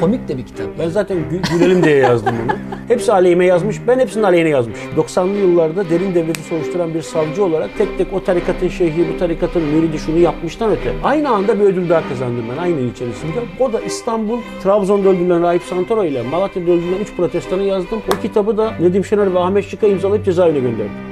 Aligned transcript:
komik 0.00 0.28
de 0.28 0.38
bir 0.38 0.46
kitap. 0.46 0.66
Ben 0.78 0.88
zaten 0.88 1.16
gü- 1.16 1.58
gülelim 1.58 1.82
diye 1.84 1.96
yazdım 1.96 2.34
bunu. 2.44 2.56
Hepsi 2.88 3.12
aleyhime 3.12 3.44
yazmış. 3.46 3.76
Ben 3.86 3.98
hepsinin 3.98 4.24
aleyhine 4.24 4.48
yazmış. 4.48 4.78
90'lı 4.96 5.36
yıllarda 5.38 5.90
derin 5.90 6.14
devleti 6.14 6.40
soruşturan 6.42 6.94
bir 6.94 7.02
savcı 7.02 7.44
olarak 7.44 7.70
tek 7.78 7.98
tek 7.98 8.12
o 8.12 8.24
tarikatın 8.24 8.68
şeyhi, 8.68 9.06
bu 9.14 9.18
tarikatın 9.18 9.62
müridi 9.62 9.98
şunu 9.98 10.18
yapmıştan 10.18 10.70
öte. 10.70 10.92
Aynı 11.04 11.30
anda 11.30 11.60
bir 11.60 11.64
ödül 11.64 11.88
daha 11.88 12.08
kazandım 12.08 12.44
ben 12.56 12.62
aynı 12.62 12.80
yıl 12.80 12.90
içerisinde. 12.90 13.32
O 13.60 13.72
da 13.72 13.80
İstanbul, 13.80 14.38
Trabzon'da 14.62 15.08
öldürülen 15.08 15.42
Rahip 15.42 15.62
Santoro 15.62 16.04
ile 16.04 16.22
Malatya'da 16.22 16.70
öldürülen 16.70 16.98
3 17.00 17.16
protestanı 17.16 17.62
yazdım. 17.62 17.98
O 18.16 18.22
kitabı 18.22 18.56
da 18.58 18.72
Nedim 18.80 19.04
Şener 19.04 19.34
ve 19.34 19.38
Ahmet 19.38 19.64
Şık'a 19.64 19.86
imzalayıp 19.86 20.24
cezaevine 20.24 20.58
gönderdim. 20.58 21.07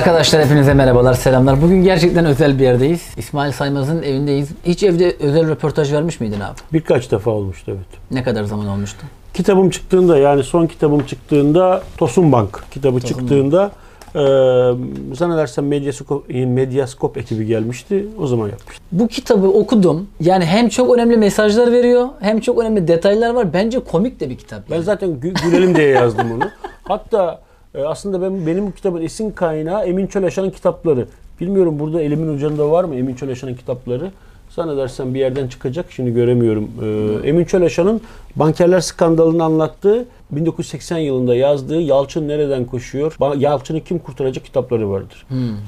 Arkadaşlar 0.00 0.44
hepinize 0.44 0.74
merhabalar, 0.74 1.14
selamlar. 1.14 1.62
Bugün 1.62 1.82
gerçekten 1.82 2.24
özel 2.24 2.58
bir 2.58 2.64
yerdeyiz. 2.64 3.00
İsmail 3.16 3.52
Saymaz'ın 3.52 4.02
evindeyiz. 4.02 4.48
Hiç 4.64 4.82
evde 4.82 5.16
özel 5.20 5.48
röportaj 5.48 5.92
vermiş 5.92 6.20
miydin 6.20 6.40
abi? 6.40 6.58
Birkaç 6.72 7.10
defa 7.10 7.30
olmuştu 7.30 7.72
evet. 7.74 7.86
Ne 8.10 8.22
kadar 8.22 8.44
zaman 8.44 8.68
olmuştu? 8.68 9.06
Kitabım 9.34 9.70
çıktığında 9.70 10.18
yani 10.18 10.42
son 10.42 10.66
kitabım 10.66 11.06
çıktığında 11.06 11.82
Tosun 11.96 12.32
Bank 12.32 12.64
kitabı 12.70 13.00
çıktığında 13.00 13.70
e, 14.14 14.20
zannedersem 15.14 15.68
Medyaskop, 15.68 16.28
Medyaskop 16.28 17.16
ekibi 17.16 17.46
gelmişti. 17.46 18.06
O 18.18 18.26
zaman 18.26 18.48
yapmıştım. 18.48 18.86
Bu 18.92 19.08
kitabı 19.08 19.48
okudum. 19.48 20.08
Yani 20.20 20.44
hem 20.44 20.68
çok 20.68 20.94
önemli 20.94 21.16
mesajlar 21.16 21.72
veriyor, 21.72 22.08
hem 22.20 22.40
çok 22.40 22.58
önemli 22.58 22.88
detaylar 22.88 23.30
var. 23.30 23.52
Bence 23.52 23.80
komik 23.80 24.20
de 24.20 24.30
bir 24.30 24.36
kitap. 24.38 24.70
Ben 24.70 24.74
yani. 24.74 24.84
zaten 24.84 25.10
gü- 25.10 25.50
gülelim 25.50 25.76
diye 25.76 25.88
yazdım 25.88 26.32
onu. 26.32 26.50
Hatta 26.84 27.40
e, 27.74 27.82
aslında 27.82 28.22
ben 28.22 28.46
benim 28.46 28.66
bu 28.66 28.72
kitabın 28.72 29.02
esin 29.02 29.30
kaynağı 29.30 29.84
Emin 29.84 30.06
Çöleşan'ın 30.06 30.50
kitapları. 30.50 31.06
Bilmiyorum 31.40 31.78
burada 31.78 32.02
elimin 32.02 32.28
ucunda 32.28 32.70
var 32.70 32.84
mı 32.84 32.94
Emin 32.94 33.14
Çöleşan'ın 33.14 33.54
kitapları? 33.54 34.10
Zannedersem 34.56 35.14
bir 35.14 35.20
yerden 35.20 35.48
çıkacak. 35.48 35.86
Şimdi 35.90 36.12
göremiyorum. 36.12 36.70
E, 37.24 37.28
Emin 37.28 37.44
Çöleşan'ın 37.44 38.00
bankerler 38.36 38.80
skandalını 38.80 39.44
anlattığı 39.44 40.04
1980 40.30 40.98
yılında 40.98 41.34
yazdığı 41.34 41.80
Yalçın 41.80 42.28
Nereden 42.28 42.64
Koşuyor? 42.64 43.16
Yalçın'ı 43.36 43.80
kim 43.80 43.98
kurtaracak 43.98 44.44
kitapları 44.44 44.90
vardır. 44.90 45.26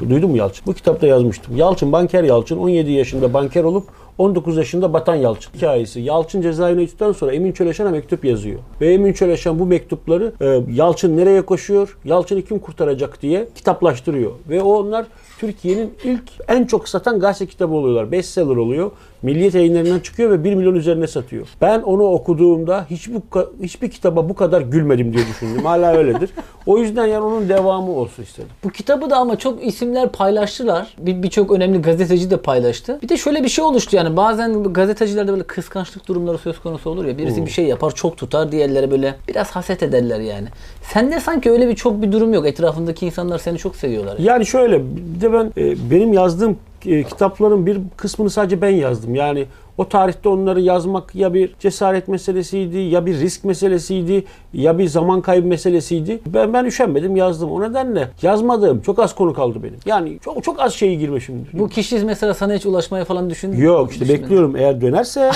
Duydun 0.09 0.31
mu 0.31 0.37
Yalçın? 0.37 0.67
Bu 0.67 0.75
kitapta 0.75 1.07
yazmıştım. 1.07 1.57
Yalçın, 1.57 1.93
banker 1.93 2.25
Yalçın 2.25 2.59
17 2.59 2.91
yaşında 2.91 3.35
banker 3.35 3.65
olup 3.65 3.85
19 4.19 4.57
yaşında 4.57 4.93
Batan 4.93 5.15
Yalçın 5.15 5.53
hikayesi. 5.55 6.01
Yalçın 6.01 6.43
cezaevine 6.43 6.83
gittikten 6.83 7.13
sonra 7.13 7.33
Emin 7.33 7.53
Çöleşan'a 7.53 7.91
mektup 7.91 8.25
yazıyor. 8.25 8.59
Ve 8.81 8.95
Emin 8.95 9.13
Çöleşan 9.13 9.59
bu 9.59 9.67
mektupları 9.67 10.33
e, 10.41 10.61
Yalçın 10.73 11.17
nereye 11.17 11.43
koşuyor, 11.43 11.99
Yalçın'ı 12.05 12.43
kim 12.43 12.59
kurtaracak 12.59 13.23
diye 13.23 13.49
kitaplaştırıyor. 13.55 14.33
Ve 14.49 14.63
o 14.63 14.73
onlar 14.73 15.07
Türkiye'nin 15.43 15.95
ilk 16.05 16.23
en 16.49 16.65
çok 16.67 16.89
satan 16.89 17.21
gazete 17.21 17.47
kitabı 17.47 17.75
oluyorlar. 17.75 18.13
Bestseller 18.13 18.57
oluyor. 18.57 18.91
Milliyet 19.23 19.55
yayınlarından 19.55 20.01
çıkıyor 20.01 20.31
ve 20.31 20.45
1 20.45 20.55
milyon 20.55 20.75
üzerine 20.75 21.07
satıyor. 21.07 21.47
Ben 21.61 21.81
onu 21.83 22.03
okuduğumda 22.03 22.87
hiç 22.91 23.09
bu 23.09 23.23
hiçbir 23.63 23.91
kitaba 23.91 24.29
bu 24.29 24.35
kadar 24.35 24.61
gülmedim 24.63 25.13
diye 25.13 25.27
düşündüm. 25.27 25.65
Hala 25.65 25.97
öyledir. 25.97 26.31
O 26.67 26.79
yüzden 26.79 27.07
yani 27.07 27.25
onun 27.25 27.49
devamı 27.49 27.93
olsun 27.93 28.23
istedim. 28.23 28.49
Bu 28.65 28.69
kitabı 28.71 29.11
da 29.11 29.17
ama 29.17 29.39
çok 29.39 29.67
isimler 29.67 30.09
paylaştılar. 30.13 30.95
Bir- 30.99 31.23
Birçok 31.23 31.51
önemli 31.53 31.83
gazeteci 31.83 32.31
de 32.31 32.37
paylaştı. 32.37 32.99
Bir 33.03 33.09
de 33.09 33.17
şöyle 33.17 33.43
bir 33.45 33.49
şey 33.49 33.65
oluştu 33.65 33.97
yani 33.97 34.17
bazen 34.17 34.63
gazetecilerde 34.65 35.33
böyle 35.33 35.43
kıskançlık 35.43 36.09
durumları 36.09 36.39
söz 36.39 36.59
konusu 36.61 36.91
olur 36.91 37.05
ya. 37.05 37.19
Birisi 37.19 37.47
bir 37.47 37.51
şey 37.51 37.65
yapar 37.65 37.95
çok 37.95 38.17
tutar 38.17 38.53
diğerleri 38.53 38.91
böyle 38.91 39.15
biraz 39.29 39.51
haset 39.51 39.83
ederler 39.83 40.21
yani. 40.21 40.49
Sende 40.83 41.21
sanki 41.21 41.51
öyle 41.51 41.69
bir 41.69 41.77
çok 41.77 42.03
bir 42.03 42.13
durum 42.13 42.35
yok. 42.35 42.47
Etrafındaki 42.47 43.07
insanlar 43.07 43.39
seni 43.39 43.59
çok 43.59 43.77
seviyorlar. 43.77 44.17
Yani. 44.19 44.27
Yani 44.29 44.47
şöyle 44.47 44.83
bir 44.97 45.21
de 45.21 45.33
ben 45.33 45.53
e, 45.57 45.91
benim 45.91 46.13
yazdığım 46.13 46.57
e, 46.87 47.03
kitapların 47.05 47.67
bir 47.67 47.81
kısmını 47.97 48.31
sadece 48.31 48.63
ben 48.63 48.71
yazdım. 48.71 49.15
Yani 49.15 49.47
o 49.83 49.89
tarihte 49.89 50.29
onları 50.29 50.61
yazmak 50.61 51.15
ya 51.15 51.35
bir 51.35 51.55
cesaret 51.61 52.09
meselesiydi, 52.09 52.79
ya 52.79 53.07
bir 53.07 53.21
risk 53.21 53.45
meselesiydi, 53.45 54.25
ya 54.55 54.79
bir 54.79 54.87
zaman 54.87 55.21
kaybı 55.21 55.47
meselesiydi. 55.47 56.21
Ben 56.27 56.53
ben 56.53 56.65
üşenmedim 56.65 57.17
yazdım. 57.17 57.53
O 57.53 57.61
nedenle 57.63 58.09
yazmadığım 58.23 58.81
çok 58.81 58.99
az 58.99 59.15
konu 59.15 59.33
kaldı 59.35 59.59
benim. 59.63 59.79
Yani 59.87 60.19
çok 60.25 60.45
çok 60.45 60.61
az 60.61 60.73
şeyi 60.73 60.99
girmişimdir. 60.99 61.59
Bu 61.59 61.69
kişi 61.69 61.99
mesela 62.05 62.35
sana 62.35 62.55
hiç 62.55 62.67
ulaşmaya 62.67 63.05
falan 63.05 63.31
düşündün? 63.31 63.57
Yok 63.57 63.93
işte 63.93 64.05
Düşünmedin. 64.05 64.23
bekliyorum. 64.25 64.57
Eğer 64.57 64.81
dönerse 64.81 65.21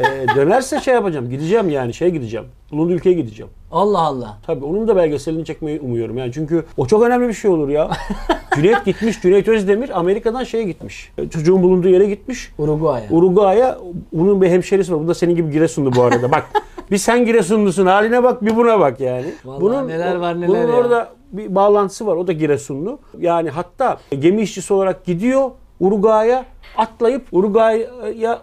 e, 0.00 0.26
dönerse 0.36 0.80
şey 0.80 0.94
yapacağım. 0.94 1.30
Gideceğim 1.30 1.68
yani 1.70 1.94
şeye 1.94 2.10
gideceğim. 2.10 2.46
Bulunduğu 2.72 2.92
ülkeye 2.92 3.12
gideceğim. 3.14 3.52
Allah 3.72 4.00
Allah. 4.00 4.38
Tabii 4.46 4.64
onun 4.64 4.88
da 4.88 4.96
belgeselini 4.96 5.44
çekmeyi 5.44 5.80
umuyorum 5.80 6.18
yani 6.18 6.32
çünkü 6.32 6.64
o 6.76 6.86
çok 6.86 7.02
önemli 7.02 7.28
bir 7.28 7.32
şey 7.32 7.50
olur 7.50 7.68
ya. 7.68 7.90
Cüneyt 8.54 8.84
gitmiş, 8.84 9.22
Cüneyt 9.22 9.48
Özdemir 9.48 9.98
Amerika'dan 9.98 10.44
şeye 10.44 10.64
gitmiş. 10.64 11.12
Çocuğun 11.30 11.62
bulunduğu 11.62 11.88
yere 11.88 12.06
gitmiş. 12.06 12.52
Uruguay'a. 12.58 13.06
Uruguay'a 13.10 13.77
bunun 14.12 14.42
bir 14.42 14.48
hemşerisi 14.48 14.94
var. 14.94 15.00
Bu 15.00 15.08
da 15.08 15.14
senin 15.14 15.36
gibi 15.36 15.50
Giresunlu 15.50 15.96
bu 15.96 16.02
arada. 16.02 16.32
Bak 16.32 16.44
bir 16.90 16.98
sen 16.98 17.24
Giresunlusun 17.24 17.86
haline 17.86 18.22
bak 18.22 18.44
bir 18.44 18.56
buna 18.56 18.80
bak 18.80 19.00
yani. 19.00 19.26
Vallahi 19.44 19.88
neler 19.88 20.16
var 20.16 20.36
neler 20.36 20.48
Bunun 20.48 20.58
ya. 20.58 20.76
orada 20.76 21.08
bir 21.32 21.54
bağlantısı 21.54 22.06
var. 22.06 22.16
O 22.16 22.26
da 22.26 22.32
Giresunlu. 22.32 22.98
Yani 23.18 23.50
hatta 23.50 23.98
gemi 24.18 24.42
işçisi 24.42 24.74
olarak 24.74 25.04
gidiyor 25.04 25.50
Uruguay'a 25.80 26.44
atlayıp 26.76 27.26
Uruguay'a 27.32 28.34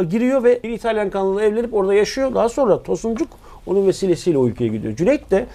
e, 0.00 0.04
giriyor 0.04 0.44
ve 0.44 0.62
bir 0.62 0.70
İtalyan 0.70 1.10
kanalıyla 1.10 1.48
evlenip 1.48 1.74
orada 1.74 1.94
yaşıyor. 1.94 2.34
Daha 2.34 2.48
sonra 2.48 2.82
Tosuncuk 2.82 3.28
onun 3.66 3.86
vesilesiyle 3.86 4.38
o 4.38 4.46
ülkeye 4.46 4.68
gidiyor. 4.68 4.96
Cüneyt 4.96 5.30
de 5.30 5.46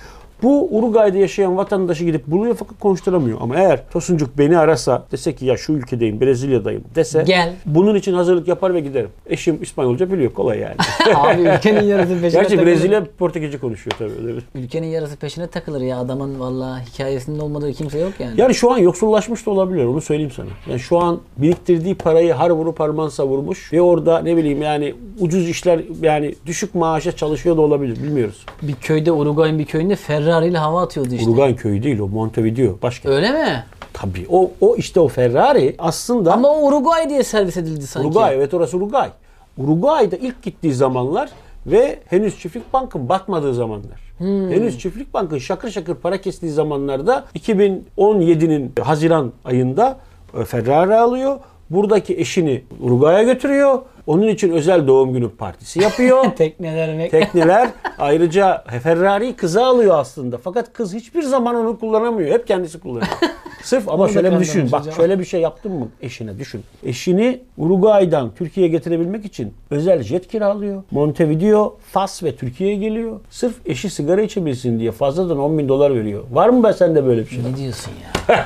bu 0.44 0.68
Uruguay'da 0.78 1.18
yaşayan 1.18 1.58
vatandaşı 1.58 2.04
gidip 2.06 2.28
buluyor 2.28 2.56
fakat 2.56 2.80
konuşturamıyor. 2.80 3.38
Ama 3.42 3.56
eğer 3.56 3.90
Tosuncuk 3.90 4.38
beni 4.38 4.58
arasa 4.58 5.06
dese 5.12 5.36
ki 5.36 5.46
ya 5.46 5.58
şu 5.58 5.74
ülkedeyim 5.74 6.22
Brezilya'dayım 6.22 6.84
dese 6.96 7.24
Gel. 7.28 7.54
bunun 7.66 7.96
için 7.96 8.14
hazırlık 8.14 8.48
yapar 8.48 8.74
ve 8.74 8.80
giderim. 8.80 9.10
Eşim 9.30 9.64
İspanyolca 9.64 10.12
biliyor 10.12 10.34
kolay 10.34 10.60
yani. 10.60 10.76
Abi 11.16 11.42
ülkenin 11.42 11.82
yarısı 11.84 12.10
peşine 12.10 12.30
Gerçi 12.30 12.50
takılır. 12.56 12.66
Brezilya 12.66 13.04
Portekizce 13.18 13.58
konuşuyor 13.58 13.96
tabii. 14.00 14.28
öyle. 14.28 14.40
Ülkenin 14.56 14.88
yarısı 14.88 15.16
peşine 15.18 15.48
takılır 15.48 15.82
ya 15.82 15.98
adamın 16.00 16.40
valla 16.40 16.82
hikayesinin 16.86 17.40
olmadığı 17.40 17.74
kimse 17.74 18.00
yok 18.00 18.14
yani. 18.20 18.42
Yani 18.42 18.56
şu 18.56 18.72
an 18.72 18.78
yoksullaşmış 18.78 19.46
da 19.46 19.52
olabilir 19.52 19.86
onu 19.86 20.02
söyleyeyim 20.02 20.32
sana. 20.36 20.48
Yani 20.70 20.80
şu 20.80 21.00
an 21.00 21.20
biriktirdiği 21.38 21.96
parayı 21.96 22.34
har 22.34 22.50
vurup 22.50 22.80
harman 22.80 23.10
savurmuş 23.10 23.74
ve 23.74 23.82
orada 23.82 24.20
ne 24.20 24.38
bileyim 24.38 24.62
yani 24.62 24.96
ucuz 25.20 25.50
işler 25.50 25.80
yani 26.02 26.36
düşük 26.46 26.76
maaşa 26.76 27.12
çalışıyor 27.12 27.58
da 27.58 27.62
olabilir 27.62 28.04
bilmiyoruz. 28.04 28.46
Bir 28.62 28.74
köyde 28.74 29.12
Uruguay'ın 29.12 29.60
bir 29.60 29.66
köyünde 29.66 29.96
Ferrari 29.96 30.27
ile 30.28 30.58
hava 30.58 30.82
atıyordu 30.82 31.14
işte. 31.16 31.30
Uruguay 31.30 31.56
köyü 31.56 31.84
değil 31.84 32.00
o 32.00 32.08
Montevideo 32.08 32.78
başka. 32.82 33.10
Öyle 33.10 33.32
mi? 33.32 33.66
Tabii 33.94 34.26
o, 34.30 34.52
o 34.62 34.76
işte 34.76 35.00
o 35.00 35.08
Ferrari 35.08 35.76
aslında 35.80 36.34
Ama 36.34 36.50
o 36.50 36.68
Uruguay 36.68 37.10
diye 37.10 37.24
servis 37.24 37.58
edildi 37.58 37.88
sanki. 37.88 38.08
Uruguay 38.08 38.36
evet 38.36 38.54
orası 38.54 38.78
Uruguay. 38.78 39.10
Uruguay'da 39.58 40.16
ilk 40.16 40.42
gittiği 40.44 40.74
zamanlar 40.74 41.30
ve 41.66 42.00
henüz 42.06 42.40
Çiftlik 42.40 42.74
Bank'ın 42.74 43.10
batmadığı 43.10 43.54
zamanlar. 43.54 44.08
Henüz 44.20 44.80
Çiftlik 44.80 45.14
Bank'ın 45.14 45.38
şakır 45.38 45.70
şakır 45.70 45.96
para 45.96 46.22
kestiği 46.22 46.52
zamanlarda 46.52 47.26
2017'nin 47.36 48.74
Haziran 48.84 49.34
ayında 49.46 49.98
e, 50.40 50.44
Ferrari 50.46 50.96
alıyor. 50.96 51.40
Buradaki 51.70 52.18
eşini 52.18 52.64
Uruguay'a 52.82 53.24
götürüyor. 53.24 53.82
Onun 54.08 54.28
için 54.28 54.52
özel 54.52 54.88
doğum 54.88 55.14
günü 55.14 55.30
partisi 55.30 55.82
yapıyor. 55.84 56.24
Tekneler 56.38 56.90
mek- 56.90 57.10
Tekneler 57.10 57.70
ayrıca 58.00 58.64
Ferrari'yi 58.84 59.34
kıza 59.34 59.66
alıyor 59.66 60.00
aslında. 60.00 60.38
Fakat 60.38 60.74
kız 60.74 60.94
hiçbir 60.94 61.24
zaman 61.24 61.56
onu 61.56 61.80
kullanamıyor. 61.80 62.32
Hep 62.32 62.48
kendisi 62.48 62.80
kullanıyor. 62.80 63.08
Sırf 63.64 63.90
ama 63.90 64.06
da 64.06 64.10
şöyle 64.10 64.28
kandırmış 64.30 64.48
düşün. 64.48 64.72
Bak 64.72 64.82
hocam. 64.82 64.96
şöyle 64.96 65.20
bir 65.20 65.26
şey 65.26 65.42
yaptın 65.42 65.72
mı 65.72 65.88
eşine 66.02 66.40
düşün. 66.40 66.64
Eşini 66.84 67.40
Uruguay'dan 67.58 68.32
Türkiye'ye 68.36 68.72
getirebilmek 68.72 69.26
için 69.26 69.54
özel 69.70 70.04
jet 70.04 70.28
kiralıyor. 70.28 70.84
Montevideo, 70.92 71.78
Fas 71.92 72.24
ve 72.24 72.36
Türkiye'ye 72.36 72.76
geliyor. 72.76 73.20
Sırf 73.30 73.54
eşi 73.66 73.90
sigara 73.90 74.22
içebilsin 74.22 74.80
diye 74.80 74.92
fazladan 74.92 75.40
10 75.40 75.58
bin 75.58 75.70
dolar 75.70 75.96
veriyor. 75.96 76.24
Var 76.32 76.50
mı 76.50 76.64
be 76.64 76.74
sende 76.74 77.06
böyle 77.06 77.22
bir 77.22 77.28
şey? 77.30 77.40
Ne 77.44 77.58
diyorsun 77.58 77.92
ya? 78.04 78.46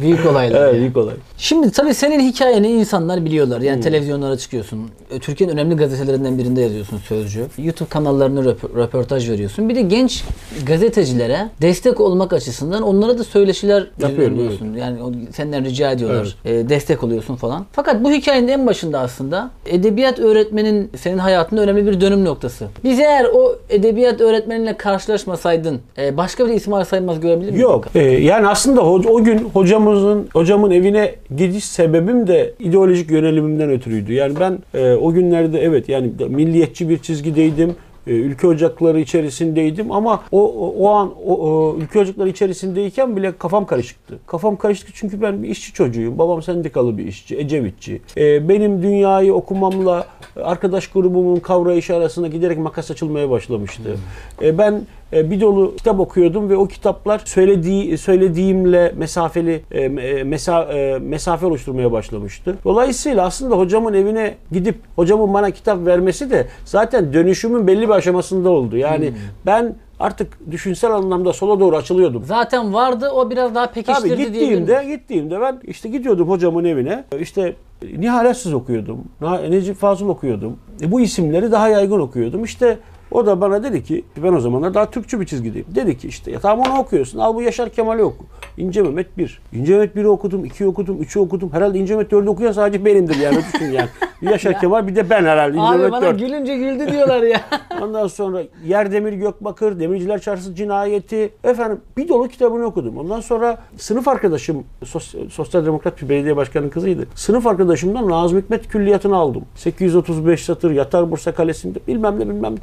Büyük 0.00 0.26
olaylar. 0.26 0.60
Evet 0.68 0.74
büyük 0.74 0.96
olay. 0.96 1.14
Şimdi 1.38 1.70
tabii 1.70 1.94
senin 1.94 2.20
hikayeni 2.20 2.68
insanlar 2.68 3.24
biliyorlar. 3.24 3.60
Yani 3.60 3.80
televizyonlara 3.80 4.36
çıkıyorsun. 4.38 4.90
E, 5.10 5.18
Türkiye'nin 5.18 5.54
önemli 5.54 5.76
gazetelerinden 5.76 6.38
birinde 6.38 6.60
yazıyorsun 6.60 6.98
sözcü. 6.98 7.46
YouTube 7.58 7.88
kanallarına 7.88 8.40
röp- 8.40 8.76
röportaj 8.76 9.30
veriyorsun. 9.30 9.68
Bir 9.68 9.74
de 9.74 9.80
genç 9.80 10.24
gazetecilere 10.66 11.48
destek 11.62 12.00
olmak 12.00 12.32
açısından 12.32 12.82
onlara 12.82 13.18
da 13.18 13.24
söyleşiler 13.24 13.86
Yapıyorum, 14.02 14.38
veriyorsun. 14.38 14.74
Yani 14.74 15.02
o- 15.02 15.12
senden 15.32 15.64
rica 15.64 15.90
ediyorlar. 15.90 16.36
E, 16.44 16.68
destek 16.68 17.04
oluyorsun 17.04 17.36
falan. 17.36 17.66
Fakat 17.72 18.04
bu 18.04 18.10
hikayenin 18.12 18.48
en 18.48 18.66
başında 18.66 18.98
aslında 19.00 19.50
edebiyat 19.66 20.18
öğretmenin 20.18 20.90
senin 20.96 21.18
hayatında 21.18 21.60
önemli 21.60 21.86
bir 21.86 22.00
dönüm 22.00 22.24
noktası. 22.24 22.66
Biz 22.84 23.00
eğer 23.00 23.24
o 23.34 23.56
edebiyat 23.70 24.20
öğretmeninle 24.20 24.76
karşılaşmasaydın 24.76 25.80
e, 25.98 26.16
başka 26.16 26.46
bir 26.48 26.52
İsmail 26.52 26.84
Saymaz 26.84 27.20
görebilir 27.20 27.50
miydin? 27.50 27.62
Yok. 27.62 27.84
Ee, 27.94 28.00
yani 28.02 28.46
aslında 28.48 28.80
ho- 28.80 29.08
o 29.08 29.24
gün 29.24 29.50
hocamızın 29.88 30.28
hocamın 30.32 30.70
evine 30.70 31.14
gidiş 31.36 31.64
sebebim 31.64 32.26
de 32.26 32.54
ideolojik 32.58 33.10
yönelimimden 33.10 33.70
ötürüydü. 33.70 34.12
Yani 34.12 34.34
ben 34.40 34.58
e, 34.74 34.94
o 34.94 35.12
günlerde 35.12 35.60
evet 35.62 35.88
yani 35.88 36.10
milliyetçi 36.28 36.88
bir 36.88 36.98
çizgideydim. 36.98 37.76
E, 38.08 38.12
ülke 38.12 38.46
ocakları 38.46 39.00
içerisindeydim 39.00 39.92
ama 39.92 40.22
o 40.32 40.48
o, 40.78 40.88
an 40.88 41.12
o, 41.26 41.34
o 41.34 41.76
ülke 41.78 41.98
ocakları 41.98 42.28
içerisindeyken 42.28 43.16
bile 43.16 43.32
kafam 43.38 43.66
karışıktı. 43.66 44.18
Kafam 44.26 44.56
karıştı 44.56 44.92
çünkü 44.94 45.22
ben 45.22 45.42
bir 45.42 45.48
işçi 45.48 45.72
çocuğuyum. 45.72 46.18
Babam 46.18 46.42
sendikalı 46.42 46.98
bir 46.98 47.06
işçi, 47.06 47.38
Ecevitçi. 47.38 48.02
E, 48.16 48.48
benim 48.48 48.82
dünyayı 48.82 49.34
okumamla 49.34 50.06
arkadaş 50.42 50.88
grubumun 50.88 51.40
kavrayışı 51.40 51.96
arasında 51.96 52.28
giderek 52.28 52.58
makas 52.58 52.90
açılmaya 52.90 53.30
başlamıştı. 53.30 53.96
E, 54.42 54.58
ben 54.58 54.82
e, 55.12 55.30
bir 55.30 55.40
dolu 55.40 55.76
kitap 55.76 56.00
okuyordum 56.00 56.50
ve 56.50 56.56
o 56.56 56.66
kitaplar 56.66 57.22
söylediği 57.24 57.98
söylediğimle 57.98 58.92
mesafeli 58.96 59.62
e, 59.72 59.88
mesa, 60.24 60.68
mesafe 61.00 61.46
oluşturmaya 61.46 61.92
başlamıştı. 61.92 62.56
Dolayısıyla 62.64 63.26
aslında 63.26 63.58
hocamın 63.58 63.94
evine 63.94 64.34
gidip 64.52 64.76
hocamın 64.96 65.34
bana 65.34 65.50
kitap 65.50 65.86
vermesi 65.86 66.30
de 66.30 66.46
zaten 66.64 67.12
dönüşümün 67.12 67.66
belli 67.66 67.82
bir 67.82 67.94
aşamasında 67.98 68.50
oldu. 68.50 68.76
Yani 68.76 69.12
ben 69.46 69.74
artık 70.00 70.38
düşünsel 70.50 70.90
anlamda 70.90 71.32
sola 71.32 71.60
doğru 71.60 71.76
açılıyordum. 71.76 72.24
Zaten 72.24 72.74
vardı 72.74 73.10
o 73.10 73.30
biraz 73.30 73.54
daha 73.54 73.66
pekiştirdi 73.66 74.08
Tabii 74.08 74.24
gittiğimde 74.24 74.84
gittiğimde 74.88 75.40
ben 75.40 75.60
işte 75.64 75.88
gidiyordum 75.88 76.28
hocamın 76.28 76.64
evine. 76.64 77.04
İşte 77.20 77.54
Nihal 77.98 78.26
Atsız 78.26 78.54
okuyordum. 78.54 79.04
Necip 79.48 79.76
Fazıl 79.76 80.08
okuyordum. 80.08 80.56
E, 80.82 80.92
bu 80.92 81.00
isimleri 81.00 81.52
daha 81.52 81.68
yaygın 81.68 82.00
okuyordum. 82.00 82.44
İşte 82.44 82.78
o 83.10 83.26
da 83.26 83.40
bana 83.40 83.62
dedi 83.62 83.84
ki 83.84 84.04
ben 84.16 84.32
o 84.32 84.40
zamanlar 84.40 84.74
daha 84.74 84.90
Türkçü 84.90 85.20
bir 85.20 85.26
çizgideyim. 85.26 85.66
Dedi 85.74 85.98
ki 85.98 86.08
işte 86.08 86.30
ya 86.30 86.40
tamam 86.40 86.70
onu 86.70 86.78
okuyorsun. 86.78 87.18
Al 87.18 87.34
bu 87.34 87.42
Yaşar 87.42 87.70
Kemal'i 87.70 88.02
oku. 88.02 88.24
İnce 88.56 88.82
Mehmet 88.82 89.18
1. 89.18 89.40
İnce 89.52 89.72
Mehmet 89.72 89.96
1'i 89.96 90.08
okudum, 90.08 90.44
2'yi 90.44 90.68
okudum, 90.68 91.02
3'ü 91.02 91.18
okudum. 91.18 91.52
Herhalde 91.52 91.78
İnce 91.78 91.96
Mehmet 91.96 92.12
4'ü 92.12 92.28
okuyan 92.28 92.52
sadece 92.52 92.84
benimdir 92.84 93.16
yani 93.16 93.36
düşün 93.36 93.66
yani. 93.66 93.88
Yaşar 94.22 94.60
Kemal 94.60 94.86
bir 94.86 94.96
de 94.96 95.10
ben 95.10 95.24
herhalde 95.24 95.56
İnce 95.56 95.66
Abi 95.66 95.76
Mehmet 95.76 95.92
bana 95.92 96.02
4. 96.02 96.18
gülünce 96.18 96.56
güldü 96.56 96.92
diyorlar 96.92 97.22
ya. 97.22 97.40
Ondan 97.82 98.06
sonra 98.06 98.42
Yer 98.66 98.92
Demir 98.92 99.12
Gökbakır, 99.12 99.80
Demirciler 99.80 100.20
Çarşısı 100.20 100.54
Cinayeti. 100.54 101.30
Efendim 101.44 101.80
bir 101.96 102.08
dolu 102.08 102.28
kitabını 102.28 102.64
okudum. 102.64 102.98
Ondan 102.98 103.20
sonra 103.20 103.58
sınıf 103.76 104.08
arkadaşım, 104.08 104.64
sos, 104.84 105.14
Sosyal 105.30 105.66
Demokrat 105.66 106.02
bir 106.02 106.08
belediye 106.08 106.36
başkanının 106.36 106.70
kızıydı. 106.70 107.06
Sınıf 107.14 107.46
arkadaşımdan 107.46 108.08
Nazım 108.08 108.38
Hikmet 108.38 108.68
külliyatını 108.68 109.16
aldım. 109.16 109.44
835 109.54 110.44
satır, 110.44 110.70
Yatar 110.70 111.10
Bursa 111.10 111.32
Kalesi'nde 111.32 111.78
bilmem 111.88 112.20
ne 112.20 112.28
bilmem 112.28 112.54
ne. 112.54 112.58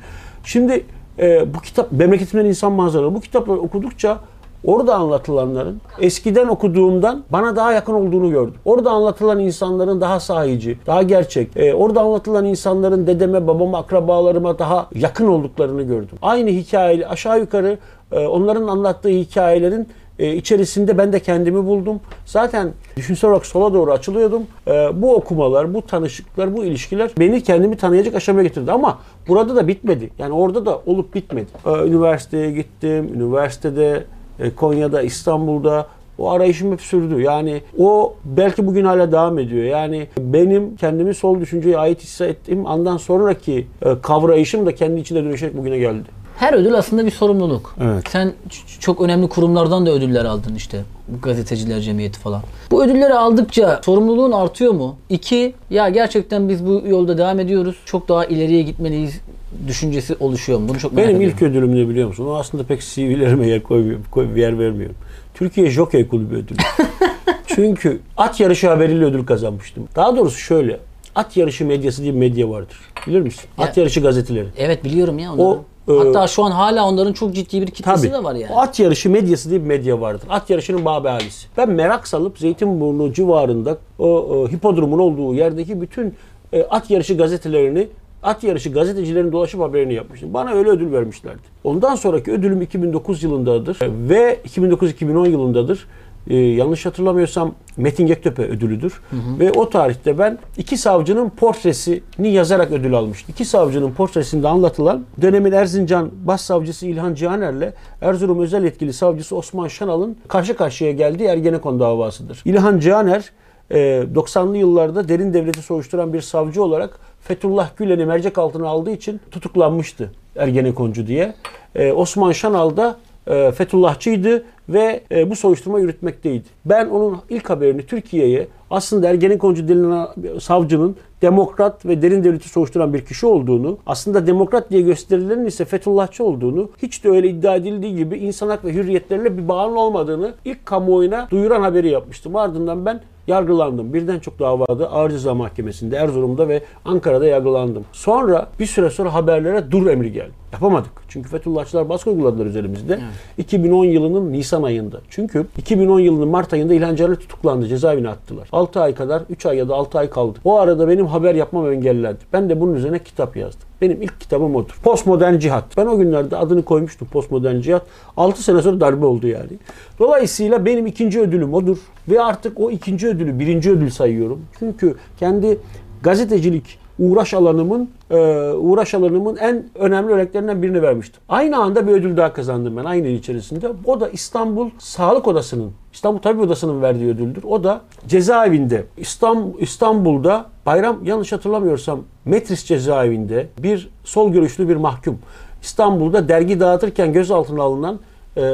Şimdi 0.46 0.86
e, 1.20 1.54
bu 1.54 1.60
kitap, 1.60 1.92
Memleketimden 1.92 2.46
İnsan 2.46 2.72
Manzaraları, 2.72 3.16
bu 3.16 3.22
kitapları 3.22 3.60
okudukça 3.60 4.20
Orada 4.66 4.96
anlatılanların 4.96 5.82
eskiden 6.00 6.48
okuduğumdan 6.48 7.24
bana 7.30 7.56
daha 7.56 7.74
yakın 7.74 7.94
olduğunu 7.94 8.30
gördüm. 8.30 8.54
Orada 8.66 8.92
anlatılan 8.92 9.40
insanların 9.40 10.02
daha 10.02 10.20
sahici, 10.20 10.78
daha 10.88 11.02
gerçek. 11.02 11.58
e, 11.58 11.74
orada 11.74 12.02
anlatılan 12.02 12.46
insanların 12.46 13.08
dedeme, 13.08 13.48
babama, 13.48 13.78
akrabalarıma 13.78 14.60
daha 14.60 14.88
yakın 14.96 15.28
olduklarını 15.28 15.84
gördüm. 15.84 16.18
Aynı 16.22 16.50
hikaye 16.50 17.08
aşağı 17.08 17.40
yukarı 17.40 17.78
e, 18.12 18.28
onların 18.28 18.68
anlattığı 18.68 19.10
hikayelerin 19.10 19.88
e, 20.20 20.36
içerisinde 20.36 20.98
ben 20.98 21.14
de 21.14 21.20
kendimi 21.20 21.66
buldum. 21.66 22.00
Zaten 22.26 22.72
düşünsel 22.98 23.30
olarak 23.30 23.46
sola 23.46 23.74
doğru 23.74 23.92
açılıyordum. 23.92 24.44
E, 24.68 25.02
bu 25.02 25.16
okumalar, 25.16 25.74
bu 25.74 25.82
tanışıklıklar, 25.82 26.58
bu 26.58 26.66
ilişkiler 26.66 27.12
beni 27.20 27.44
kendimi 27.44 27.78
tanıyacak 27.78 28.16
aşamaya 28.16 28.44
getirdi. 28.44 28.72
Ama 28.72 29.00
burada 29.28 29.56
da 29.56 29.68
bitmedi. 29.68 30.10
Yani 30.20 30.34
orada 30.34 30.66
da 30.66 30.82
olup 30.86 31.16
bitmedi. 31.16 31.48
E, 31.66 31.70
üniversiteye 31.70 32.52
gittim. 32.52 33.12
Üniversitede 33.16 34.04
e, 34.40 34.56
Konya'da, 34.56 35.02
İstanbul'da 35.02 35.88
o 36.18 36.32
arayışım 36.32 36.72
hep 36.72 36.82
sürdü. 36.82 37.22
Yani 37.22 37.62
o 37.80 38.14
belki 38.26 38.68
bugün 38.68 38.86
hala 38.86 39.12
devam 39.12 39.40
ediyor. 39.40 39.64
Yani 39.64 40.08
benim 40.18 40.76
kendimi 40.76 41.14
sol 41.14 41.42
düşünceye 41.42 41.78
ait 41.78 42.02
hissettiğim 42.02 42.66
andan 42.66 42.98
sonraki 42.98 43.68
e, 43.86 44.02
kavrayışım 44.02 44.66
da 44.66 44.76
kendi 44.76 45.00
içinde 45.00 45.24
dönüşerek 45.24 45.58
bugüne 45.58 45.78
geldi. 45.78 46.25
Her 46.38 46.54
ödül 46.54 46.74
aslında 46.74 47.06
bir 47.06 47.12
sorumluluk. 47.12 47.76
Evet. 47.82 48.04
Sen 48.10 48.34
çok 48.80 49.02
önemli 49.02 49.30
kurumlardan 49.30 49.86
da 49.86 49.92
ödüller 49.92 50.26
aldın 50.26 50.56
işte. 50.56 50.82
Gazeteciler 51.24 51.80
Cemiyeti 51.82 52.20
falan. 52.20 52.42
Bu 52.72 52.84
ödülleri 52.84 53.14
aldıkça 53.14 53.82
sorumluluğun 53.86 54.32
artıyor 54.32 54.74
mu? 54.74 54.96
İki, 55.10 55.54
ya 55.70 55.90
gerçekten 55.90 56.50
biz 56.50 56.66
bu 56.66 56.84
yolda 56.88 57.18
devam 57.18 57.40
ediyoruz. 57.40 57.76
Çok 57.86 58.10
daha 58.10 58.26
ileriye 58.26 58.62
gitmeliyiz 58.62 59.22
düşüncesi 59.68 60.16
oluşuyor 60.20 60.60
mu? 60.60 60.70
Bunu 60.70 60.80
çok 60.80 60.94
merak 60.94 61.08
Benim 61.10 61.22
ediyorum. 61.22 61.38
ilk 61.38 61.52
ödülüm 61.52 61.76
ne 61.76 61.90
biliyor 61.90 62.08
musun? 62.08 62.26
O 62.26 62.34
aslında 62.36 62.64
pek 62.64 62.82
CV'lerime 62.82 63.48
yer 63.48 63.64
koymuyorum, 63.64 64.04
koy, 64.12 64.40
yer 64.40 64.60
vermiyorum. 64.60 64.96
Türkiye 65.34 65.70
Jockey 65.70 66.08
Kulübü 66.08 66.36
ödülü. 66.36 66.58
Çünkü 67.48 68.00
at 68.18 68.40
yarışı 68.40 68.70
haberiyle 68.70 69.06
ödül 69.06 69.26
kazanmıştım. 69.26 69.88
Daha 69.96 70.16
doğrusu 70.18 70.38
şöyle. 70.38 70.80
At 71.16 71.38
yarışı 71.38 71.66
medyası 71.66 72.02
diye 72.04 72.14
bir 72.14 72.20
medya 72.20 72.50
vardır. 72.50 72.78
Bilir 73.08 73.22
misin? 73.22 73.44
At 73.58 73.78
Ya- 73.78 73.82
yarışı 73.84 74.02
gazeteleri. 74.02 74.48
Evet 74.58 74.84
biliyorum 74.84 75.20
ya 75.20 75.34
onları. 75.34 75.48
O, 75.48 75.64
Hatta 75.88 76.28
şu 76.28 76.44
an 76.44 76.52
hala 76.52 76.88
onların 76.88 77.14
çok 77.14 77.34
ciddi 77.34 77.62
bir 77.62 77.68
kitlesi 77.68 78.02
Tabii. 78.02 78.14
de 78.14 78.24
var 78.24 78.36
yani. 78.36 78.56
At 78.56 78.80
yarışı 78.80 79.10
medyası 79.10 79.50
diye 79.50 79.62
bir 79.62 79.68
medya 79.68 80.02
vardır. 80.02 80.28
At 80.30 80.50
yarışının 80.50 80.86
Babe 80.86 81.10
Halisi. 81.10 81.48
Ben 81.58 81.70
merak 81.70 82.08
salıp 82.08 82.40
Zeytinburnu 82.40 83.14
civarında 83.14 83.78
o, 84.00 84.08
o 84.08 84.48
hipodromun 84.48 85.00
olduğu 85.00 85.34
yerdeki 85.36 85.82
bütün 85.82 86.14
e, 86.54 86.64
at 86.64 86.92
yarışı 86.92 87.18
gazetelerini 87.18 87.88
at 88.24 88.44
yarışı 88.44 88.72
gazetecilerin 88.72 89.32
dolaşıp 89.32 89.62
haberini 89.62 89.94
yapmıştım. 89.94 90.34
Bana 90.34 90.52
öyle 90.52 90.70
ödül 90.70 90.92
vermişlerdi. 90.92 91.42
Ondan 91.64 91.96
sonraki 91.96 92.32
ödülüm 92.32 92.62
2009 92.62 93.24
yılındadır 93.24 93.78
E, 93.82 94.10
ve 94.10 94.40
2009-2010 94.48 95.30
yılındadır. 95.30 95.88
E, 96.30 96.36
yanlış 96.36 96.86
hatırlamıyorsam 96.86 97.56
Metin 97.78 98.08
Göktepe 98.08 98.44
ödülüdür. 98.44 99.02
Ve 99.40 99.52
o 99.52 99.70
tarihte 99.70 100.18
ben 100.18 100.38
iki 100.58 100.78
savcının 100.78 101.30
portresini 101.30 102.28
yazarak 102.32 102.72
ödül 102.72 102.94
almıştım. 102.94 103.34
İki 103.34 103.46
savcının 103.46 103.92
portresinde 103.92 104.48
anlatılan 104.48 105.06
dönemin 105.22 105.52
Erzincan 105.52 106.12
Başsavcısı 106.24 106.88
İlhan 106.88 107.14
Cihaner'le 107.14 107.74
Erzurum 108.02 108.42
Özel 108.42 108.64
Yetkili 108.64 108.94
Savcısı 108.94 109.36
Osman 109.36 109.68
Şanal'ın 109.68 110.18
karşı 110.28 110.56
karşıya 110.56 110.92
geldiği 110.92 111.24
Ergenekon 111.24 111.80
davasıdır. 111.80 112.42
İlhan 112.46 112.80
Cihaner 112.80 113.32
e, 113.72 113.78
90'lı 114.16 114.58
yıllarda 114.58 115.10
derin 115.10 115.34
devleti 115.34 115.62
soruşturan 115.62 116.14
bir 116.14 116.22
savcı 116.22 116.64
olarak 116.64 117.00
Fethullah 117.22 117.78
Gülen'i 117.78 118.06
mercek 118.06 118.38
altına 118.38 118.68
aldığı 118.68 118.92
için 118.92 119.22
tutuklanmıştı 119.32 120.12
Ergenekoncu 120.36 121.08
diye. 121.08 121.36
E, 121.76 121.92
Osman 121.92 122.32
Şanal 122.32 122.78
da 122.78 122.98
e, 123.28 123.52
Fethullahçıydı 123.52 124.46
ve 124.70 125.02
e, 125.12 125.30
bu 125.30 125.36
soruşturma 125.36 125.80
yürütmekteydi. 125.80 126.48
Ben 126.66 126.88
onun 126.88 127.18
ilk 127.30 127.50
haberini 127.50 127.86
Türkiye'ye 127.86 128.48
aslında 128.70 129.10
Ergenekoncu 129.10 129.68
denilen 129.68 130.08
savcının 130.40 130.96
demokrat 131.22 131.86
ve 131.86 132.02
derin 132.02 132.24
devleti 132.24 132.50
soruşturan 132.50 132.94
bir 132.94 133.06
kişi 133.06 133.26
olduğunu, 133.26 133.78
aslında 133.86 134.28
demokrat 134.28 134.72
diye 134.72 134.82
gösterilenin 134.82 135.46
ise 135.46 135.66
Fethullahçı 135.66 136.24
olduğunu, 136.24 136.70
hiç 136.82 137.04
de 137.04 137.10
öyle 137.10 137.30
iddia 137.30 137.56
edildiği 137.56 137.96
gibi 137.96 138.18
insan 138.18 138.50
hak 138.50 138.66
ve 138.66 138.74
hürriyetlerine 138.74 139.38
bir 139.38 139.48
bağının 139.48 139.76
olmadığını 139.76 140.34
ilk 140.46 140.66
kamuoyuna 140.66 141.28
duyuran 141.32 141.62
haberi 141.62 141.90
yapmıştım. 141.90 142.36
Ardından 142.36 142.86
ben 142.86 143.02
yargılandım. 143.28 143.94
Birden 143.94 144.20
çok 144.20 144.40
davada 144.40 144.92
Ağır 144.92 145.10
Ceza 145.10 145.34
Mahkemesi'nde, 145.34 145.98
Erzurum'da 145.98 146.48
ve 146.48 146.62
Ankara'da 146.86 147.26
yargılandım. 147.26 147.86
Sonra 147.92 148.48
bir 148.60 148.66
süre 148.66 148.90
sonra 148.90 149.14
haberlere 149.14 149.72
dur 149.72 149.88
emri 149.88 150.12
geldi. 150.12 150.32
Yapamadık. 150.56 150.92
Çünkü 151.08 151.30
Fethullahçılar 151.30 151.90
baskı 151.90 152.10
uyguladılar 152.10 152.46
üzerimizde. 152.46 153.00
2010 153.38 153.86
yılının 153.86 154.34
Nisan 154.34 154.64
ayında. 154.64 155.02
Çünkü 155.10 155.46
2010 155.58 156.00
yılının 156.00 156.28
Mart 156.28 156.54
ayında 156.54 156.74
İlhan 156.74 156.96
Caner 156.96 157.16
tutuklandı. 157.16 157.68
Cezaevine 157.68 158.10
attılar. 158.10 158.50
6 158.52 158.82
ay 158.82 158.96
kadar, 158.96 159.22
3 159.30 159.46
ay 159.46 159.58
ya 159.58 159.70
da 159.70 159.76
6 159.76 160.00
ay 160.00 160.10
kaldı. 160.10 160.40
O 160.44 160.60
arada 160.60 160.88
benim 160.88 161.06
haber 161.06 161.36
yapmam 161.36 161.72
engellendi. 161.72 162.20
Ben 162.34 162.50
de 162.50 162.62
bunun 162.62 162.74
üzerine 162.74 163.00
kitap 163.00 163.38
yazdım. 163.38 163.62
Benim 163.82 164.02
ilk 164.02 164.22
kitabım 164.22 164.56
odur. 164.56 164.80
Postmodern 164.84 165.40
Cihat. 165.40 165.78
Ben 165.78 165.86
o 165.86 165.98
günlerde 165.98 166.38
adını 166.38 166.64
koymuştum 166.64 167.08
Postmodern 167.08 167.62
Cihat. 167.62 167.86
6 168.18 168.44
sene 168.44 168.62
sonra 168.62 168.80
darbe 168.80 169.06
oldu 169.06 169.28
yani. 169.28 169.52
Dolayısıyla 170.00 170.66
benim 170.66 170.88
ikinci 170.88 171.22
ödülüm 171.22 171.54
odur. 171.54 171.78
Ve 172.10 172.22
artık 172.22 172.60
o 172.60 172.72
ikinci 172.72 173.08
ödülü 173.08 173.40
birinci 173.40 173.72
ödül 173.72 173.90
sayıyorum. 173.90 174.42
Çünkü 174.60 174.96
kendi 175.20 175.58
gazetecilik 176.04 176.85
uğraş 177.00 177.34
alanımın 177.34 177.90
e, 178.12 178.18
uğraş 178.52 178.94
alanımın 178.94 179.36
en 179.36 179.64
önemli 179.76 180.14
örneklerinden 180.14 180.62
birini 180.62 180.82
vermiştim. 180.82 181.22
Aynı 181.30 181.58
anda 181.58 181.88
bir 181.88 181.92
ödül 181.92 182.18
daha 182.18 182.34
kazandım 182.34 182.78
ben 182.78 182.86
aynı 182.86 183.08
yıl 183.08 183.20
içerisinde. 183.20 183.72
O 183.86 184.00
da 184.00 184.10
İstanbul 184.10 184.70
Sağlık 184.80 185.28
Odası'nın 185.28 185.72
İstanbul 185.94 186.20
Tabip 186.20 186.42
Odası'nın 186.42 186.82
verdiği 186.82 187.10
ödüldür. 187.10 187.44
O 187.44 187.64
da 187.64 187.82
cezaevinde 188.08 188.84
İstanbul, 188.98 189.60
İstanbul'da 189.60 190.46
bayram 190.66 191.06
yanlış 191.06 191.32
hatırlamıyorsam 191.32 192.00
Metris 192.26 192.66
cezaevinde 192.66 193.48
bir 193.60 193.90
sol 194.04 194.32
görüşlü 194.32 194.70
bir 194.70 194.76
mahkum 194.76 195.20
İstanbul'da 195.62 196.30
dergi 196.30 196.60
dağıtırken 196.60 197.14
gözaltına 197.14 197.64
alınan 197.64 198.00
e, 198.36 198.42
e, 198.42 198.46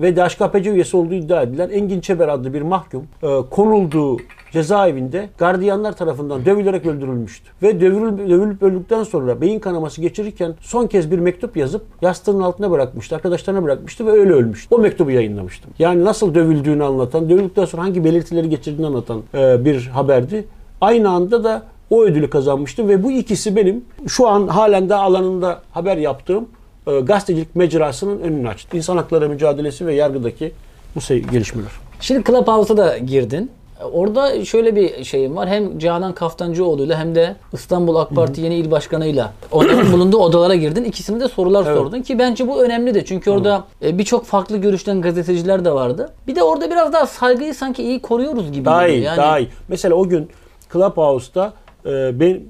ve 0.00 0.16
DHKPC 0.16 0.70
üyesi 0.70 0.96
olduğu 0.96 1.14
iddia 1.14 1.42
edilen 1.42 1.70
Engin 1.70 2.00
Çeber 2.00 2.28
adlı 2.28 2.54
bir 2.54 2.62
mahkum 2.62 3.02
e, 3.22 3.26
konulduğu 3.50 4.16
cezaevinde 4.52 5.28
gardiyanlar 5.38 5.96
tarafından 5.96 6.44
dövülerek 6.44 6.86
öldürülmüştü. 6.86 7.50
Ve 7.62 7.80
dövülüp, 7.80 8.28
dövülüp 8.28 8.62
öldükten 8.62 9.02
sonra 9.02 9.40
beyin 9.40 9.58
kanaması 9.58 10.00
geçirirken 10.00 10.54
son 10.60 10.86
kez 10.86 11.10
bir 11.10 11.18
mektup 11.18 11.56
yazıp 11.56 11.82
yastığının 12.02 12.40
altına 12.40 12.70
bırakmıştı. 12.70 13.16
Arkadaşlarına 13.16 13.62
bırakmıştı 13.62 14.06
ve 14.06 14.10
öyle 14.10 14.32
ölmüştü. 14.32 14.74
O 14.74 14.78
mektubu 14.78 15.10
yayınlamıştım. 15.10 15.70
Yani 15.78 16.04
nasıl 16.04 16.34
dövüldüğünü 16.34 16.84
anlatan, 16.84 17.30
dövüldükten 17.30 17.64
sonra 17.64 17.82
hangi 17.82 18.04
belirtileri 18.04 18.48
geçirdiğini 18.48 18.86
anlatan 18.86 19.22
e, 19.34 19.64
bir 19.64 19.86
haberdi. 19.86 20.44
Aynı 20.80 21.10
anda 21.10 21.44
da 21.44 21.62
o 21.90 22.02
ödülü 22.02 22.30
kazanmıştı 22.30 22.88
ve 22.88 23.02
bu 23.02 23.10
ikisi 23.10 23.56
benim 23.56 23.84
şu 24.06 24.28
an 24.28 24.48
halen 24.48 24.88
de 24.88 24.94
alanında 24.94 25.62
haber 25.70 25.96
yaptığım 25.96 26.48
e, 26.86 27.00
gazetecilik 27.00 27.56
mecrasının 27.56 28.20
önünü 28.20 28.48
açtı. 28.48 28.76
İnsan 28.76 28.96
hakları 28.96 29.28
mücadelesi 29.28 29.86
ve 29.86 29.94
yargıdaki 29.94 30.52
bu 30.96 31.00
gelişmeler. 31.32 31.70
Şimdi 32.00 32.24
Clubhouse'a 32.24 32.76
da 32.76 32.98
girdin. 32.98 33.50
Orada 33.92 34.44
şöyle 34.44 34.76
bir 34.76 35.04
şeyim 35.04 35.36
var. 35.36 35.48
Hem 35.48 35.78
Canan 35.78 36.12
Kaftancıoğlu'yla 36.12 36.98
hem 36.98 37.14
de 37.14 37.36
İstanbul 37.52 37.96
AK 37.96 38.10
Parti 38.10 38.40
yeni 38.40 38.54
il 38.54 38.70
başkanıyla 38.70 39.32
onların 39.52 39.92
bulunduğu 39.92 40.16
odalara 40.16 40.54
girdin. 40.54 40.84
İkisine 40.84 41.20
de 41.20 41.28
sorular 41.28 41.66
Evet. 41.66 41.76
sordun 41.76 42.02
ki 42.02 42.18
bence 42.18 42.48
bu 42.48 42.62
önemli 42.62 42.94
de. 42.94 43.04
Çünkü 43.04 43.30
orada 43.30 43.64
e, 43.84 43.98
birçok 43.98 44.24
farklı 44.24 44.56
görüşten 44.56 45.02
gazeteciler 45.02 45.64
de 45.64 45.70
vardı. 45.72 46.12
Bir 46.26 46.36
de 46.36 46.42
orada 46.42 46.70
biraz 46.70 46.92
daha 46.92 47.06
saygıyı 47.06 47.54
sanki 47.54 47.82
iyi 47.82 48.02
koruyoruz 48.02 48.52
gibi 48.52 48.64
Daha 48.64 48.88
iyi, 48.88 49.02
Yani 49.02 49.16
daha 49.16 49.38
iyi. 49.38 49.48
Mesela 49.68 49.94
o 49.94 50.08
gün 50.08 50.28
Clubhouse'da 50.72 51.52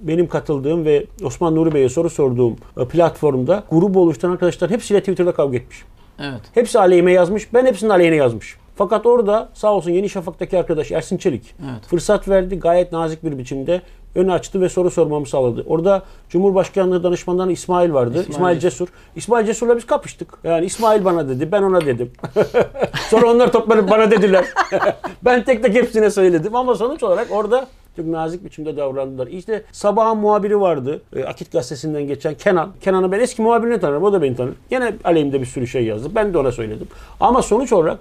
benim 0.03 0.29
katıldığım 0.29 0.85
ve 0.85 1.07
Osman 1.25 1.55
Nuri 1.55 1.75
Bey'e 1.75 1.89
soru 1.89 2.11
sorduğum 2.11 2.57
e, 2.81 2.85
platformda 2.85 3.65
grubu 3.71 4.01
oluşturan 4.01 4.33
arkadaşlar 4.33 4.71
hepsiyle 4.71 5.01
Twitter'da 5.01 5.33
kavga 5.33 5.57
etmiş. 5.57 5.83
Evet. 6.19 6.41
Hepsi 6.55 6.79
aleyhime 6.79 7.13
yazmış. 7.13 7.55
Ben 7.55 7.67
hepsinin 7.67 7.91
aleyhine 7.91 8.17
yazmış. 8.17 8.57
Fakat 8.77 9.07
orada 9.07 9.49
sağ 9.55 9.73
olsun 9.73 9.91
Yeni 9.91 10.09
Şafak'taki 10.09 10.59
arkadaş 10.59 10.93
Ersin 10.93 11.17
Çelik 11.17 11.55
Evet. 11.61 11.87
fırsat 11.87 12.29
verdi. 12.29 12.59
Gayet 12.59 12.93
nazik 12.93 13.25
bir 13.25 13.39
biçimde 13.39 13.83
önü 14.15 14.33
açtı 14.33 14.61
ve 14.61 14.69
soru 14.69 14.91
sormamı 14.91 15.27
sağladı. 15.27 15.65
Orada 15.67 16.03
Cumhurbaşkanlığı 16.29 17.03
danışmanları 17.03 17.53
İsmail 17.53 17.93
vardı. 17.93 18.11
İsmail, 18.21 18.31
İsmail 18.31 18.59
Cesur. 18.59 18.89
İsmail 19.17 19.47
Cesur'la 19.47 19.77
biz 19.77 19.87
kapıştık. 19.87 20.39
Yani 20.45 20.67
İsmail 20.67 21.05
bana 21.05 21.29
dedi, 21.29 21.53
ben 21.53 21.63
ona 21.63 21.81
dedim. 21.81 22.11
Sonra 23.11 23.31
onlar 23.31 23.53
toplanıp 23.53 23.91
bana 23.91 24.11
dediler. 24.11 24.45
ben 25.25 25.45
tek 25.45 25.63
tek 25.63 25.75
hepsine 25.75 26.11
söyledim 26.11 26.57
ama 26.57 26.75
sonuç 26.75 27.03
olarak 27.03 27.27
orada 27.31 27.67
çok 27.97 28.07
nazik 28.07 28.45
biçimde 28.45 28.77
davrandılar. 28.77 29.27
İşte 29.27 29.63
sabahın 29.73 30.19
muhabiri 30.19 30.61
vardı. 30.61 31.01
E, 31.17 31.25
Akit 31.25 31.53
gazetesinden 31.53 32.03
geçen 32.03 32.35
Kenan. 32.35 32.71
Kenan'ı 32.81 33.13
ben 33.13 33.21
eski 33.21 33.43
muhabirini 33.43 33.81
tanırım. 33.81 34.03
O 34.03 34.13
da 34.13 34.23
beni 34.23 34.37
tanır. 34.37 34.55
Gene 34.71 34.95
aleyhimde 35.05 35.41
bir 35.41 35.47
sürü 35.47 35.67
şey 35.67 35.85
yazdı. 35.85 36.09
Ben 36.15 36.35
de 36.35 36.39
ona 36.39 36.53
söyledim. 36.53 36.89
Ama 37.21 37.43
sonuç 37.43 37.73
olarak 37.73 37.99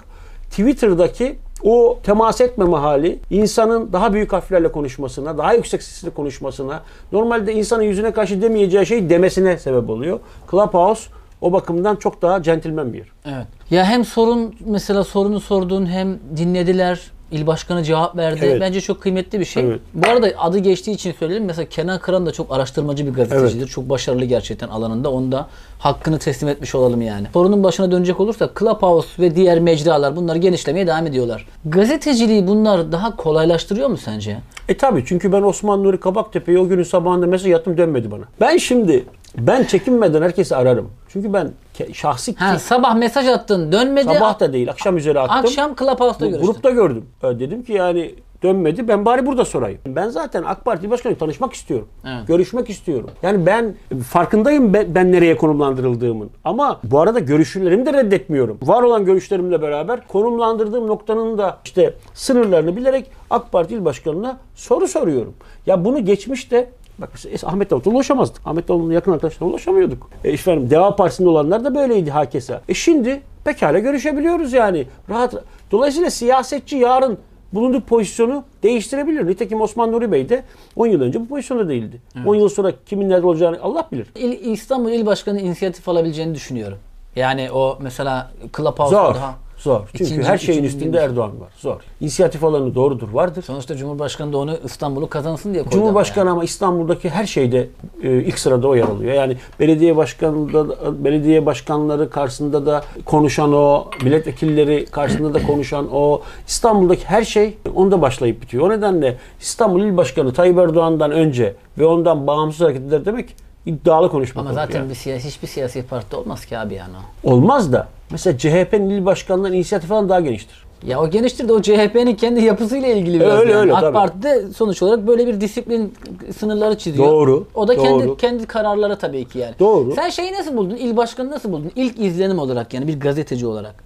Twitter'daki 0.50 1.36
o 1.64 2.00
temas 2.04 2.42
etmeme 2.42 2.78
hali 2.78 3.20
insanın 3.30 3.94
daha 3.94 4.14
büyük 4.14 4.34
harflerle 4.34 4.72
konuşmasına, 4.72 5.38
daha 5.38 5.54
yüksek 5.54 5.84
sesle 5.84 6.10
konuşmasına, 6.10 6.82
normalde 7.12 7.54
insanın 7.54 7.84
yüzüne 7.84 8.12
karşı 8.12 8.42
demeyeceği 8.42 8.86
şeyi 8.86 9.10
demesine 9.10 9.58
sebep 9.58 9.90
oluyor. 9.90 10.20
Clubhouse 10.52 11.10
o 11.42 11.52
bakımdan 11.52 11.96
çok 11.96 12.22
daha 12.22 12.44
centilmen 12.44 12.94
bir 12.94 12.98
yer. 12.98 13.08
Evet. 13.26 13.48
Ya 13.70 13.86
hem 13.86 14.06
sorun 14.06 14.56
mesela 14.66 15.04
sorunu 15.04 15.40
sorduğun 15.40 15.86
hem 15.86 16.20
dinlediler. 16.38 17.12
İl 17.32 17.48
başkanı 17.48 17.84
cevap 17.84 18.18
verdi. 18.18 18.40
Evet. 18.44 18.62
Bence 18.62 18.82
çok 18.82 19.02
kıymetli 19.02 19.40
bir 19.40 19.46
şey. 19.46 19.64
Evet. 19.64 19.80
Bu 19.94 20.10
arada 20.10 20.32
adı 20.38 20.60
geçtiği 20.60 20.92
için 20.92 21.14
söyleyelim. 21.20 21.46
Mesela 21.46 21.70
Kenan 21.70 22.00
Kıran 22.00 22.26
da 22.26 22.32
çok 22.32 22.54
araştırmacı 22.54 23.06
bir 23.06 23.14
gazetecidir. 23.14 23.68
Çok 23.68 23.90
başarılı 23.90 24.26
gerçekten 24.26 24.68
alanında. 24.68 25.12
Onu 25.12 25.32
da 25.32 25.48
hakkını 25.80 26.20
teslim 26.20 26.50
etmiş 26.50 26.76
olalım 26.76 27.02
yani. 27.02 27.28
Sorunun 27.34 27.64
başına 27.64 27.92
dönecek 27.92 28.20
olursak 28.20 28.60
Clubhouse 28.60 29.10
ve 29.20 29.36
diğer 29.36 29.60
mecralar 29.60 30.16
bunlar 30.16 30.36
genişlemeye 30.36 30.88
devam 30.88 31.08
ediyorlar. 31.08 31.48
Gazeteciliği 31.66 32.48
bunlar 32.48 32.92
daha 32.92 33.16
kolaylaştırıyor 33.16 33.90
mu 33.90 33.98
sence? 33.98 34.38
E 34.70 34.78
tabi 34.78 35.04
çünkü 35.06 35.32
ben 35.32 35.42
Osman 35.42 35.84
Nuri 35.84 36.00
Kabaktepe'ye 36.00 36.60
o 36.60 36.68
günün 36.68 36.84
sabahında 36.84 37.28
mesaj 37.28 37.52
attım 37.52 37.78
dönmedi 37.78 38.12
bana. 38.12 38.24
Ben 38.42 38.58
şimdi 38.58 39.06
ben 39.38 39.64
çekinmeden 39.64 40.22
herkesi 40.22 40.56
ararım. 40.56 40.90
Çünkü 41.10 41.34
ben 41.34 41.52
şahsi 41.94 42.36
Ha, 42.36 42.60
sabah 42.60 42.96
mesaj 42.96 43.28
attın 43.28 43.72
dönmedi. 43.72 44.14
sabah 44.14 44.40
da 44.40 44.54
değil 44.54 44.70
akşam 44.70 44.98
üzeri 44.98 45.20
attım. 45.20 45.38
Akşam 45.38 45.76
Clubhouse'da 45.76 46.26
Bu 46.26 46.30
görüştün. 46.30 46.46
Grupta 46.46 46.70
gördüm. 46.70 47.06
Dedim 47.24 47.64
ki 47.64 47.74
yani 47.74 48.16
dönmedi. 48.44 48.88
Ben 48.88 49.06
bari 49.06 49.26
burada 49.26 49.46
sorayım. 49.46 49.80
Ben 49.88 50.10
zaten 50.10 50.44
AK 50.44 50.66
Parti 50.66 50.90
Başkanı 50.90 51.16
tanışmak 51.16 51.54
istiyorum. 51.54 51.88
Evet. 52.06 52.28
Görüşmek 52.28 52.70
istiyorum. 52.70 53.10
Yani 53.24 53.46
ben 53.46 53.76
farkındayım 54.04 54.74
ben, 54.74 54.96
ben 54.96 55.12
nereye 55.12 55.38
konumlandırıldığımın. 55.38 56.30
Ama 56.44 56.80
bu 56.84 57.00
arada 57.00 57.20
görüşlerimi 57.20 57.86
de 57.86 57.94
reddetmiyorum. 57.94 58.58
Var 58.62 58.84
olan 58.84 59.06
görüşlerimle 59.06 59.62
beraber 59.62 60.08
konumlandırdığım 60.08 60.88
noktanın 60.88 61.38
da 61.38 61.58
işte 61.66 61.94
sınırlarını 62.14 62.76
bilerek 62.76 63.12
AK 63.30 63.52
Parti 63.52 63.76
İl 63.76 63.86
Başkanı'na 63.86 64.38
soru 64.56 64.88
soruyorum. 64.88 65.34
Ya 65.66 65.86
bunu 65.86 66.06
geçmişte 66.06 66.70
Bak 67.00 67.10
mesela 67.14 67.52
Ahmet 67.52 67.72
Davutoğlu 67.72 67.96
ulaşamazdık. 67.96 68.42
Ahmet 68.46 68.68
Davutoğlu'nun 68.68 68.94
yakın 68.94 69.12
arkadaşlarına 69.12 69.50
ulaşamıyorduk. 69.54 70.10
E 70.24 70.32
efendim 70.32 70.70
Deva 70.70 70.96
Partisi'nde 70.96 71.30
olanlar 71.30 71.64
da 71.64 71.76
böyleydi 71.76 72.12
hakeza. 72.12 72.62
E 72.70 72.74
şimdi 72.74 73.22
pekala 73.44 73.80
görüşebiliyoruz 73.80 74.54
yani. 74.54 74.86
Rahat. 75.10 75.34
Dolayısıyla 75.72 76.10
siyasetçi 76.10 76.78
yarın 76.78 77.18
bulunduğu 77.54 77.82
pozisyonu 77.82 78.44
değiştirebilir. 78.64 79.28
Nitekim 79.28 79.62
Osman 79.62 79.92
Nuri 79.92 80.12
Bey 80.12 80.30
de 80.30 80.44
10 80.76 80.88
yıl 80.88 81.02
önce 81.02 81.20
bu 81.22 81.28
pozisyonda 81.28 81.70
değildi. 81.70 82.02
10 82.26 82.36
yıl 82.36 82.50
sonra 82.50 82.72
kimin 82.86 83.10
nerede 83.10 83.26
olacağını 83.26 83.58
Allah 83.62 83.88
bilir. 83.92 84.08
İl- 84.16 84.52
İstanbul 84.52 84.90
İl 84.92 85.06
Başkanı 85.06 85.40
inisiyatif 85.42 85.90
alabileceğini 85.90 86.36
düşünüyorum. 86.36 86.78
Yani 87.16 87.52
o 87.52 87.78
mesela 87.82 88.32
Clubhouse'da 88.58 88.98
daha 89.16 89.36
Zor. 89.66 89.82
Çünkü 89.92 90.04
İkinci- 90.04 90.24
her 90.28 90.38
şeyin 90.38 90.64
üstünde 90.64 90.84
girmiş. 90.86 91.02
Erdoğan 91.02 91.42
var. 91.42 91.50
Zor. 91.58 91.82
İnisiyatif 92.02 92.44
alanı 92.44 92.76
doğrudur, 92.76 93.10
vardır. 93.14 93.42
Sonuçta 93.44 93.76
Cumhurbaşkanı 93.76 94.34
da 94.34 94.38
onu 94.38 94.58
İstanbul'u 94.66 95.10
kazansın 95.10 95.54
diye 95.54 95.64
koydu. 95.64 95.76
Cumhurbaşkanı 95.76 96.30
ama 96.32 96.44
İstanbul'daki 96.44 97.10
her 97.10 97.26
şeyde 97.26 97.68
e, 98.04 98.12
ilk 98.18 98.40
sırada 98.40 98.68
o 98.68 98.76
yer 98.76 98.84
alıyor. 98.84 99.14
Yani 99.14 99.38
belediye 99.60 99.96
başkanında 99.98 100.66
belediye 101.04 101.46
başkanları 101.46 102.10
karşısında 102.10 102.66
da 102.66 102.84
konuşan 103.06 103.54
o, 103.54 103.88
milletvekilleri 104.04 104.86
karşısında 104.86 105.34
da 105.34 105.44
konuşan 105.44 105.88
o, 105.94 106.22
İstanbul'daki 106.48 107.06
her 107.06 107.24
şey 107.24 107.58
onda 107.76 108.02
başlayıp 108.02 108.42
bitiyor. 108.42 108.64
O 108.68 108.70
nedenle 108.70 109.18
İstanbul 109.42 109.82
İl 109.84 109.98
Başkanı 109.98 110.34
Tayyip 110.34 110.58
Erdoğan'dan 110.58 111.12
önce 111.12 111.56
ve 111.78 111.86
ondan 111.86 112.28
bağımsız 112.28 112.62
hareket 112.62 112.82
eder 112.82 113.06
demek 113.06 113.36
iddialı 113.66 114.10
konuşmak 114.12 114.46
Ama 114.46 114.54
zaten 114.54 114.80
yani. 114.80 114.90
bir 114.90 114.96
siyasi, 114.96 115.28
hiçbir 115.28 115.48
siyasi 115.48 115.84
parti 115.88 116.16
olmaz 116.16 116.46
ki 116.46 116.58
abi 116.58 116.74
yani. 116.74 116.94
Olmaz 117.24 117.74
da 117.74 117.88
mesela 118.12 118.38
CHP'nin 118.38 118.90
il 118.90 119.06
başkanlarının 119.06 119.56
inisiyatifi 119.58 119.90
falan 119.90 120.10
daha 120.10 120.20
geniştir. 120.20 120.66
Ya 120.88 121.02
o 121.02 121.10
geniştir 121.10 121.48
de 121.48 121.54
o 121.54 121.62
CHP'nin 121.62 122.16
kendi 122.16 122.44
yapısıyla 122.44 122.88
ilgili 122.88 123.20
biraz. 123.20 123.40
Öyle, 123.40 123.52
yani. 123.52 123.62
öyle, 123.62 123.74
AK 123.74 123.82
tabii. 123.82 123.94
Parti 123.94 124.24
de 124.24 124.48
sonuç 124.48 124.84
olarak 124.84 125.08
böyle 125.08 125.28
bir 125.28 125.42
disiplin 125.42 125.94
sınırları 126.38 126.78
çiziyor. 126.78 127.08
Doğru, 127.08 127.48
O 127.56 127.68
da 127.68 127.76
kendi 127.76 128.06
doğru. 128.06 128.18
kendi 128.18 128.46
kararları 128.46 128.98
tabii 128.98 129.26
ki 129.26 129.40
yani. 129.40 129.56
Doğru. 129.60 129.94
Sen 129.96 130.10
şeyi 130.10 130.34
nasıl 130.34 130.58
buldun? 130.58 130.76
İl 130.76 130.98
başkanı 130.98 131.32
nasıl 131.32 131.52
buldun? 131.52 131.72
İlk 131.76 132.00
izlenim 132.00 132.40
olarak 132.40 132.74
yani 132.74 132.88
bir 132.88 133.00
gazeteci 133.00 133.48
olarak. 133.48 133.84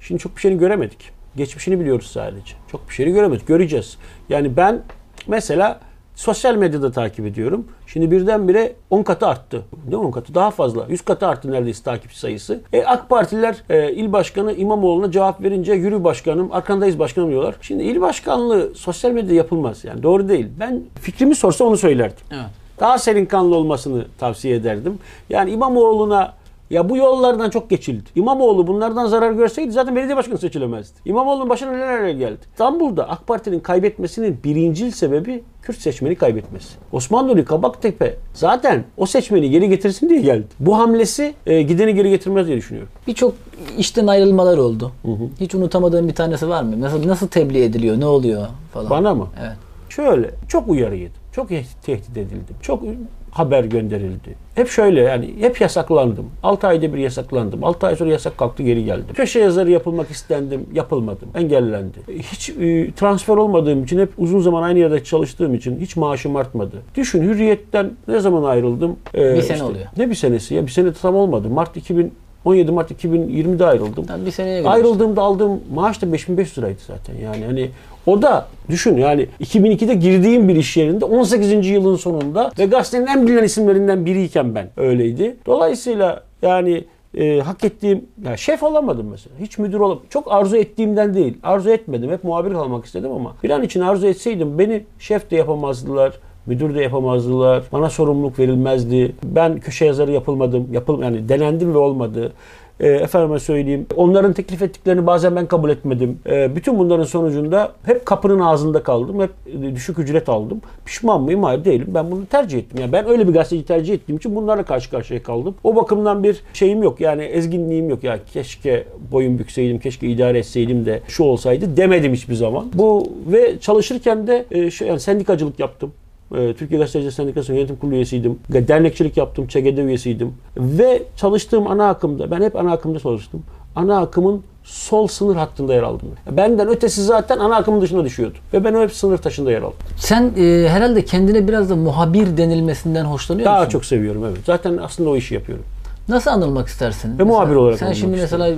Şimdi 0.00 0.20
çok 0.20 0.36
bir 0.36 0.40
şeyini 0.40 0.58
göremedik. 0.58 1.10
Geçmişini 1.36 1.80
biliyoruz 1.80 2.10
sadece. 2.12 2.54
Çok 2.72 2.88
bir 2.88 2.94
şeyini 2.94 3.14
göremedik. 3.14 3.46
Göreceğiz. 3.46 3.96
Yani 4.28 4.56
ben 4.56 4.82
mesela 5.26 5.80
sosyal 6.18 6.54
medyada 6.54 6.92
takip 6.92 7.26
ediyorum. 7.26 7.66
Şimdi 7.86 8.10
birdenbire 8.10 8.72
10 8.90 9.02
katı 9.02 9.26
arttı. 9.26 9.62
Ne 9.88 9.96
10 9.96 10.10
katı? 10.10 10.34
Daha 10.34 10.50
fazla. 10.50 10.86
100 10.88 11.02
katı 11.02 11.26
arttı 11.26 11.52
neredeyse 11.52 11.82
takipçi 11.82 12.18
sayısı. 12.18 12.60
E, 12.72 12.84
AK 12.84 13.08
Partililer 13.08 13.56
e, 13.70 13.92
il 13.92 14.12
başkanı 14.12 14.52
İmamoğlu'na 14.52 15.10
cevap 15.10 15.42
verince 15.42 15.72
yürü 15.72 16.04
başkanım, 16.04 16.52
arkandayız 16.52 16.98
başkanım 16.98 17.30
diyorlar. 17.30 17.54
Şimdi 17.60 17.82
il 17.82 18.00
başkanlığı 18.00 18.74
sosyal 18.74 19.10
medyada 19.10 19.34
yapılmaz. 19.34 19.84
Yani 19.84 20.02
doğru 20.02 20.28
değil. 20.28 20.46
Ben 20.60 20.82
fikrimi 21.00 21.34
sorsa 21.34 21.64
onu 21.64 21.76
söylerdim. 21.76 22.26
Evet. 22.30 22.50
Daha 22.80 22.98
serin 22.98 23.26
kanlı 23.26 23.56
olmasını 23.56 24.04
tavsiye 24.18 24.56
ederdim. 24.56 24.98
Yani 25.30 25.50
İmamoğlu'na 25.50 26.34
ya 26.70 26.88
bu 26.88 26.96
yollardan 26.96 27.50
çok 27.50 27.70
geçildi. 27.70 28.10
İmamoğlu 28.14 28.66
bunlardan 28.66 29.06
zarar 29.06 29.32
görseydi 29.32 29.72
zaten 29.72 29.96
belediye 29.96 30.16
başkanı 30.16 30.38
seçilemezdi. 30.38 30.98
İmamoğlu'nun 31.04 31.48
başına 31.48 31.72
neler 31.72 32.08
geldi. 32.08 32.38
İstanbul'da 32.52 33.08
AK 33.08 33.26
Parti'nin 33.26 33.60
kaybetmesinin 33.60 34.38
birincil 34.44 34.90
sebebi 34.90 35.42
Kürt 35.62 35.78
seçmeni 35.78 36.14
kaybetmesi. 36.14 36.68
Osman 36.92 37.28
Nuri 37.28 37.44
Kabaktepe 37.44 38.16
zaten 38.34 38.84
o 38.96 39.06
seçmeni 39.06 39.50
geri 39.50 39.68
getirsin 39.68 40.08
diye 40.08 40.20
geldi. 40.20 40.46
Bu 40.60 40.78
hamlesi 40.78 41.34
e, 41.46 41.62
gideni 41.62 41.94
geri 41.94 42.10
getirmez 42.10 42.46
diye 42.46 42.56
düşünüyorum. 42.56 42.92
Birçok 43.06 43.34
işten 43.78 44.06
ayrılmalar 44.06 44.58
oldu. 44.58 44.92
Hiç 45.40 45.54
unutamadığın 45.54 46.08
bir 46.08 46.14
tanesi 46.14 46.48
var 46.48 46.62
mı? 46.62 46.80
Nasıl 46.80 47.08
nasıl 47.08 47.28
tebliğ 47.28 47.64
ediliyor? 47.64 48.00
Ne 48.00 48.06
oluyor 48.06 48.46
falan? 48.72 48.90
Bana 48.90 49.14
mı? 49.14 49.26
Evet. 49.40 49.56
Şöyle 49.88 50.30
çok 50.48 50.68
uyarı 50.68 50.96
yedim. 50.96 51.12
Çok 51.38 51.48
tehdit 51.82 52.16
edildim. 52.16 52.56
Çok 52.62 52.82
haber 53.30 53.64
gönderildi. 53.64 54.34
Hep 54.54 54.68
şöyle 54.68 55.00
yani 55.00 55.34
hep 55.40 55.60
yasaklandım. 55.60 56.26
6 56.42 56.66
ayda 56.66 56.94
bir 56.94 56.98
yasaklandım. 56.98 57.64
6 57.64 57.86
ay 57.86 57.96
sonra 57.96 58.10
yasak 58.10 58.38
kalktı 58.38 58.62
geri 58.62 58.84
geldim. 58.84 59.14
Köşe 59.14 59.38
yazarı 59.40 59.70
yapılmak 59.70 60.10
istendim. 60.10 60.66
Yapılmadım. 60.72 61.28
Engellendi. 61.34 61.98
Hiç 62.08 62.50
e, 62.50 62.92
transfer 62.92 63.36
olmadığım 63.36 63.84
için 63.84 63.98
hep 63.98 64.08
uzun 64.18 64.40
zaman 64.40 64.62
aynı 64.62 64.78
yerde 64.78 65.04
çalıştığım 65.04 65.54
için 65.54 65.80
hiç 65.80 65.96
maaşım 65.96 66.36
artmadı. 66.36 66.82
Düşün 66.94 67.22
hürriyetten 67.22 67.90
ne 68.08 68.20
zaman 68.20 68.42
ayrıldım? 68.42 68.96
Ee, 69.14 69.34
Bir 69.36 69.42
sene 69.42 69.62
oluyor. 69.62 69.86
Ne 69.96 70.10
bir 70.10 70.14
senesi 70.14 70.54
ya? 70.54 70.66
Bir 70.66 70.70
sene 70.70 70.92
tam 70.92 71.14
olmadı. 71.16 71.48
Mart 71.48 71.76
2000 71.76 72.12
17 72.44 72.72
Mart 72.72 72.90
2020'de 72.90 73.66
ayrıldım. 73.66 74.06
Tam 74.06 74.26
bir 74.26 74.30
seneye 74.30 74.60
göre. 74.60 74.70
Ayrıldığımda 74.70 75.22
aldığım 75.22 75.60
maaş 75.74 76.02
da 76.02 76.12
5500 76.12 76.58
liraydı 76.58 76.80
zaten. 76.86 77.14
Yani 77.24 77.44
hani 77.44 77.70
o 78.06 78.22
da 78.22 78.46
düşün 78.68 78.96
yani 78.96 79.26
2002'de 79.40 79.94
girdiğim 79.94 80.48
bir 80.48 80.56
iş 80.56 80.76
yerinde 80.76 81.04
18. 81.04 81.66
yılın 81.66 81.96
sonunda 81.96 82.50
ve 82.58 82.66
gazetenin 82.66 83.06
en 83.06 83.26
bilinen 83.26 83.44
isimlerinden 83.44 84.06
biriyken 84.06 84.54
ben 84.54 84.68
öyleydi. 84.76 85.36
Dolayısıyla 85.46 86.22
yani 86.42 86.84
e, 87.14 87.40
hak 87.40 87.64
ettiğim 87.64 88.06
ya 88.24 88.36
şef 88.36 88.62
olamadım 88.62 89.08
mesela. 89.10 89.36
Hiç 89.40 89.58
müdür 89.58 89.80
olam. 89.80 90.00
Çok 90.10 90.32
arzu 90.32 90.56
ettiğimden 90.56 91.14
değil. 91.14 91.38
Arzu 91.42 91.70
etmedim. 91.70 92.10
Hep 92.10 92.24
muhabir 92.24 92.52
kalmak 92.52 92.84
istedim 92.84 93.12
ama 93.12 93.34
bir 93.42 93.50
an 93.50 93.62
için 93.62 93.80
arzu 93.80 94.06
etseydim 94.06 94.58
beni 94.58 94.84
şef 94.98 95.30
de 95.30 95.36
yapamazdılar. 95.36 96.12
Müdür 96.48 96.74
de 96.74 96.82
yapamazdılar. 96.82 97.62
Bana 97.72 97.90
sorumluluk 97.90 98.38
verilmezdi. 98.38 99.12
Ben 99.24 99.60
köşe 99.60 99.84
yazarı 99.84 100.12
yapılmadım. 100.12 100.68
Yapıl 100.72 101.02
yani 101.02 101.28
denendim 101.28 101.74
ve 101.74 101.78
olmadı. 101.78 102.32
E, 102.80 102.88
efendime 102.88 103.38
söyleyeyim. 103.38 103.86
Onların 103.96 104.32
teklif 104.32 104.62
ettiklerini 104.62 105.06
bazen 105.06 105.36
ben 105.36 105.46
kabul 105.46 105.70
etmedim. 105.70 106.18
E, 106.26 106.56
bütün 106.56 106.78
bunların 106.78 107.04
sonucunda 107.04 107.72
hep 107.82 108.06
kapının 108.06 108.40
ağzında 108.40 108.82
kaldım. 108.82 109.20
Hep 109.20 109.30
e, 109.46 109.74
düşük 109.74 109.98
ücret 109.98 110.28
aldım. 110.28 110.60
Pişman 110.84 111.22
mıyım? 111.22 111.42
Hayır 111.42 111.64
değilim. 111.64 111.86
Ben 111.88 112.10
bunu 112.10 112.26
tercih 112.26 112.58
ettim. 112.58 112.80
Yani 112.80 112.92
ben 112.92 113.08
öyle 113.08 113.28
bir 113.28 113.32
gazeteci 113.32 113.64
tercih 113.64 113.94
ettiğim 113.94 114.16
için 114.16 114.36
bunlarla 114.36 114.62
karşı 114.62 114.90
karşıya 114.90 115.22
kaldım. 115.22 115.54
O 115.64 115.76
bakımdan 115.76 116.22
bir 116.22 116.42
şeyim 116.52 116.82
yok. 116.82 117.00
Yani 117.00 117.22
ezginliğim 117.22 117.90
yok. 117.90 118.04
Ya 118.04 118.18
keşke 118.32 118.84
boyun 119.12 119.38
bükseydim, 119.38 119.78
keşke 119.78 120.08
idare 120.08 120.38
etseydim 120.38 120.86
de 120.86 121.00
şu 121.08 121.24
olsaydı 121.24 121.76
demedim 121.76 122.12
hiçbir 122.12 122.34
zaman. 122.34 122.66
Bu 122.74 123.12
ve 123.32 123.58
çalışırken 123.60 124.26
de 124.26 124.46
e, 124.50 124.70
şey, 124.70 124.88
yani 124.88 125.00
sendikacılık 125.00 125.58
yaptım. 125.58 125.92
Ee, 126.34 126.54
Türkiye 126.58 126.80
Gazeteciler 126.80 127.10
Sendikası 127.10 127.54
Yönetim 127.54 127.76
Kurulu 127.76 127.94
üyesiydim. 127.94 128.38
Dernekçilik 128.48 129.16
yaptım, 129.16 129.46
ÇGD 129.46 129.78
üyesiydim. 129.78 130.34
Ve 130.56 131.02
çalıştığım 131.16 131.66
ana 131.66 131.88
akımda, 131.88 132.30
ben 132.30 132.42
hep 132.42 132.56
ana 132.56 132.72
akımda 132.72 133.00
çalıştım. 133.00 133.42
Ana 133.76 134.00
akımın 134.00 134.42
sol 134.64 135.06
sınır 135.06 135.36
hattında 135.36 135.74
yer 135.74 135.82
aldım. 135.82 136.08
Benden 136.30 136.68
ötesi 136.68 137.02
zaten 137.02 137.38
ana 137.38 137.56
akımın 137.56 137.80
dışına 137.80 138.04
düşüyordu. 138.04 138.38
Ve 138.52 138.64
ben 138.64 138.80
hep 138.80 138.92
sınır 138.92 139.18
taşında 139.18 139.50
yer 139.50 139.62
aldım. 139.62 139.76
Sen 139.96 140.32
e, 140.38 140.68
herhalde 140.68 141.04
kendine 141.04 141.48
biraz 141.48 141.70
da 141.70 141.76
muhabir 141.76 142.36
denilmesinden 142.36 143.04
hoşlanıyor 143.04 143.46
Daha 143.46 143.58
musun? 143.58 143.70
çok 143.70 143.84
seviyorum 143.84 144.24
evet. 144.24 144.38
Zaten 144.46 144.76
aslında 144.76 145.10
o 145.10 145.16
işi 145.16 145.34
yapıyorum. 145.34 145.64
Nasıl 146.08 146.30
anılmak 146.30 146.68
istersin? 146.68 147.18
Ve 147.18 147.22
muhabir 147.22 147.54
olarak 147.54 147.78
Sen 147.78 147.92
şimdi 147.92 148.16
mesela 148.16 148.50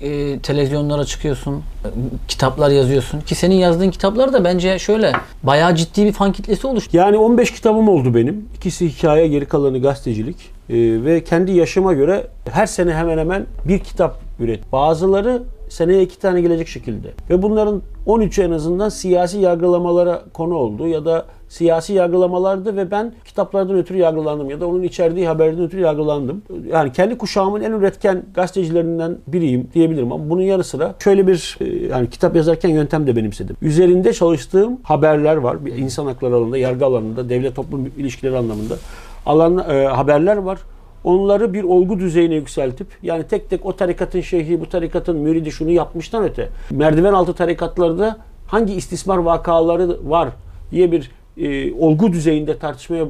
e, 0.00 0.38
televizyonlara 0.38 1.04
çıkıyorsun, 1.04 1.54
e, 1.54 1.88
kitaplar 2.28 2.70
yazıyorsun 2.70 3.20
ki 3.20 3.34
senin 3.34 3.54
yazdığın 3.54 3.90
kitaplar 3.90 4.32
da 4.32 4.44
bence 4.44 4.78
şöyle 4.78 5.12
bayağı 5.42 5.74
ciddi 5.74 6.04
bir 6.04 6.12
fan 6.12 6.32
kitlesi 6.32 6.66
oluştu. 6.66 6.96
Yani 6.96 7.16
15 7.16 7.52
kitabım 7.52 7.88
oldu 7.88 8.14
benim. 8.14 8.48
İkisi 8.56 8.88
hikaye, 8.88 9.28
geri 9.28 9.46
kalanı 9.46 9.82
gazetecilik. 9.82 10.36
Ee, 10.70 10.74
ve 11.04 11.24
kendi 11.24 11.52
yaşıma 11.52 11.92
göre 11.92 12.26
her 12.50 12.66
sene 12.66 12.94
hemen 12.94 13.18
hemen 13.18 13.46
bir 13.64 13.78
kitap 13.78 14.20
üret. 14.40 14.72
Bazıları 14.72 15.42
seneye 15.68 16.02
iki 16.02 16.18
tane 16.18 16.40
gelecek 16.40 16.68
şekilde. 16.68 17.08
Ve 17.30 17.42
bunların 17.42 17.82
13'ü 18.06 18.44
en 18.44 18.50
azından 18.50 18.88
siyasi 18.88 19.38
yargılamalara 19.38 20.22
konu 20.32 20.54
oldu 20.54 20.86
ya 20.86 21.04
da 21.04 21.26
siyasi 21.48 21.92
yargılamalardı 21.92 22.76
ve 22.76 22.90
ben 22.90 23.12
kitaplardan 23.24 23.76
ötürü 23.76 23.98
yargılandım 23.98 24.50
ya 24.50 24.60
da 24.60 24.66
onun 24.66 24.82
içerdiği 24.82 25.26
haberden 25.26 25.64
ötürü 25.64 25.80
yargılandım. 25.80 26.42
Yani 26.72 26.92
kendi 26.92 27.18
kuşağımın 27.18 27.60
en 27.60 27.72
üretken 27.72 28.22
gazetecilerinden 28.34 29.18
biriyim 29.26 29.68
diyebilirim 29.74 30.12
ama 30.12 30.30
bunun 30.30 30.42
yanı 30.42 30.64
sıra 30.64 30.94
şöyle 31.04 31.26
bir 31.26 31.56
e, 31.60 31.64
yani 31.86 32.10
kitap 32.10 32.36
yazarken 32.36 32.68
yöntem 32.68 33.06
de 33.06 33.16
benimsedim. 33.16 33.56
Üzerinde 33.62 34.12
çalıştığım 34.12 34.80
haberler 34.82 35.36
var. 35.36 35.66
Bir 35.66 35.76
insan 35.76 36.06
hakları 36.06 36.34
alanında, 36.34 36.58
yargı 36.58 36.84
alanında, 36.84 37.28
devlet 37.28 37.56
toplum 37.56 37.86
ilişkileri 37.86 38.36
anlamında 38.36 38.74
alan 39.26 39.58
e, 39.58 39.84
haberler 39.86 40.36
var. 40.36 40.58
Onları 41.04 41.52
bir 41.52 41.64
olgu 41.64 41.98
düzeyine 41.98 42.34
yükseltip 42.34 42.86
yani 43.02 43.24
tek 43.24 43.50
tek 43.50 43.66
o 43.66 43.76
tarikatın 43.76 44.20
şeyhi, 44.20 44.60
bu 44.60 44.68
tarikatın 44.68 45.16
müridi 45.16 45.52
şunu 45.52 45.70
yapmıştan 45.70 46.24
öte 46.24 46.48
merdiven 46.70 47.12
altı 47.12 47.34
tarikatlarda 47.34 48.16
hangi 48.46 48.74
istismar 48.74 49.18
vakaları 49.18 50.10
var 50.10 50.28
diye 50.70 50.92
bir 50.92 51.10
e, 51.38 51.74
olgu 51.74 52.12
düzeyinde 52.12 52.58
tartışmaya 52.58 53.04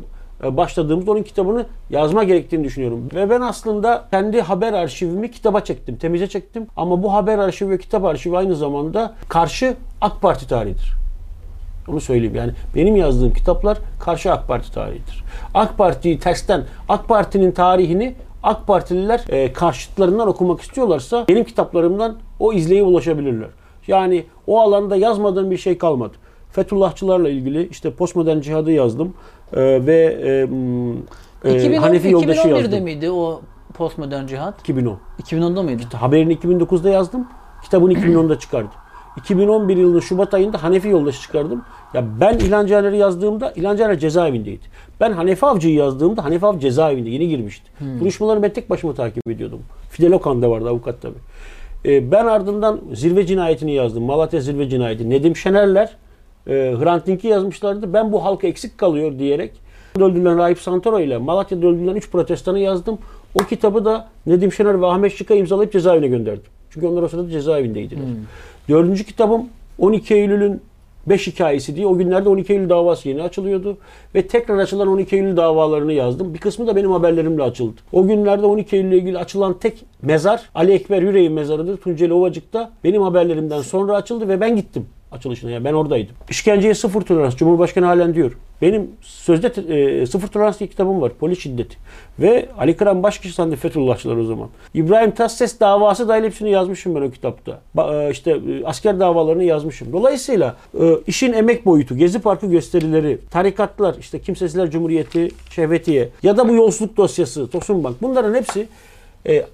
e, 0.45 0.57
başladığımızda 0.57 1.11
onun 1.11 1.23
kitabını 1.23 1.67
yazma 1.91 2.25
gerektiğini 2.25 2.65
düşünüyorum. 2.65 3.09
Ve 3.15 3.31
ben 3.31 3.41
aslında 3.41 4.05
kendi 4.11 4.41
haber 4.41 4.73
arşivimi 4.73 5.31
kitaba 5.31 5.61
çektim, 5.61 5.97
temize 5.97 6.27
çektim. 6.27 6.67
Ama 6.77 7.03
bu 7.03 7.13
haber 7.13 7.39
arşivi 7.39 7.71
ve 7.71 7.79
kitap 7.79 8.05
arşivi 8.05 8.37
aynı 8.37 8.57
zamanda 8.57 9.15
karşı 9.29 9.77
AK 10.01 10.23
Parti 10.23 10.49
tarihidir. 10.49 10.93
Onu 11.89 12.01
söyleyeyim 12.01 12.35
yani 12.35 12.53
benim 12.77 12.97
yazdığım 12.97 13.33
kitaplar 13.33 13.79
karşı 14.01 14.33
AK 14.33 14.49
Parti 14.49 14.73
tarihidir. 14.73 15.25
AK 15.55 15.79
Parti'yi 15.79 16.19
tersten, 16.19 16.65
AK 16.89 17.09
Parti'nin 17.09 17.53
tarihini 17.53 18.15
AK 18.43 18.67
Partililer 18.67 19.25
e, 19.29 19.53
karşıtlarından 19.53 20.29
okumak 20.29 20.61
istiyorlarsa 20.61 21.25
benim 21.29 21.45
kitaplarımdan 21.45 22.17
o 22.41 22.53
izleye 22.53 22.83
ulaşabilirler. 22.83 23.49
Yani 23.87 24.25
o 24.47 24.61
alanda 24.61 24.97
yazmadığım 24.97 25.51
bir 25.51 25.57
şey 25.57 25.79
kalmadı. 25.79 26.17
Fethullahçılarla 26.51 27.29
ilgili 27.29 27.69
işte 27.69 27.91
postmodern 27.91 28.41
cihadı 28.41 28.73
yazdım 28.73 29.15
e, 29.53 29.87
ve 29.87 30.19
e, 31.45 31.51
e, 31.51 31.57
2010, 31.57 31.83
Hanefi 31.83 32.11
yoldaşı 32.11 32.41
2011'de 32.41 32.59
yazdım. 32.59 32.85
miydi 32.85 33.11
o 33.11 33.41
postmodern 33.75 34.27
cihat? 34.27 34.61
2010. 34.61 34.99
2010'da 35.23 35.63
mıydı? 35.63 35.83
Haberini 35.93 36.35
2009'da 36.35 36.91
yazdım. 36.91 37.29
Kitabını 37.65 37.93
2010'da 37.93 38.39
çıkardım. 38.39 38.71
2011 39.17 39.77
yılının 39.77 40.01
Şubat 40.01 40.35
ayında 40.35 40.63
Hanefi 40.63 40.89
Yoldaşı 40.89 41.23
çıkardım. 41.23 41.63
Ya 41.95 42.05
ben 42.21 42.39
İlhan 42.39 42.67
Caner'i 42.67 42.97
yazdığımda 42.97 43.53
İlhan 43.57 43.77
Caner 43.77 43.99
cezaevindeydi. 43.99 44.65
Ben 45.01 45.13
Hanefi 45.13 45.47
Avcı'yı 45.47 45.75
yazdığımda 45.75 46.25
Hanefi 46.25 46.47
Avcı 46.47 46.61
cezaevinde 46.61 47.11
yeni 47.11 47.29
girmişti. 47.29 47.71
Duruşmaları 48.01 48.43
ben 48.43 48.53
tek 48.53 48.71
başıma 48.71 48.95
takip 48.95 49.29
ediyordum. 49.29 49.63
Fidel 49.91 50.13
Okan 50.13 50.43
da 50.43 50.51
vardı 50.51 50.69
avukat 50.69 51.03
tabii. 51.03 51.19
Ee, 51.85 52.11
ben 52.11 52.27
ardından 52.27 52.81
Zirve 52.93 53.27
Cinayeti'ni 53.27 53.73
yazdım. 53.73 54.03
Malatya 54.03 54.41
Zirve 54.41 54.69
Cinayeti. 54.69 55.11
Nedim 55.11 55.37
Şenerler 55.37 55.97
e, 56.47 56.53
Hrant 56.53 57.07
Dink'i 57.07 57.29
yazmışlardı. 57.29 57.93
Ben 57.93 58.13
bu 58.13 58.25
halka 58.25 58.47
eksik 58.47 58.79
kalıyor 58.79 59.19
diyerek 59.19 59.53
öldürülen 59.97 60.39
Raip 60.39 60.59
Santoro 60.59 61.01
ile 61.01 61.19
Malatya'da 61.19 61.67
öldürülen 61.67 61.95
3 61.95 62.11
protestanı 62.11 62.59
yazdım. 62.59 62.99
O 63.35 63.39
kitabı 63.39 63.85
da 63.85 64.09
Nedim 64.27 64.53
Şener 64.53 64.81
ve 64.81 64.87
Ahmet 64.87 65.13
Şık'a 65.13 65.35
imzalayıp 65.35 65.73
cezaevine 65.73 66.09
gönderdim. 66.09 66.51
Çünkü 66.71 66.87
onlar 66.87 67.03
o 67.03 67.09
sırada 67.09 67.31
cezaevindeydiler. 67.31 68.03
Dördüncü 68.69 69.05
kitabım 69.05 69.49
12 69.79 70.15
Eylül'ün 70.15 70.61
5 71.07 71.27
hikayesi 71.27 71.77
diye. 71.77 71.87
O 71.87 71.99
günlerde 71.99 72.29
12 72.29 72.53
Eylül 72.53 72.69
davası 72.69 73.09
yeni 73.09 73.23
açılıyordu. 73.23 73.77
Ve 74.15 74.27
tekrar 74.27 74.59
açılan 74.59 74.89
12 74.89 75.17
Eylül 75.17 75.37
davalarını 75.37 75.93
yazdım. 75.93 76.35
Bir 76.35 76.39
kısmı 76.39 76.67
da 76.67 76.77
benim 76.77 76.93
haberlerimle 76.93 77.43
açıldı. 77.43 77.81
O 77.93 78.07
günlerde 78.07 78.47
12 78.47 78.77
Eylül 78.77 78.89
ile 78.89 78.97
ilgili 78.97 79.19
açılan 79.19 79.59
tek 79.59 79.85
mezar 80.03 80.51
Ali 80.55 80.73
Ekber 80.73 81.03
Yüreğin 81.03 81.33
mezarıdır. 81.33 81.77
Tunceli 81.77 82.13
Ovacık'ta 82.13 82.71
benim 82.85 83.03
haberlerimden 83.03 83.63
sonra 83.63 83.97
açıldı 83.97 84.29
ve 84.29 84.41
ben 84.41 84.57
gittim 84.57 84.87
açılışına. 85.13 85.51
Yani 85.51 85.65
ben 85.65 85.73
oradaydım. 85.73 86.15
İşkenceye 86.31 86.75
sıfır 86.75 87.01
tolerans. 87.01 87.37
Cumhurbaşkanı 87.37 87.87
halen 87.87 88.15
diyor. 88.15 88.33
Benim 88.63 88.91
sözde 89.01 89.47
e, 89.75 90.07
sıfır 90.07 90.29
tolerans 90.29 90.59
diye 90.59 90.69
kitabım 90.71 91.01
var. 91.01 91.13
Polis 91.21 91.39
şiddeti. 91.39 91.77
Ve 92.19 92.49
Ali 92.59 92.77
Kıran 92.77 93.03
başkişi 93.03 93.35
sandı 93.35 93.57
Fethullahçılar 93.57 94.17
o 94.17 94.25
zaman. 94.25 94.49
İbrahim 94.75 95.11
Tatlıses 95.11 95.61
davası 95.61 96.09
dahil 96.09 96.25
hepsini 96.25 96.51
yazmışım 96.51 96.95
ben 96.95 97.03
o 97.03 97.11
kitapta. 97.11 97.61
Ba, 97.75 98.05
e, 98.05 98.11
işte 98.11 98.31
e, 98.31 98.65
asker 98.65 99.01
davalarını 99.01 99.45
yazmışım. 99.45 99.93
Dolayısıyla 99.93 100.57
e, 100.81 100.95
işin 101.07 101.33
emek 101.33 101.67
boyutu, 101.67 101.97
Gezi 101.97 102.19
Parkı 102.19 102.47
gösterileri, 102.47 103.19
tarikatlar, 103.31 103.97
işte 104.01 104.21
Kimsesizler 104.21 104.71
Cumhuriyeti, 104.71 105.29
Şehvetiye 105.51 106.09
ya 106.23 106.37
da 106.37 106.49
bu 106.49 106.55
yolsuzluk 106.55 106.97
dosyası, 106.97 107.51
Tosun 107.51 107.85
Bank 107.85 107.97
bunların 108.03 108.35
hepsi 108.35 108.69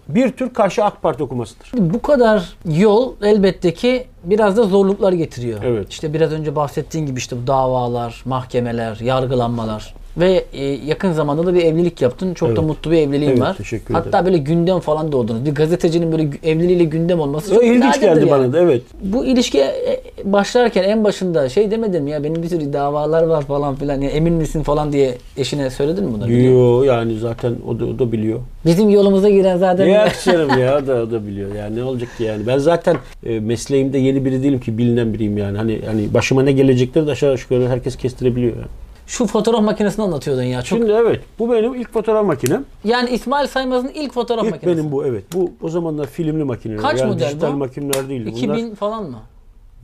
bir 0.09 0.33
tür 0.33 0.55
karşı 0.55 0.85
AK 0.85 1.03
Parti 1.03 1.22
okumasıdır. 1.22 1.70
Bu 1.74 2.03
kadar 2.03 2.57
yol 2.68 3.12
elbette 3.22 3.74
ki 3.74 4.07
biraz 4.24 4.57
da 4.57 4.62
zorluklar 4.62 5.12
getiriyor. 5.12 5.62
Evet. 5.64 5.90
İşte 5.90 6.14
biraz 6.14 6.33
önce 6.33 6.57
bahsettiğin 6.57 7.07
gibi 7.07 7.18
işte 7.18 7.37
bu 7.42 7.46
davalar, 7.46 8.22
mahkemeler, 8.24 8.96
yargılanmalar 8.96 9.94
ve 10.18 10.44
e, 10.53 10.64
yakın 10.64 11.12
zamanda 11.12 11.46
da 11.46 11.55
bir 11.55 11.62
evlilik 11.64 12.03
yaptın. 12.03 12.35
Çok 12.35 12.48
da 12.48 12.53
Evet. 12.53 12.64
mutlu 12.64 12.90
bir 12.90 12.96
evliliğin 12.98 13.31
Evet, 13.31 13.40
var. 13.40 13.57
teşekkür 13.57 13.94
Hatta 13.94 14.09
ederim. 14.09 14.24
böyle 14.24 14.38
gündem 14.38 14.81
falan 14.81 15.12
doğdunuz. 15.12 15.44
Bir 15.44 15.55
gazetecinin 15.55 16.12
böyle 16.12 16.29
evliliğiyle 16.44 16.85
gündem 16.85 17.20
olması 17.20 17.55
çok 17.55 17.64
ilginç 17.64 18.00
geldi 18.00 18.20
yani. 18.20 18.31
bana 18.31 18.53
da 18.53 18.59
evet. 18.61 18.83
Bu 19.03 19.24
ilişkiye 19.27 19.64
e, 19.64 20.00
başlarken 20.24 20.83
en 20.83 21.05
başında 21.05 21.48
şey 21.48 21.70
demedim 21.70 22.07
ya 22.09 22.24
benim 22.24 22.42
bir 22.42 22.48
sürü 22.48 22.72
davalar 22.72 23.22
var 23.22 23.42
falan 23.42 23.74
filan 23.74 24.00
ya 24.00 24.11
emin 24.11 24.33
misin 24.35 24.62
falan 24.62 24.92
diye 24.92 25.14
eşine 25.37 25.70
söyledin 25.70 26.05
mi 26.05 26.12
bunları? 26.14 26.29
Diyor 26.29 26.85
yani 26.85 27.18
zaten 27.18 27.55
o 27.68 27.81
da, 27.81 27.85
o 27.87 27.98
da 27.98 28.12
biliyor. 28.12 28.40
Bizim 28.66 28.90
yolumuza 28.90 29.31
giren 29.31 29.57
zaten 29.57 29.87
Ya 29.87 30.09
canım 30.24 30.59
ya 30.59 30.79
o 30.79 30.87
da, 30.87 30.94
o 31.03 31.11
da 31.11 31.27
biliyor. 31.27 31.55
Yani 31.55 31.77
ne 31.77 31.85
olacak 31.85 32.09
ki 32.18 32.24
yani. 32.24 32.46
Ben 32.46 32.59
zaten 32.59 32.96
e, 33.27 33.40
mesleğimde 33.40 33.98
yeni 33.98 34.24
biri 34.24 34.42
değilim 34.42 34.61
ki 34.61 34.79
bilinen 34.79 35.14
biriyim 35.14 35.38
yani. 35.38 35.59
Hani 35.59 35.81
hani 35.87 36.14
başıma 36.14 36.42
ne 36.42 36.53
gelecekleri 36.53 37.07
de 37.07 37.11
aşağı 37.11 37.33
yukarı 37.33 37.68
herkes 37.68 37.96
kestirebiliyor 37.96 38.53
yani. 38.57 38.66
Şu 39.07 39.27
fotoğraf 39.27 39.62
makinesini 39.62 40.05
anlatıyordun 40.05 40.43
ya. 40.43 40.62
Çok... 40.62 40.79
Şimdi 40.79 40.93
evet 40.93 41.21
bu 41.38 41.53
benim 41.53 41.75
ilk 41.75 41.93
fotoğraf 41.93 42.27
makinem. 42.27 42.64
Yani 42.85 43.11
İsmail 43.11 43.47
Saymaz'ın 43.47 43.88
ilk 43.88 44.12
fotoğraf 44.12 44.45
İlk 44.45 44.53
makinesi. 44.53 44.79
benim 44.79 44.93
bu 44.93 45.07
evet. 45.07 45.25
Bu 45.35 45.53
o 45.62 45.69
zamanlar 45.69 46.07
filmli 46.07 46.45
makineler. 46.45 46.83
Kaç 46.83 47.01
yani 47.01 47.12
model 47.12 47.27
dijital 47.29 47.53
bu? 47.53 47.57
makineler 47.57 48.09
değildi. 48.09 48.31
2000 48.31 48.49
Bunlar, 48.49 48.77
falan 48.77 49.05
mı? 49.05 49.19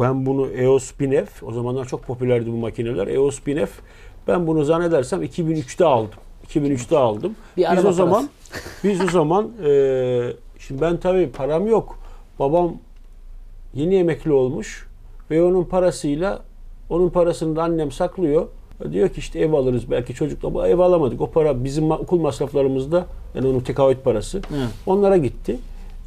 ben 0.01 0.27
bunu 0.27 0.47
EOS 0.47 0.93
1000F 1.01 1.27
o 1.43 1.53
zamanlar 1.53 1.85
çok 1.85 2.03
popülerdi 2.03 2.53
bu 2.53 2.57
makineler. 2.57 3.07
EOS 3.07 3.39
1000F 3.39 3.69
ben 4.29 4.47
bunu 4.47 4.65
zannedersem 4.65 5.23
2003'te 5.23 5.85
aldım. 5.85 6.21
2003'te 6.49 6.99
aldım. 6.99 7.35
Bir 7.57 7.67
biz 7.77 7.85
o 7.85 7.93
zaman 7.93 8.29
parası. 8.53 8.85
biz 8.85 9.01
o 9.01 9.09
zaman 9.09 9.51
e, 9.65 10.33
şimdi 10.59 10.81
ben 10.81 10.97
tabii 10.97 11.31
param 11.31 11.67
yok. 11.67 11.99
Babam 12.39 12.75
yeni 13.75 13.95
emekli 13.97 14.33
olmuş 14.33 14.87
ve 15.31 15.43
onun 15.43 15.65
parasıyla 15.65 16.43
onun 16.91 17.09
parasını 17.11 17.57
da 17.57 17.63
annem 17.63 17.93
saklıyor. 17.93 18.47
Diyor 18.93 19.09
ki 19.09 19.19
işte 19.19 19.39
ev 19.39 19.53
alırız 19.53 19.91
belki 19.91 20.15
çocuk 20.15 20.45
ama 20.45 20.69
ev 20.69 20.79
alamadık. 20.79 21.21
O 21.21 21.31
para 21.31 21.65
bizim 21.65 21.91
okul 21.91 22.21
masraflarımızda 22.21 23.07
yani 23.35 23.47
onun 23.47 23.61
tekaüt 23.61 24.05
parası. 24.05 24.41
Onlara 24.87 25.17
gitti. 25.17 25.57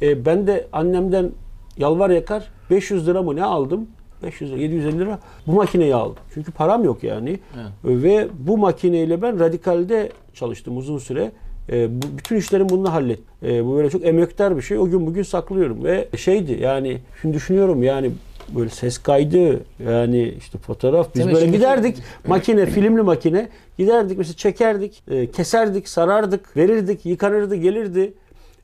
E, 0.02 0.24
ben 0.26 0.46
de 0.46 0.66
annemden 0.72 1.30
yalvar 1.78 2.10
yakar 2.10 2.48
500 2.70 3.06
lira 3.06 3.22
mı 3.22 3.36
ne 3.36 3.44
aldım? 3.44 3.86
500 4.22 4.50
lira, 4.50 4.60
750 4.60 4.98
lira 4.98 5.18
bu 5.46 5.52
makineyi 5.52 5.94
aldım. 5.94 6.22
Çünkü 6.34 6.52
param 6.52 6.84
yok 6.84 7.04
yani. 7.04 7.38
Ve 7.84 8.28
bu 8.38 8.58
makineyle 8.58 9.22
ben 9.22 9.40
radikalde 9.40 10.12
çalıştım 10.34 10.76
uzun 10.76 10.98
süre. 10.98 11.32
E, 11.72 12.02
bu, 12.02 12.18
bütün 12.18 12.36
işlerimi 12.36 12.68
bununla 12.68 12.92
hallet. 12.92 13.20
E, 13.42 13.66
bu 13.66 13.76
böyle 13.76 13.90
çok 13.90 14.04
emektar 14.04 14.56
bir 14.56 14.62
şey. 14.62 14.78
O 14.78 14.86
gün 14.86 15.06
bugün 15.06 15.22
saklıyorum 15.22 15.84
ve 15.84 16.08
şeydi 16.16 16.58
yani 16.62 16.98
şimdi 17.22 17.34
düşünüyorum 17.34 17.82
yani 17.82 18.10
böyle 18.48 18.70
ses 18.70 18.98
kaydı 18.98 19.60
yani 19.86 20.34
işte 20.38 20.58
fotoğraf 20.58 21.14
biz 21.14 21.26
Değil 21.26 21.36
böyle 21.36 21.46
giderdik 21.46 21.96
makine 22.26 22.66
filmli 22.66 23.02
makine 23.02 23.48
giderdik 23.78 24.18
mesela 24.18 24.36
çekerdik 24.36 25.02
e, 25.10 25.30
keserdik 25.30 25.88
sarardık 25.88 26.56
verirdik 26.56 27.06
yıkanırdı 27.06 27.54
gelirdi 27.54 28.14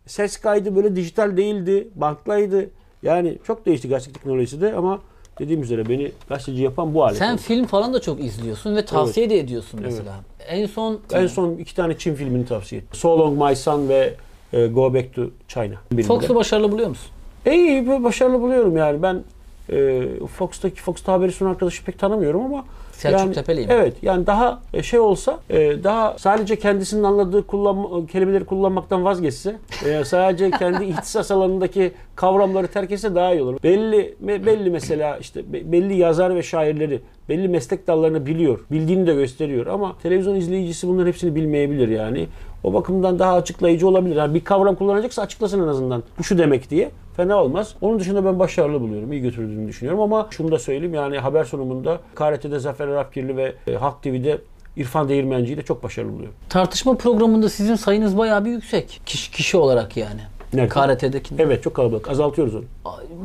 ses 0.07 0.37
kaydı 0.37 0.77
böyle 0.77 0.97
dijital 0.97 1.37
değildi 1.37 1.88
bantlaydı 1.95 2.71
yani 3.03 3.38
çok 3.47 3.66
değişti 3.66 3.88
gazetecilik 3.88 4.23
teknolojisi 4.23 4.61
de 4.61 4.75
ama 4.75 5.01
dediğim 5.38 5.62
üzere 5.62 5.88
beni 5.88 6.12
gazeteci 6.29 6.62
yapan 6.62 6.95
bu 6.95 7.05
alet. 7.05 7.19
Sen 7.19 7.33
oldu. 7.33 7.40
film 7.40 7.66
falan 7.66 7.95
da 7.95 8.01
çok 8.01 8.21
izliyorsun 8.21 8.77
ve 8.77 8.85
tavsiye 8.85 9.31
de 9.31 9.38
ediyorsun 9.38 9.81
mesela. 9.83 10.21
En 10.49 10.66
son 10.66 11.01
en 11.12 11.27
son 11.27 11.57
iki 11.57 11.75
tane 11.75 11.99
Çin 11.99 12.14
filmini 12.14 12.47
tavsiye 12.47 12.81
ettim. 12.81 12.95
So 12.95 13.19
Long 13.19 13.43
My 13.43 13.57
Son 13.57 13.88
ve 13.88 14.14
e, 14.53 14.66
Go 14.66 14.95
Back 14.95 15.14
to 15.14 15.23
China. 15.49 16.03
Fox'u 16.07 16.35
başarılı 16.35 16.73
buluyor 16.73 16.88
musun? 16.88 17.11
İyi, 17.47 17.87
başarılı 18.05 18.40
buluyorum 18.40 18.77
yani. 18.77 19.03
Ben 19.03 19.25
e, 19.72 20.09
Fox'taki 20.26 20.80
Fox'ta 20.80 21.12
haberi 21.12 21.33
sunan 21.33 21.50
arkadaşı 21.50 21.85
pek 21.85 21.98
tanımıyorum 21.98 22.44
ama 22.44 22.64
Selçuk 22.92 23.20
yani, 23.20 23.35
Tepeli 23.35 23.61
mi? 23.61 23.66
Evet 23.70 23.96
yani 24.02 24.26
daha 24.26 24.61
e, 24.74 24.83
şey 24.83 25.00
olsa 25.00 25.40
e, 25.50 25.85
daha 25.85 26.18
sadece 26.18 26.56
kendisinin 26.56 27.02
anladığı 27.02 27.46
kullanma, 27.46 28.06
kelimeleri 28.06 28.44
kullanmaktan 28.44 29.04
vazgeçse 29.04 29.56
e, 29.87 30.04
sadece 30.04 30.50
kendi 30.50 30.85
ihtisas 30.85 31.30
alanındaki 31.30 31.92
kavramları 32.20 32.66
terk 32.66 32.90
etse 32.92 33.14
daha 33.14 33.33
iyi 33.33 33.42
olur. 33.42 33.59
Belli 33.62 34.14
belli 34.20 34.70
mesela 34.70 35.16
işte 35.18 35.52
be- 35.52 35.72
belli 35.72 35.96
yazar 35.96 36.35
ve 36.35 36.42
şairleri 36.42 37.00
belli 37.28 37.48
meslek 37.48 37.87
dallarını 37.87 38.26
biliyor. 38.26 38.61
Bildiğini 38.70 39.06
de 39.06 39.14
gösteriyor 39.14 39.66
ama 39.66 39.96
televizyon 40.02 40.35
izleyicisi 40.35 40.88
bunların 40.88 41.06
hepsini 41.06 41.35
bilmeyebilir 41.35 41.88
yani. 41.88 42.26
O 42.64 42.72
bakımdan 42.74 43.18
daha 43.18 43.35
açıklayıcı 43.35 43.88
olabilir. 43.88 44.16
Yani 44.16 44.35
bir 44.35 44.44
kavram 44.44 44.74
kullanacaksa 44.74 45.22
açıklasın 45.22 45.62
en 45.62 45.66
azından. 45.66 46.02
Bu 46.18 46.24
şu 46.24 46.38
demek 46.38 46.70
diye. 46.70 46.90
Fena 47.16 47.42
olmaz. 47.42 47.74
Onun 47.80 48.00
dışında 48.00 48.24
ben 48.24 48.38
başarılı 48.38 48.80
buluyorum. 48.80 49.12
iyi 49.12 49.22
götürdüğünü 49.22 49.68
düşünüyorum 49.68 50.00
ama 50.00 50.28
şunu 50.30 50.52
da 50.52 50.59
söyleyeyim 50.59 50.94
yani 50.94 51.18
haber 51.18 51.44
sunumunda 51.44 52.00
KRT'de 52.14 52.59
Zafer 52.59 52.88
Arapkirli 52.88 53.37
ve 53.37 53.54
e, 53.66 53.74
Halk 53.74 54.02
TV'de 54.02 54.38
İrfan 54.76 55.09
Değirmenci'yi 55.09 55.56
de 55.56 55.62
çok 55.62 55.83
başarılı 55.83 56.12
buluyorum. 56.12 56.35
Tartışma 56.48 56.96
programında 56.96 57.48
sizin 57.48 57.74
sayınız 57.74 58.18
bayağı 58.18 58.44
bir 58.44 58.50
yüksek. 58.50 59.00
Kişi, 59.06 59.30
kişi 59.33 59.56
olarak 59.56 59.96
yani. 59.96 60.20
Nerede? 60.55 60.69
KRT'deki. 60.69 61.35
Evet 61.39 61.63
çok 61.63 61.75
kalabalık. 61.75 62.11
Azaltıyoruz 62.11 62.55
onu. 62.55 62.65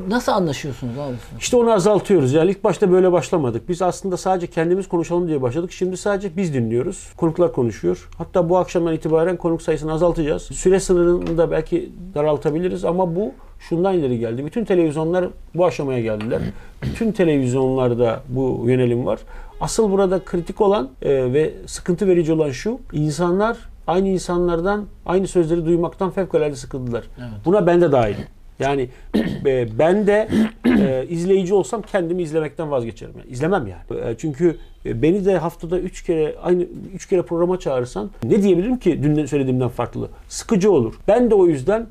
Nasıl 0.09 0.31
anlaşıyorsunuz 0.31 0.97
abi? 0.97 1.13
İşte 1.39 1.57
onu 1.57 1.71
azaltıyoruz. 1.71 2.33
Yani 2.33 2.51
ilk 2.51 2.63
başta 2.63 2.91
böyle 2.91 3.11
başlamadık. 3.11 3.69
Biz 3.69 3.81
aslında 3.81 4.17
sadece 4.17 4.47
kendimiz 4.47 4.87
konuşalım 4.87 5.27
diye 5.27 5.41
başladık. 5.41 5.71
Şimdi 5.71 5.97
sadece 5.97 6.37
biz 6.37 6.53
dinliyoruz. 6.53 7.09
Konuklar 7.17 7.53
konuşuyor. 7.53 8.09
Hatta 8.17 8.49
bu 8.49 8.57
akşamdan 8.57 8.93
itibaren 8.93 9.37
konuk 9.37 9.61
sayısını 9.61 9.93
azaltacağız. 9.93 10.41
Süre 10.41 10.79
sınırını 10.79 11.37
da 11.37 11.51
belki 11.51 11.89
daraltabiliriz 12.15 12.85
ama 12.85 13.15
bu 13.15 13.31
şundan 13.59 13.93
ileri 13.93 14.19
geldi. 14.19 14.45
Bütün 14.45 14.65
televizyonlar 14.65 15.25
bu 15.55 15.65
aşamaya 15.65 16.01
geldiler. 16.01 16.41
Bütün 16.83 17.11
televizyonlarda 17.11 18.21
bu 18.29 18.63
yönelim 18.67 19.05
var. 19.05 19.19
Asıl 19.61 19.91
burada 19.91 20.19
kritik 20.25 20.61
olan 20.61 20.89
e, 21.01 21.33
ve 21.33 21.53
sıkıntı 21.65 22.07
verici 22.07 22.33
olan 22.33 22.51
şu. 22.51 22.79
insanlar 22.93 23.57
aynı 23.87 24.07
insanlardan 24.07 24.85
aynı 25.05 25.27
sözleri 25.27 25.65
duymaktan 25.65 26.11
fevkalade 26.11 26.55
sıkıldılar. 26.55 27.03
Buna 27.45 27.67
ben 27.67 27.81
de 27.81 27.91
dahil. 27.91 28.15
Yani 28.59 28.89
e, 29.45 29.79
ben 29.79 30.07
de 30.07 30.27
e, 30.65 31.05
izleyici 31.09 31.53
olsam 31.53 31.81
kendimi 31.81 32.23
izlemekten 32.23 32.71
vazgeçerim. 32.71 33.13
Yani 33.17 33.29
izlemem 33.29 33.67
yani. 33.67 34.01
E, 34.01 34.15
çünkü 34.17 34.57
e, 34.85 35.01
beni 35.01 35.25
de 35.25 35.37
haftada 35.37 35.79
üç 35.79 36.03
kere 36.03 36.35
aynı 36.43 36.65
üç 36.95 37.05
kere 37.09 37.21
programa 37.21 37.59
çağırırsan 37.59 38.11
ne 38.23 38.43
diyebilirim 38.43 38.79
ki 38.79 39.03
dün 39.03 39.25
söylediğimden 39.25 39.69
farklı? 39.69 40.09
Sıkıcı 40.29 40.71
olur. 40.71 40.93
Ben 41.07 41.31
de 41.31 41.35
o 41.35 41.47
yüzden 41.47 41.87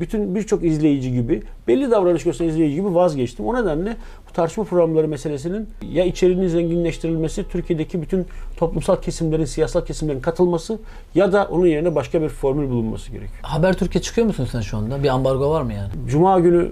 bütün 0.00 0.34
birçok 0.34 0.64
izleyici 0.64 1.12
gibi 1.12 1.42
belli 1.68 1.90
davranış 1.90 2.24
gösteren 2.24 2.48
izleyici 2.48 2.74
gibi 2.74 2.94
vazgeçtim. 2.94 3.46
O 3.46 3.62
nedenle 3.62 3.96
bu 4.28 4.32
tartışma 4.32 4.64
programları 4.64 5.08
meselesinin 5.08 5.68
ya 5.92 6.04
içeriğinin 6.04 6.48
zenginleştirilmesi, 6.48 7.48
Türkiye'deki 7.48 8.02
bütün 8.02 8.26
toplumsal 8.56 8.96
kesimlerin, 8.96 9.44
siyasal 9.44 9.84
kesimlerin 9.84 10.20
katılması 10.20 10.78
ya 11.14 11.32
da 11.32 11.48
onun 11.50 11.66
yerine 11.66 11.94
başka 11.94 12.22
bir 12.22 12.28
formül 12.28 12.70
bulunması 12.70 13.10
gerekiyor. 13.10 13.38
Habertürk'e 13.42 14.00
çıkıyor 14.00 14.26
musun 14.26 14.48
sen 14.52 14.60
şu 14.60 14.76
anda? 14.76 15.02
Bir 15.02 15.08
ambargo 15.08 15.50
var 15.50 15.62
mı 15.62 15.72
yani? 15.72 15.90
Cuma 16.08 16.40
günü 16.40 16.70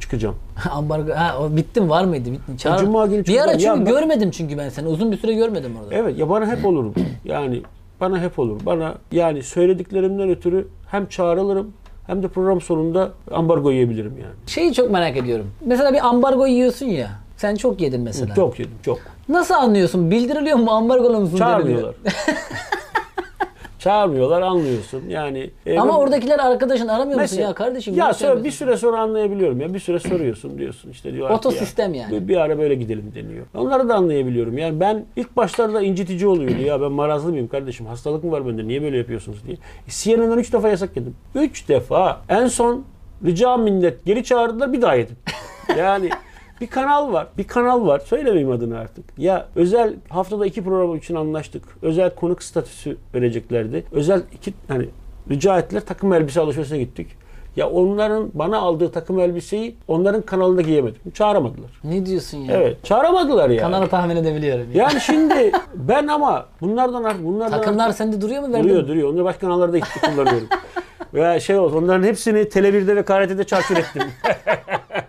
çıkacağım. 0.00 0.36
ambargo 0.70 1.12
ha 1.14 1.38
o 1.40 1.56
bittin 1.56 1.88
var 1.88 2.04
mıydı? 2.04 2.32
Bittin. 2.32 2.56
Çağır. 2.56 2.78
Cuma 2.78 3.06
günü 3.06 3.24
bir 3.24 3.38
ara 3.38 3.42
çünkü 3.42 3.52
çıkacağım. 3.52 3.80
Ya 3.80 3.86
ben- 3.86 3.92
görmedim 3.92 4.30
çünkü 4.30 4.58
ben 4.58 4.68
seni. 4.68 4.88
Uzun 4.88 5.12
bir 5.12 5.16
süre 5.16 5.34
görmedim 5.34 5.72
orada. 5.82 5.94
Evet 5.94 6.18
ya 6.18 6.30
bana 6.30 6.46
hep 6.46 6.66
olur. 6.66 6.94
Yani 7.24 7.62
bana 8.00 8.20
hep 8.20 8.38
olur. 8.38 8.60
Bana 8.66 8.94
yani 9.12 9.42
söylediklerimden 9.42 10.28
ötürü 10.30 10.68
hem 10.90 11.06
çağrılırım 11.08 11.72
hem 12.08 12.22
de 12.22 12.28
program 12.28 12.60
sonunda 12.60 13.12
ambargo 13.30 13.70
yiyebilirim 13.70 14.14
yani. 14.22 14.34
Şeyi 14.46 14.74
çok 14.74 14.90
merak 14.90 15.16
ediyorum. 15.16 15.46
Mesela 15.66 15.92
bir 15.92 16.06
ambargo 16.06 16.46
yiyorsun 16.46 16.86
ya. 16.86 17.10
Sen 17.36 17.54
çok 17.54 17.80
yedin 17.80 18.00
mesela. 18.00 18.34
Çok 18.34 18.58
yedim 18.58 18.74
çok. 18.82 18.98
Nasıl 19.28 19.54
anlıyorsun? 19.54 20.10
Bildiriliyor 20.10 20.58
mu 20.58 20.70
ambargolu 20.70 21.20
musun? 21.20 21.36
Çağırmıyorlar. 21.36 21.94
Çağırmıyorlar 23.88 24.42
anlıyorsun. 24.42 25.02
Yani 25.08 25.50
e, 25.66 25.78
Ama 25.78 25.92
ben- 25.92 25.98
oradakiler 25.98 26.38
arkadaşın 26.38 26.88
aramıyor 26.88 27.06
musun 27.06 27.20
Mesela- 27.20 27.48
ya 27.48 27.54
kardeşim? 27.54 27.94
Ya 27.94 28.04
niye 28.04 28.14
sonra 28.14 28.44
bir 28.44 28.50
süre 28.50 28.76
sonra 28.76 29.00
anlayabiliyorum 29.00 29.60
ya. 29.60 29.74
Bir 29.74 29.78
süre 29.78 29.98
soruyorsun 29.98 30.58
diyorsun 30.58 30.90
işte 30.90 31.12
diyor. 31.12 31.30
Otosistem 31.30 31.94
yani. 31.94 32.12
Bir, 32.12 32.28
bir 32.28 32.36
ara 32.36 32.58
böyle 32.58 32.74
gidelim 32.74 33.12
deniyor. 33.14 33.46
Onları 33.54 33.88
da 33.88 33.94
anlayabiliyorum. 33.94 34.58
Yani 34.58 34.80
ben 34.80 35.04
ilk 35.16 35.36
başlarda 35.36 35.82
incitici 35.82 36.26
oluyordu. 36.26 36.62
Ya 36.62 36.80
ben 36.80 36.92
marazlı 36.92 37.30
mıyım 37.30 37.48
kardeşim? 37.48 37.86
Hastalık 37.86 38.24
mı 38.24 38.30
var 38.30 38.46
bende? 38.46 38.68
Niye 38.68 38.82
böyle 38.82 38.96
yapıyorsunuz 38.98 39.46
diye. 39.46 39.56
E, 39.86 39.90
CNN'den 39.90 40.38
3 40.38 40.52
defa 40.52 40.68
yasak 40.68 40.96
yedim. 40.96 41.16
3 41.34 41.68
defa. 41.68 42.20
En 42.28 42.46
son 42.46 42.84
rica 43.24 43.56
minnet 43.56 44.04
geri 44.04 44.24
çağırdılar 44.24 44.72
bir 44.72 44.82
daha 44.82 44.94
yedim. 44.94 45.16
Yani 45.78 46.10
bir 46.60 46.66
kanal 46.66 47.12
var. 47.12 47.26
Bir 47.38 47.44
kanal 47.44 47.86
var. 47.86 47.98
Söylemeyeyim 48.00 48.50
adını 48.50 48.78
artık. 48.78 49.04
Ya 49.18 49.46
özel 49.56 49.94
haftada 50.08 50.46
iki 50.46 50.64
program 50.64 50.96
için 50.96 51.14
anlaştık. 51.14 51.62
Özel 51.82 52.14
konuk 52.14 52.42
statüsü 52.42 52.96
vereceklerdi. 53.14 53.84
Özel 53.92 54.22
iki 54.32 54.54
hani 54.68 54.88
rica 55.30 55.58
ettiler 55.58 55.82
takım 55.86 56.12
elbise 56.12 56.40
alışverişine 56.40 56.78
gittik. 56.78 57.08
Ya 57.56 57.68
onların 57.70 58.30
bana 58.34 58.58
aldığı 58.58 58.92
takım 58.92 59.18
elbiseyi 59.20 59.76
onların 59.88 60.22
kanalında 60.22 60.62
giyemedim. 60.62 61.00
Çağıramadılar. 61.14 61.70
Ne 61.84 62.06
diyorsun 62.06 62.38
ya? 62.38 62.54
Evet. 62.56 62.84
Çağıramadılar 62.84 63.50
ya. 63.50 63.60
Kanalı 63.62 63.88
tahmin 63.88 64.16
edebiliyorum. 64.16 64.66
Ya. 64.74 64.82
Yani 64.84 65.00
şimdi 65.00 65.52
ben 65.74 66.06
ama 66.06 66.46
bunlardan 66.60 67.04
artık 67.04 67.24
bunlardan 67.24 67.58
Takımlar 67.60 67.84
artık- 67.84 67.98
sende 67.98 68.20
duruyor 68.20 68.42
mu? 68.42 68.52
Verdin 68.52 68.64
duruyor 68.64 68.82
mi? 68.82 68.88
duruyor. 68.88 69.08
Onları 69.12 69.24
başka 69.24 69.40
kanallarda 69.40 69.78
gitti 69.78 70.00
kullanıyorum. 70.00 70.48
Veya 71.14 71.40
şey 71.40 71.58
olsun 71.58 71.76
onların 71.82 72.02
hepsini 72.02 72.38
Tele1'de 72.40 72.96
ve 72.96 73.02
KRT'de 73.04 73.44
çarçur 73.44 73.76
ettim. 73.76 74.02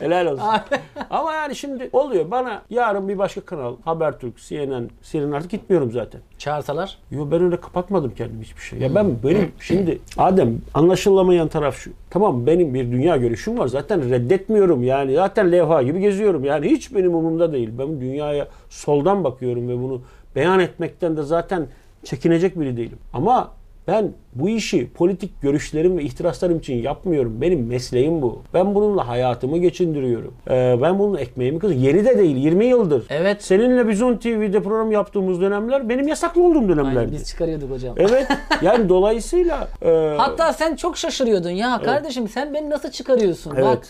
Helal 0.00 0.26
olsun. 0.26 0.44
Ama 1.10 1.32
yani 1.32 1.56
şimdi 1.56 1.90
oluyor. 1.92 2.30
Bana 2.30 2.62
yarın 2.70 3.08
bir 3.08 3.18
başka 3.18 3.40
kanal, 3.40 3.76
Habertürk, 3.84 4.36
CNN, 4.38 4.90
CNN 5.02 5.32
artık 5.32 5.50
gitmiyorum 5.50 5.92
zaten. 5.92 6.20
Çağırsalar. 6.38 6.98
Yo 7.10 7.30
ben 7.30 7.42
öyle 7.42 7.60
kapatmadım 7.60 8.12
kendim 8.14 8.42
hiçbir 8.42 8.60
şey. 8.60 8.78
Ya 8.78 8.94
ben 8.94 9.22
benim 9.24 9.52
şimdi 9.60 9.98
Adem 10.18 10.58
anlaşılamayan 10.74 11.48
taraf 11.48 11.76
şu. 11.76 11.90
Tamam 12.10 12.46
benim 12.46 12.74
bir 12.74 12.92
dünya 12.92 13.16
görüşüm 13.16 13.58
var. 13.58 13.68
Zaten 13.68 14.10
reddetmiyorum 14.10 14.84
yani. 14.84 15.14
Zaten 15.14 15.52
levha 15.52 15.82
gibi 15.82 16.00
geziyorum. 16.00 16.44
Yani 16.44 16.70
hiç 16.70 16.94
benim 16.94 17.14
umurumda 17.14 17.52
değil. 17.52 17.70
Ben 17.78 18.00
dünyaya 18.00 18.48
soldan 18.70 19.24
bakıyorum 19.24 19.68
ve 19.68 19.82
bunu 19.82 20.02
beyan 20.36 20.60
etmekten 20.60 21.16
de 21.16 21.22
zaten 21.22 21.66
çekinecek 22.04 22.60
biri 22.60 22.76
değilim. 22.76 22.98
Ama 23.12 23.50
Ben 23.88 24.12
bu 24.34 24.48
işi 24.48 24.92
politik 24.92 25.42
görüşlerim 25.42 25.98
ve 25.98 26.02
ihtiraslarım 26.02 26.58
için 26.58 26.82
yapmıyorum. 26.82 27.40
Benim 27.40 27.66
mesleğim 27.66 28.22
bu. 28.22 28.42
Ben 28.54 28.74
bununla 28.74 29.08
hayatımı 29.08 29.58
geçindiriyorum. 29.58 30.34
Ee, 30.50 30.78
ben 30.82 30.98
bununla 30.98 31.20
ekmeğimi 31.20 31.58
kazanıyorum. 31.58 31.88
Yeni 31.88 32.04
de 32.04 32.18
değil 32.18 32.36
20 32.36 32.64
yıldır. 32.64 33.06
Evet. 33.10 33.44
Seninle 33.44 33.88
Bizon 33.88 34.16
TV'de 34.16 34.62
program 34.62 34.92
yaptığımız 34.92 35.40
dönemler 35.40 35.88
benim 35.88 36.08
yasaklı 36.08 36.42
olduğum 36.42 36.68
dönemlerdi. 36.68 36.98
Aynen, 36.98 37.12
biz 37.12 37.28
çıkarıyorduk 37.28 37.70
hocam. 37.70 37.94
Evet. 37.98 38.26
Yani 38.62 38.88
dolayısıyla 38.88 39.68
e, 39.82 40.14
Hatta 40.18 40.52
sen 40.52 40.76
çok 40.76 40.96
şaşırıyordun 40.98 41.50
ya 41.50 41.80
kardeşim 41.84 42.28
sen 42.28 42.54
beni 42.54 42.70
nasıl 42.70 42.90
çıkarıyorsun? 42.90 43.52
Evet. 43.56 43.64
Bak 43.64 43.86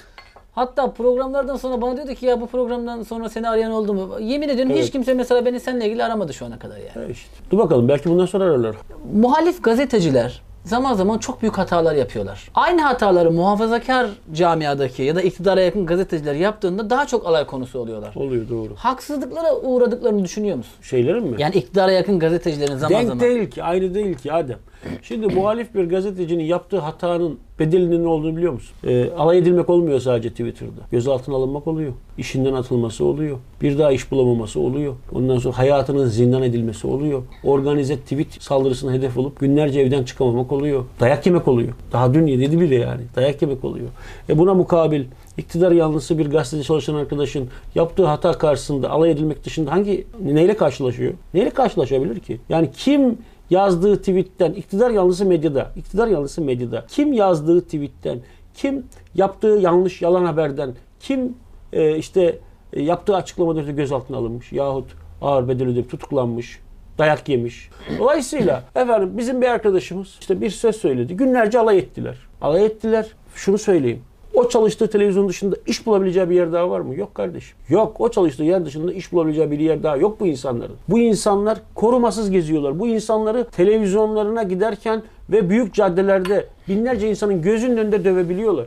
Hatta 0.58 0.90
programlardan 0.92 1.56
sonra 1.56 1.82
bana 1.82 1.96
diyordu 1.96 2.14
ki 2.14 2.26
ya 2.26 2.40
bu 2.40 2.46
programdan 2.46 3.02
sonra 3.02 3.28
seni 3.28 3.48
arayan 3.48 3.72
oldu 3.72 3.94
mu? 3.94 4.08
Yemin 4.20 4.48
ediyorum 4.48 4.72
hiç 4.72 4.78
Evet. 4.80 4.90
kimse 4.90 5.14
mesela 5.14 5.44
beni 5.44 5.60
seninle 5.60 5.86
ilgili 5.86 6.04
aramadı 6.04 6.34
şu 6.34 6.46
ana 6.46 6.58
kadar 6.58 6.76
yani. 6.76 7.08
e, 7.08 7.10
işte. 7.10 7.30
Dur 7.50 7.58
bakalım 7.58 7.88
belki 7.88 8.10
bundan 8.10 8.26
sonra 8.26 8.44
ararlar. 8.44 8.76
Muhalif 9.14 9.64
gazeteciler 9.64 10.42
zaman 10.64 10.94
zaman 10.94 11.18
çok 11.18 11.42
büyük 11.42 11.58
hatalar 11.58 11.94
yapıyorlar. 11.94 12.50
Aynı 12.54 12.82
hataları 12.82 13.30
muhafazakar 13.30 14.06
camiadaki 14.32 15.02
ya 15.02 15.16
da 15.16 15.22
iktidara 15.22 15.60
yakın 15.60 15.86
gazeteciler 15.86 16.34
yaptığında 16.34 16.90
daha 16.90 17.06
çok 17.06 17.26
alay 17.26 17.46
konusu 17.46 17.78
oluyorlar. 17.78 18.12
Oluyor 18.16 18.48
doğru. 18.48 18.74
Haksızlıklara 18.76 19.56
uğradıklarını 19.56 20.24
düşünüyor 20.24 20.56
musun? 20.56 20.72
Şeylerin 20.82 21.24
mi? 21.24 21.36
Yani 21.38 21.54
iktidara 21.54 21.92
yakın 21.92 22.18
gazetecilerin 22.18 22.76
zaman 22.76 22.98
Denk 22.98 23.08
zaman. 23.08 23.20
değil 23.20 23.50
ki, 23.50 23.62
aynı 23.62 23.94
değil 23.94 24.14
ki 24.16 24.32
Adem. 24.32 24.58
Şimdi 25.02 25.26
muhalif 25.26 25.74
bir 25.74 25.84
gazetecinin 25.84 26.44
yaptığı 26.44 26.78
hatanın 26.78 27.38
bedelinin 27.58 28.04
ne 28.04 28.08
olduğunu 28.08 28.36
biliyor 28.36 28.52
musun? 28.52 28.76
Ee, 28.84 29.10
alay 29.18 29.38
edilmek 29.38 29.70
olmuyor 29.70 30.00
sadece 30.00 30.30
Twitter'da. 30.30 30.80
Gözaltına 30.90 31.36
alınmak 31.36 31.66
oluyor. 31.66 31.92
İşinden 32.18 32.52
atılması 32.52 33.04
oluyor. 33.04 33.38
Bir 33.62 33.78
daha 33.78 33.92
iş 33.92 34.10
bulamaması 34.10 34.60
oluyor. 34.60 34.94
Ondan 35.12 35.38
sonra 35.38 35.58
hayatının 35.58 36.06
zindan 36.06 36.42
edilmesi 36.42 36.86
oluyor. 36.86 37.22
Organize 37.44 37.96
tweet 37.96 38.42
saldırısına 38.42 38.92
hedef 38.92 39.18
olup 39.18 39.40
günlerce 39.40 39.80
evden 39.80 40.04
çıkamamak 40.04 40.52
oluyor. 40.52 40.84
Dayak 41.00 41.26
yemek 41.26 41.48
oluyor. 41.48 41.72
Daha 41.92 42.14
dün 42.14 42.26
yedi 42.26 42.60
biri 42.60 42.74
yani. 42.74 43.02
Dayak 43.16 43.42
yemek 43.42 43.64
oluyor. 43.64 43.88
E 44.28 44.38
buna 44.38 44.54
mukabil 44.54 45.04
iktidar 45.38 45.72
yanlısı 45.72 46.18
bir 46.18 46.30
gazetede 46.30 46.62
çalışan 46.62 46.94
arkadaşın 46.94 47.48
yaptığı 47.74 48.06
hata 48.06 48.32
karşısında 48.32 48.90
alay 48.90 49.10
edilmek 49.10 49.44
dışında 49.44 49.72
hangi 49.72 50.06
neyle 50.24 50.56
karşılaşıyor? 50.56 51.12
Neyle 51.34 51.50
karşılaşabilir 51.50 52.20
ki? 52.20 52.40
Yani 52.48 52.70
kim 52.76 53.18
yazdığı 53.50 53.98
tweetten 53.98 54.52
iktidar 54.52 54.90
yanlısı 54.90 55.24
medyada, 55.24 55.70
iktidar 55.76 56.06
yanlısı 56.08 56.42
medyada 56.42 56.84
kim 56.88 57.12
yazdığı 57.12 57.61
tweetten, 57.61 58.18
kim 58.54 58.84
yaptığı 59.14 59.58
yanlış 59.61 60.02
yalan 60.02 60.24
haberden, 60.24 60.74
kim 61.00 61.37
e, 61.72 61.96
işte 61.96 62.38
e, 62.72 62.82
yaptığı 62.82 63.16
açıklamadan 63.16 63.62
ötürü 63.62 63.76
gözaltına 63.76 64.16
alınmış 64.16 64.52
yahut 64.52 64.90
ağır 65.22 65.48
bedel 65.48 65.68
ödeyip 65.68 65.90
tutuklanmış, 65.90 66.61
dayak 66.98 67.28
yemiş. 67.28 67.70
Dolayısıyla 67.98 68.62
efendim 68.74 69.18
bizim 69.18 69.42
bir 69.42 69.46
arkadaşımız 69.46 70.16
işte 70.20 70.40
bir 70.40 70.50
söz 70.50 70.76
söyledi. 70.76 71.16
Günlerce 71.16 71.58
alay 71.58 71.78
ettiler. 71.78 72.16
Alay 72.40 72.66
ettiler. 72.66 73.06
Şunu 73.34 73.58
söyleyeyim. 73.58 74.02
O 74.38 74.48
çalıştığı 74.48 74.90
televizyon 74.90 75.29
dışında 75.29 75.57
iş 75.66 75.87
bulabileceği 75.87 76.31
bir 76.31 76.35
yer 76.35 76.53
daha 76.53 76.70
var 76.70 76.81
mı? 76.81 76.94
Yok 76.94 77.14
kardeşim. 77.14 77.57
Yok. 77.68 78.01
O 78.01 78.11
çalıştığı 78.11 78.44
yer 78.44 78.64
dışında 78.64 78.92
iş 78.92 79.12
bulabileceği 79.12 79.51
bir 79.51 79.59
yer 79.59 79.83
daha 79.83 79.96
yok 79.96 80.20
bu 80.20 80.27
insanların. 80.27 80.77
Bu 80.88 80.98
insanlar 80.98 81.59
korumasız 81.74 82.31
geziyorlar. 82.31 82.79
Bu 82.79 82.88
insanları 82.88 83.44
televizyonlarına 83.44 84.42
giderken 84.42 85.03
ve 85.31 85.51
büyük 85.51 85.74
caddelerde 85.74 86.46
binlerce 86.68 87.09
insanın 87.11 87.42
gözünün 87.42 87.77
önünde 87.77 88.05
dövebiliyorlar. 88.05 88.66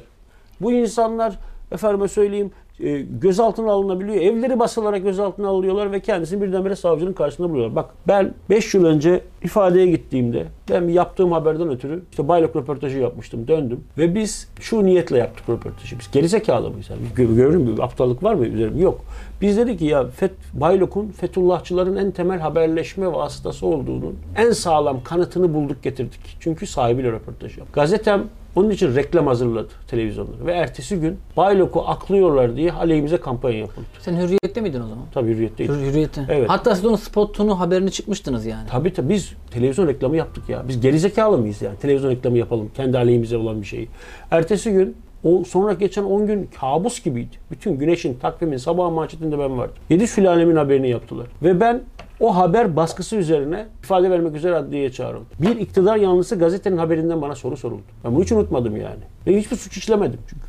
Bu 0.62 0.72
insanlar 0.72 1.40
efendime 1.72 2.08
söyleyeyim 2.08 2.52
e, 2.84 3.02
gözaltına 3.02 3.72
alınabiliyor. 3.72 4.16
Evleri 4.22 4.60
basılarak 4.60 5.04
gözaltına 5.04 5.48
alıyorlar 5.48 5.92
ve 5.92 6.00
kendisini 6.00 6.42
birdenbire 6.42 6.76
savcının 6.76 7.14
karşısında 7.14 7.50
buluyorlar. 7.50 7.76
Bak 7.76 7.90
ben 8.08 8.34
5 8.50 8.74
yıl 8.74 8.86
önce 8.86 9.22
ifadeye 9.44 9.88
gittiğimde 9.88 10.46
ben 10.70 10.88
yaptığım 10.88 11.32
haberden 11.32 11.70
ötürü 11.70 12.04
işte 12.12 12.28
Baylok 12.28 12.56
röportajı 12.56 13.00
yapmıştım. 13.00 13.48
Döndüm 13.48 13.84
ve 13.98 14.16
biz 14.16 14.48
şu 14.60 14.86
niyetle 14.86 15.18
yaptık 15.18 15.50
röportajı. 15.50 16.00
Biz 16.00 16.12
gerizekalı 16.12 16.70
mıyız? 16.70 16.90
Yani 16.90 17.02
biz 17.04 17.26
gö- 17.26 17.36
görür 17.36 17.56
mü? 17.56 17.82
Aptallık 17.82 18.24
var 18.24 18.34
mı 18.34 18.46
üzerimde? 18.46 18.82
Yok. 18.82 19.02
Biz 19.42 19.58
dedik 19.58 19.80
ki 19.80 19.86
ya 19.86 20.08
Fet, 20.08 20.32
Baylok'un 20.54 21.08
Fethullahçıların 21.08 21.96
en 21.96 22.12
temel 22.12 22.40
haberleşme 22.40 23.14
vasıtası 23.14 23.66
olduğunun 23.66 24.16
en 24.38 24.52
sağlam 24.52 25.04
kanıtını 25.04 25.54
bulduk 25.54 25.84
getirdik. 25.84 26.38
Çünkü 26.40 26.68
sahibiyle 26.68 27.12
röportaj 27.12 27.58
yaptık. 27.58 27.76
Gazetem 27.76 28.24
onun 28.56 28.70
için 28.70 28.96
reklam 28.96 29.28
hazırladı 29.28 29.68
televizyonlara. 29.88 30.46
Ve 30.46 30.52
ertesi 30.52 31.00
gün 31.00 31.18
Baylok'u 31.38 31.82
aklıyorlar 31.88 32.56
diye 32.56 32.72
aleyhimize 32.72 33.18
kampanya 33.18 33.58
yapıldı. 33.58 33.86
Sen 34.00 34.16
hürriyette 34.16 34.62
miydin 34.62 34.82
o 34.82 34.88
zaman? 34.88 35.06
Tabii 35.14 35.30
hürriyetteydi. 35.30 35.72
Hür- 35.72 35.86
Hürriyette. 35.86 36.26
Evet. 36.30 36.50
Hatta 36.50 36.76
siz 36.76 36.86
onun 36.86 36.96
spotunu 36.96 37.60
haberini 37.60 37.92
çıkmıştınız 37.92 38.46
yani. 38.46 38.68
Tabii 38.70 38.94
tabii 38.94 39.10
biz 39.10 39.34
televizyon 39.52 39.88
reklamı 39.88 40.18
yaptık 40.18 40.50
ya. 40.50 40.64
Biz 40.68 40.82
gerizekalı 40.82 41.38
mıyız 41.38 41.62
yani? 41.62 41.78
Televizyon 41.78 42.12
reklamı 42.12 42.38
yapalım. 42.38 42.72
Kendi 42.76 42.98
aleyhimize 42.98 43.38
olan 43.38 43.62
bir 43.62 43.68
şeyi. 43.68 43.88
Ertesi 44.32 44.72
gün 44.72 44.96
o 45.24 45.44
sonra 45.44 45.74
geçen 45.74 46.04
10 46.04 46.28
gün 46.28 46.50
kabus 46.60 47.04
gibiydi. 47.04 47.36
Bütün 47.52 47.78
güneşin 47.78 48.14
takvimin 48.14 48.58
sabah 48.58 48.92
manşetinde 48.92 49.40
ben 49.40 49.58
vardım. 49.58 49.76
7 49.90 50.08
sülalemin 50.08 50.56
haberini 50.56 50.90
yaptılar. 50.90 51.28
Ve 51.44 51.60
ben 51.60 51.82
o 52.22 52.36
haber 52.36 52.76
baskısı 52.76 53.16
üzerine 53.16 53.66
ifade 53.84 54.12
vermek 54.12 54.36
üzere 54.36 54.56
adliyeye 54.56 54.92
çağrıldım. 54.92 55.26
Bir 55.40 55.56
iktidar 55.56 55.96
yanlısı 55.96 56.36
gazetenin 56.36 56.78
haberinden 56.78 57.22
bana 57.22 57.36
soru 57.36 57.58
soruldu. 57.58 57.82
Ben 58.04 58.16
bunu 58.16 58.24
hiç 58.24 58.32
unutmadım 58.32 58.78
yani. 58.78 59.00
Ben 59.28 59.38
hiçbir 59.38 59.56
suç 59.56 59.78
işlemedim 59.78 60.20
çünkü. 60.30 60.46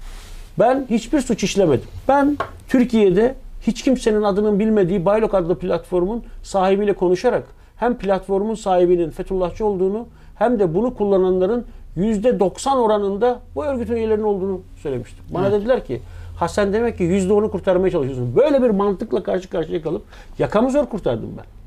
Ben 0.58 0.86
hiçbir 0.90 1.20
suç 1.20 1.44
işlemedim. 1.44 1.88
Ben 2.08 2.38
Türkiye'de 2.68 3.34
hiç 3.66 3.82
kimsenin 3.82 4.22
adının 4.22 4.58
bilmediği 4.58 5.04
Baylok 5.04 5.34
adlı 5.34 5.58
platformun 5.58 6.24
sahibiyle 6.42 6.92
konuşarak 6.92 7.44
hem 7.76 7.98
platformun 7.98 8.54
sahibinin 8.54 9.10
Fethullahçı 9.10 9.66
olduğunu 9.66 10.06
hem 10.34 10.58
de 10.58 10.74
bunu 10.74 10.94
kullananların 10.94 11.64
%90 11.96 12.76
oranında 12.78 13.40
bu 13.54 13.64
örgütün 13.64 13.96
üyelerinin 13.96 14.24
olduğunu 14.24 14.60
söylemiştim. 14.82 15.24
Bana 15.30 15.52
dediler 15.52 15.84
ki 15.84 16.00
ha 16.36 16.48
sen 16.48 16.72
demek 16.72 16.98
ki 16.98 17.04
%10'u 17.04 17.50
kurtarmaya 17.50 17.90
çalışıyorsun. 17.90 18.36
Böyle 18.36 18.62
bir 18.62 18.70
mantıkla 18.70 19.22
karşı 19.22 19.50
karşıya 19.50 19.82
kalıp 19.82 20.02
yakamı 20.38 20.70
zor 20.70 20.86
kurtardım 20.86 21.30
ben. 21.38 21.61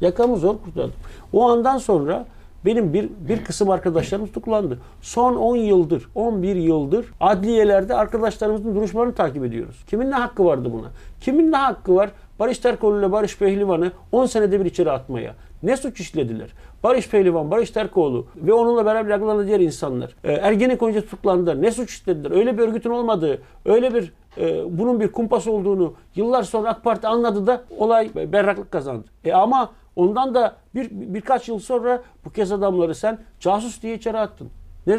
Yakamı 0.00 0.36
zor 0.36 0.54
kurtardım. 0.64 0.92
O 1.32 1.48
andan 1.48 1.78
sonra 1.78 2.26
benim 2.64 2.92
bir, 2.92 3.08
bir 3.28 3.44
kısım 3.44 3.70
arkadaşlarım 3.70 4.26
tutuklandı. 4.26 4.78
Son 5.02 5.36
10 5.36 5.56
yıldır, 5.56 6.08
11 6.14 6.56
yıldır 6.56 7.06
adliyelerde 7.20 7.94
arkadaşlarımızın 7.94 8.74
duruşmalarını 8.74 9.14
takip 9.14 9.44
ediyoruz. 9.44 9.84
Kimin 9.86 10.10
ne 10.10 10.14
hakkı 10.14 10.44
vardı 10.44 10.72
buna? 10.72 10.86
Kimin 11.20 11.52
ne 11.52 11.56
hakkı 11.56 11.94
var? 11.94 12.10
Barış 12.38 12.58
Terkoğlu 12.58 12.98
ile 12.98 13.12
Barış 13.12 13.38
Pehlivan'ı 13.38 13.92
10 14.12 14.26
senede 14.26 14.60
bir 14.60 14.64
içeri 14.64 14.90
atmaya. 14.90 15.34
Ne 15.62 15.76
suç 15.76 16.00
işlediler? 16.00 16.48
Barış 16.82 17.08
Pehlivan, 17.08 17.50
Barış 17.50 17.70
Terkoğlu 17.70 18.26
ve 18.36 18.52
onunla 18.52 18.86
beraber 18.86 19.10
yargılanan 19.10 19.46
diğer 19.46 19.60
insanlar. 19.60 20.14
E, 20.24 20.32
Ergenekon'ca 20.32 21.00
tutuklandılar. 21.00 21.62
Ne 21.62 21.70
suç 21.70 21.90
işlediler? 21.90 22.30
Öyle 22.30 22.58
bir 22.58 22.62
örgütün 22.62 22.90
olmadığı, 22.90 23.42
öyle 23.64 23.94
bir 23.94 24.12
e, 24.38 24.78
bunun 24.78 25.00
bir 25.00 25.12
kumpas 25.12 25.46
olduğunu 25.46 25.94
yıllar 26.16 26.42
sonra 26.42 26.68
AK 26.68 26.84
Parti 26.84 27.06
anladı 27.06 27.46
da 27.46 27.62
olay 27.78 28.10
berraklık 28.14 28.70
kazandı. 28.70 29.04
E 29.24 29.32
ama 29.32 29.70
ondan 29.96 30.34
da 30.34 30.56
bir 30.74 30.88
birkaç 30.90 31.48
yıl 31.48 31.58
sonra 31.58 32.02
bu 32.24 32.30
kez 32.30 32.52
adamları 32.52 32.94
sen 32.94 33.18
casus 33.40 33.82
diye 33.82 33.94
içeri 33.94 34.18
attın. 34.18 34.48
Ne, 34.86 34.98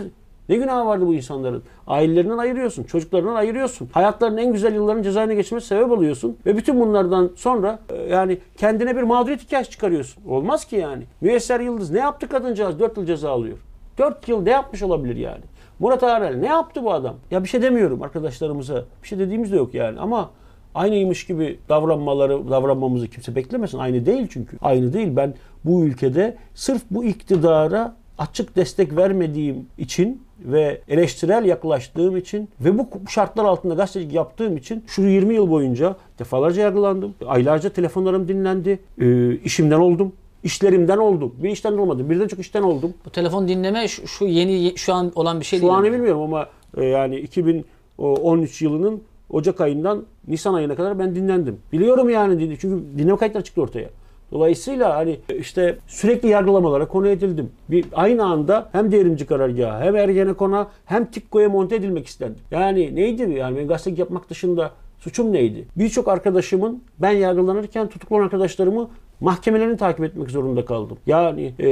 ne 0.49 0.55
günahı 0.57 0.85
vardı 0.85 1.07
bu 1.07 1.13
insanların? 1.13 1.63
Ailelerinden 1.87 2.37
ayırıyorsun, 2.37 2.83
çocuklarından 2.83 3.35
ayırıyorsun. 3.35 3.89
Hayatlarının 3.91 4.37
en 4.37 4.53
güzel 4.53 4.75
yıllarını 4.75 5.03
cezaevine 5.03 5.35
geçirmesi 5.35 5.67
sebep 5.67 5.91
oluyorsun. 5.91 6.37
Ve 6.45 6.57
bütün 6.57 6.79
bunlardan 6.79 7.31
sonra 7.35 7.79
e, 7.89 7.95
yani 7.95 8.37
kendine 8.57 8.97
bir 8.97 9.03
mağduriyet 9.03 9.41
hikayesi 9.41 9.71
çıkarıyorsun. 9.71 10.23
Olmaz 10.27 10.65
ki 10.65 10.75
yani. 10.75 11.03
Müyesser 11.21 11.59
Yıldız 11.59 11.91
ne 11.91 11.99
yaptı 11.99 12.29
kadıncağız? 12.29 12.79
4 12.79 12.97
yıl 12.97 13.05
ceza 13.05 13.31
alıyor. 13.31 13.57
4 13.97 14.27
yıl 14.27 14.41
ne 14.41 14.51
yapmış 14.51 14.83
olabilir 14.83 15.15
yani? 15.15 15.41
Murat 15.79 16.03
Arel 16.03 16.35
ne 16.35 16.47
yaptı 16.47 16.83
bu 16.83 16.93
adam? 16.93 17.15
Ya 17.31 17.43
bir 17.43 17.49
şey 17.49 17.61
demiyorum 17.61 18.01
arkadaşlarımıza. 18.01 18.85
Bir 19.03 19.07
şey 19.07 19.19
dediğimiz 19.19 19.51
de 19.51 19.55
yok 19.55 19.73
yani 19.73 19.99
ama 19.99 20.29
aynıymış 20.75 21.25
gibi 21.25 21.59
davranmaları 21.69 22.49
davranmamızı 22.49 23.07
kimse 23.07 23.35
beklemesin. 23.35 23.77
Aynı 23.77 24.05
değil 24.05 24.27
çünkü. 24.31 24.57
Aynı 24.61 24.93
değil. 24.93 25.15
Ben 25.15 25.33
bu 25.65 25.83
ülkede 25.85 26.37
sırf 26.55 26.81
bu 26.91 27.03
iktidara 27.03 27.95
açık 28.17 28.55
destek 28.55 28.95
vermediğim 28.95 29.65
için 29.77 30.21
ve 30.39 30.81
eleştirel 30.87 31.45
yaklaştığım 31.45 32.17
için 32.17 32.49
ve 32.61 32.77
bu 32.77 32.87
şartlar 33.09 33.45
altında 33.45 33.73
gazetecilik 33.73 34.13
yaptığım 34.13 34.57
için 34.57 34.83
şu 34.87 35.01
20 35.01 35.33
yıl 35.33 35.49
boyunca 35.51 35.95
defalarca 36.19 36.61
yargılandım. 36.61 37.15
Aylarca 37.27 37.69
telefonlarım 37.69 38.27
dinlendi. 38.27 38.79
Ee, 39.01 39.35
işimden 39.35 39.79
oldum. 39.79 40.13
İşlerimden 40.43 40.97
oldum. 40.97 41.35
Bir 41.43 41.49
işten 41.49 41.73
olmadım. 41.73 42.09
Birden 42.09 42.27
çok 42.27 42.39
işten 42.39 42.61
oldum. 42.63 42.93
Bu 43.05 43.09
telefon 43.09 43.47
dinleme 43.47 43.87
şu, 43.87 44.07
şu 44.07 44.25
yeni 44.25 44.73
şu 44.77 44.93
an 44.93 45.11
olan 45.15 45.39
bir 45.39 45.45
şey 45.45 45.59
Şu 45.59 45.63
değil. 45.63 45.73
anı 45.73 45.85
mi? 45.85 45.93
bilmiyorum 45.93 46.21
ama 46.21 46.47
e, 46.77 46.85
yani 46.85 47.19
2013 47.19 48.61
yılının 48.61 49.01
Ocak 49.31 49.61
ayından 49.61 50.05
Nisan 50.27 50.53
ayına 50.53 50.75
kadar 50.75 50.99
ben 50.99 51.15
dinlendim. 51.15 51.59
Biliyorum 51.71 52.09
yani 52.09 52.57
çünkü 52.61 52.83
dinleme 52.97 53.17
kayıtları 53.17 53.43
çıktı 53.43 53.61
ortaya. 53.61 53.89
Dolayısıyla 54.31 54.95
hani 54.95 55.19
işte 55.39 55.77
sürekli 55.87 56.29
yargılamalara 56.29 56.87
konu 56.87 57.07
edildim. 57.07 57.49
Bir 57.69 57.85
aynı 57.93 58.25
anda 58.25 58.69
hem 58.71 58.91
devrimci 58.91 59.25
karargahı 59.25 59.83
hem 59.83 59.95
Ergenekon'a 59.95 60.67
hem 60.85 61.05
TİKKO'ya 61.05 61.49
monte 61.49 61.75
edilmek 61.75 62.07
istendi. 62.07 62.37
Yani 62.51 62.95
neydi 62.95 63.31
yani 63.31 63.57
ben 63.57 63.67
gazetecilik 63.67 63.99
yapmak 63.99 64.29
dışında 64.29 64.71
suçum 64.99 65.33
neydi? 65.33 65.65
Birçok 65.75 66.07
arkadaşımın 66.07 66.83
ben 66.99 67.11
yargılanırken 67.11 67.89
tutuklanan 67.89 68.23
arkadaşlarımı 68.23 68.89
mahkemelerini 69.19 69.77
takip 69.77 70.03
etmek 70.03 70.31
zorunda 70.31 70.65
kaldım. 70.65 70.97
Yani 71.07 71.53
e, 71.59 71.67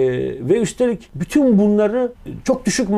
ve 0.50 0.60
üstelik 0.60 1.10
bütün 1.16 1.60
bunları 1.60 2.12
çok 2.44 2.66
düşük 2.66 2.90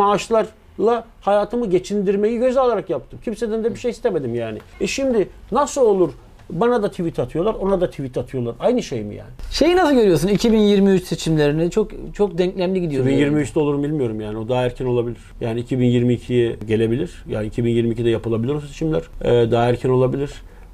maaşlarla 0.78 1.06
hayatımı 1.22 1.70
geçindirmeyi 1.70 2.40
göze 2.40 2.60
alarak 2.60 2.90
yaptım. 2.90 3.20
Kimseden 3.24 3.64
de 3.64 3.74
bir 3.74 3.80
şey 3.80 3.92
istemedim 3.92 4.36
yani. 4.36 4.60
E 4.82 4.88
şimdi 4.88 5.30
nasıl 5.52 5.82
olur? 5.82 6.12
Bana 6.50 6.84
da 6.84 6.90
tweet 6.92 7.20
atıyorlar, 7.20 7.54
ona 7.54 7.82
da 7.82 7.90
tweet 7.90 8.18
atıyorlar. 8.18 8.56
Aynı 8.60 8.84
şey 8.84 9.04
mi 9.04 9.16
yani? 9.16 9.30
Şeyi 9.52 9.76
nasıl 9.76 9.96
görüyorsun 9.96 10.28
2023 10.28 11.04
seçimlerini? 11.04 11.72
Çok 11.72 11.92
çok 12.14 12.38
denklemli 12.38 12.82
gidiyor. 12.82 13.06
2023'te 13.06 13.60
olur 13.60 13.76
mu 13.76 13.84
bilmiyorum 13.84 14.22
yani. 14.22 14.38
O 14.38 14.50
daha 14.50 14.64
erken 14.66 14.86
olabilir. 14.86 15.22
Yani 15.42 15.62
2022'ye 15.62 16.56
gelebilir. 16.68 17.24
Yani 17.30 17.48
2022'de 17.48 18.10
yapılabilir 18.10 18.54
o 18.54 18.62
seçimler. 18.62 19.02
Ee, 19.22 19.52
daha 19.52 19.70
erken 19.70 19.90
olabilir. 19.90 20.32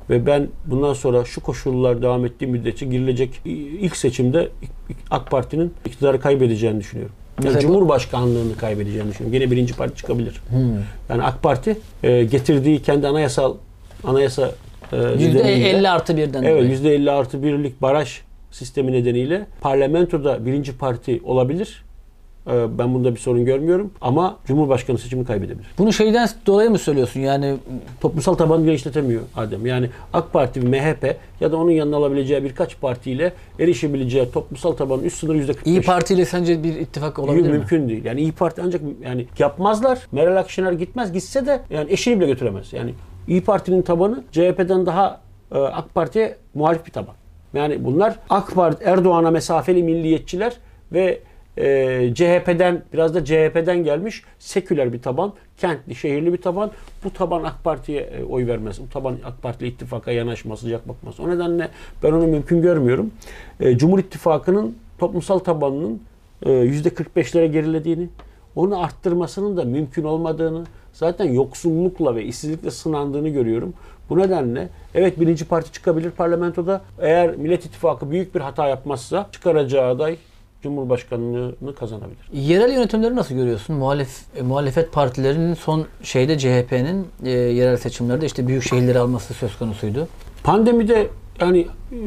Ve 0.09 0.25
ben 0.25 0.47
bundan 0.65 0.93
sonra 0.93 1.25
şu 1.25 1.41
koşullar 1.41 2.01
devam 2.01 2.25
ettiği 2.25 2.47
müddetçe 2.47 2.85
girilecek 2.85 3.41
ilk 3.81 3.95
seçimde 3.95 4.49
AK 5.11 5.31
Parti'nin 5.31 5.73
iktidarı 5.85 6.19
kaybedeceğini 6.19 6.79
düşünüyorum. 6.79 7.15
Yani 7.37 7.45
Mesela- 7.53 7.61
Cumhurbaşkanlığını 7.61 8.57
kaybedeceğini 8.57 9.09
düşünüyorum. 9.09 9.39
Gene 9.39 9.51
birinci 9.51 9.73
parti 9.73 9.95
çıkabilir. 9.95 10.41
Yani 11.09 11.23
AK 11.23 11.43
Parti 11.43 11.77
e, 12.03 12.23
getirdiği 12.23 12.81
kendi 12.81 13.07
anayasal 13.07 13.55
anayasa 14.03 14.51
e, 14.93 14.95
nedeniyle- 14.97 15.79
%50 15.79 15.89
artı 15.89 16.17
birden. 16.17 16.43
Evet 16.43 16.63
dolayı. 16.63 16.71
%50 16.71 17.11
artı 17.11 17.43
birlik 17.43 17.81
baraj 17.81 18.17
sistemi 18.51 18.91
nedeniyle 18.91 19.45
parlamentoda 19.61 20.45
birinci 20.45 20.77
parti 20.77 21.21
olabilir. 21.23 21.83
Ee, 22.49 22.77
Ben 22.77 22.93
bunda 22.93 23.15
bir 23.15 23.19
sorun 23.19 23.45
görmüyorum. 23.45 23.91
Ama 24.01 24.37
Cumhurbaşkanı 24.45 24.97
seçimini 24.97 25.25
kaybedebilir. 25.27 25.67
Bunu 25.77 25.93
şeyden 25.93 26.29
dolayı 26.45 26.69
mı 26.69 26.77
söylüyorsun? 26.77 27.19
Yani 27.19 27.55
Toplumsal 28.01 28.33
tabanı 28.35 28.65
genişletemiyor 28.65 29.21
Adem. 29.35 29.65
Yani 29.65 29.89
AK 30.13 30.33
Parti, 30.33 30.59
MHP 30.59 31.17
ya 31.41 31.51
da 31.51 31.57
onun 31.57 31.71
yanına 31.71 31.95
alabileceği 31.97 32.43
birkaç 32.43 32.79
partiyle 32.81 33.33
erişebileceği 33.59 34.31
toplumsal 34.31 34.71
tabanın 34.71 35.03
üst 35.03 35.17
sınırı 35.17 35.37
%45. 35.37 35.55
İyi 35.65 35.81
Parti 35.81 36.13
ile 36.13 36.25
sence 36.25 36.63
bir 36.63 36.75
ittifak 36.75 37.19
olabilir 37.19 37.41
mi? 37.47 37.49
mümkün 37.57 37.89
değil. 37.89 38.05
Yani 38.05 38.21
İyi 38.21 38.31
Parti 38.31 38.61
ancak 38.65 38.81
yani 39.03 39.25
yapmazlar. 39.39 39.99
Meral 40.11 40.35
Akşener 40.37 40.71
gitmez. 40.71 41.11
Gitse 41.13 41.45
de 41.45 41.61
yani 41.69 41.91
eşini 41.91 42.19
bile 42.19 42.27
götüremez. 42.27 42.73
Yani 42.73 42.93
İyi 43.27 43.41
Parti'nin 43.43 43.81
tabanı 43.81 44.23
CHP'den 44.31 44.85
daha 44.85 45.21
e, 45.51 45.57
AK 45.59 45.93
Parti'ye 45.95 46.35
muhalif 46.53 46.85
bir 46.85 46.91
taban. 46.91 47.13
Yani 47.53 47.85
bunlar 47.85 48.15
AK 48.29 48.55
Parti 48.55 48.83
Erdoğan'a 48.83 49.31
mesafeli 49.31 49.83
milliyetçiler 49.83 50.53
ve 50.93 51.19
e, 51.57 52.13
CHP'den 52.15 52.83
biraz 52.93 53.15
da 53.15 53.25
CHP'den 53.25 53.83
gelmiş 53.83 54.23
seküler 54.39 54.93
bir 54.93 55.01
taban, 55.01 55.33
kentli, 55.57 55.95
şehirli 55.95 56.33
bir 56.33 56.41
taban. 56.41 56.71
Bu 57.03 57.13
taban 57.13 57.43
AK 57.43 57.63
Parti'ye 57.63 58.01
e, 58.01 58.23
oy 58.23 58.47
vermez. 58.47 58.81
Bu 58.81 58.89
taban 58.89 59.17
AK 59.25 59.41
Parti 59.41 59.65
ile 59.65 59.73
ittifaka 59.73 60.11
yanaşmaz, 60.11 60.59
sıcak 60.59 60.89
bakmaz. 60.89 61.19
O 61.19 61.29
nedenle 61.29 61.69
ben 62.03 62.11
onu 62.11 62.27
mümkün 62.27 62.61
görmüyorum. 62.61 63.11
E, 63.59 63.77
Cumhur 63.77 63.99
İttifakı'nın 63.99 64.77
toplumsal 64.99 65.39
tabanının 65.39 66.01
e, 66.43 66.49
%45'lere 66.49 67.45
gerilediğini, 67.45 68.09
onu 68.55 68.83
arttırmasının 68.83 69.57
da 69.57 69.63
mümkün 69.63 70.03
olmadığını, 70.03 70.63
zaten 70.93 71.25
yoksullukla 71.25 72.15
ve 72.15 72.23
işsizlikle 72.23 72.71
sınandığını 72.71 73.29
görüyorum. 73.29 73.73
Bu 74.09 74.19
nedenle 74.19 74.69
evet 74.95 75.19
birinci 75.19 75.45
parti 75.45 75.71
çıkabilir 75.71 76.11
parlamentoda. 76.11 76.81
Eğer 76.99 77.35
Millet 77.35 77.65
İttifakı 77.65 78.11
büyük 78.11 78.35
bir 78.35 78.41
hata 78.41 78.67
yapmazsa 78.67 79.29
çıkaracağı 79.31 79.89
aday 79.89 80.17
Cumhurbaşkanlığını 80.67 81.75
kazanabilir. 81.75 82.29
Yerel 82.33 82.73
yönetimleri 82.73 83.15
nasıl 83.15 83.35
görüyorsun? 83.35 83.75
Muhalef, 83.75 84.09
e, 84.35 84.41
muhalefet 84.41 84.91
partilerinin 84.91 85.53
son 85.53 85.85
şeyde 86.03 86.37
CHP'nin 86.37 87.07
e, 87.23 87.29
yerel 87.29 87.77
seçimlerde 87.77 88.25
işte 88.25 88.47
büyük 88.47 88.63
şehirleri 88.63 88.99
alması 88.99 89.33
söz 89.33 89.57
konusuydu. 89.57 90.07
Pandemide 90.43 91.07
yani 91.41 91.67
e, 91.91 91.97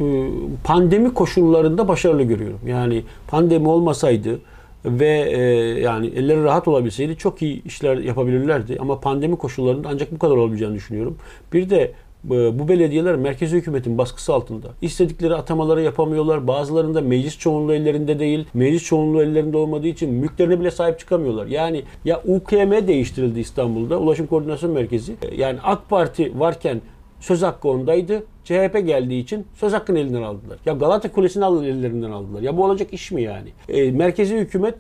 pandemi 0.65 1.15
koşullarında 1.15 1.89
başarılı 1.89 2.23
görüyorum. 2.23 2.61
Yani 2.67 3.03
pandemi 3.29 3.69
olmasaydı 3.69 4.41
ve 4.85 5.31
e, 5.31 5.41
yani 5.81 6.07
elleri 6.07 6.45
rahat 6.45 6.69
olabilseydi 6.69 7.17
çok 7.17 7.43
iyi 7.43 7.65
işler 7.65 7.97
yapabilirlerdi. 7.97 8.79
Ama 8.81 9.01
pandemi 9.01 9.37
koşullarında 9.37 9.89
ancak 9.93 10.13
bu 10.13 10.19
kadar 10.19 10.37
olabileceğini 10.37 10.75
düşünüyorum. 10.75 11.17
Bir 11.53 11.71
de 11.71 11.93
bu 12.25 12.69
belediyeler 12.69 13.17
merkezi 13.17 13.57
hükümetin 13.57 13.99
baskısı 13.99 14.35
altında. 14.35 14.69
İstedikleri 14.83 15.35
atamaları 15.35 15.83
yapamıyorlar. 15.83 16.47
Bazılarında 16.47 17.01
meclis 17.01 17.39
çoğunluğu 17.39 17.75
ellerinde 17.75 18.19
değil. 18.19 18.47
Meclis 18.55 18.85
çoğunluğu 18.85 19.23
ellerinde 19.23 19.57
olmadığı 19.57 19.87
için 19.89 20.11
mülklerine 20.15 20.61
bile 20.61 20.71
sahip 20.71 20.99
çıkamıyorlar. 20.99 21.47
Yani 21.47 21.83
ya 22.05 22.23
UKM 22.27 22.87
değiştirildi 22.89 23.41
İstanbul'da. 23.41 23.99
Ulaşım 23.99 24.27
Koordinasyon 24.27 24.73
Merkezi. 24.73 25.13
E, 25.23 25.35
Yani 25.37 25.59
AK 25.63 25.89
Parti 25.89 26.41
varken 26.41 26.81
söz 27.21 27.43
hakkı 27.43 27.69
ondaydı. 27.69 28.25
CHP 28.45 28.83
geldiği 28.87 29.21
için 29.21 29.47
söz 29.55 29.73
hakkını 29.73 29.99
elinden 29.99 30.23
aldılar. 30.23 30.59
Ya 30.67 30.73
Galata 30.73 31.13
Kulesi'ni 31.13 31.45
al- 31.45 31.65
ellerinden 31.65 32.11
aldılar. 32.11 32.43
Ya 32.43 32.57
bu 32.57 32.65
olacak 32.65 32.93
iş 32.93 33.11
mi 33.13 33.23
yani? 33.23 33.49
E, 33.69 33.91
merkezi 33.91 34.37
hükümet 34.37 34.75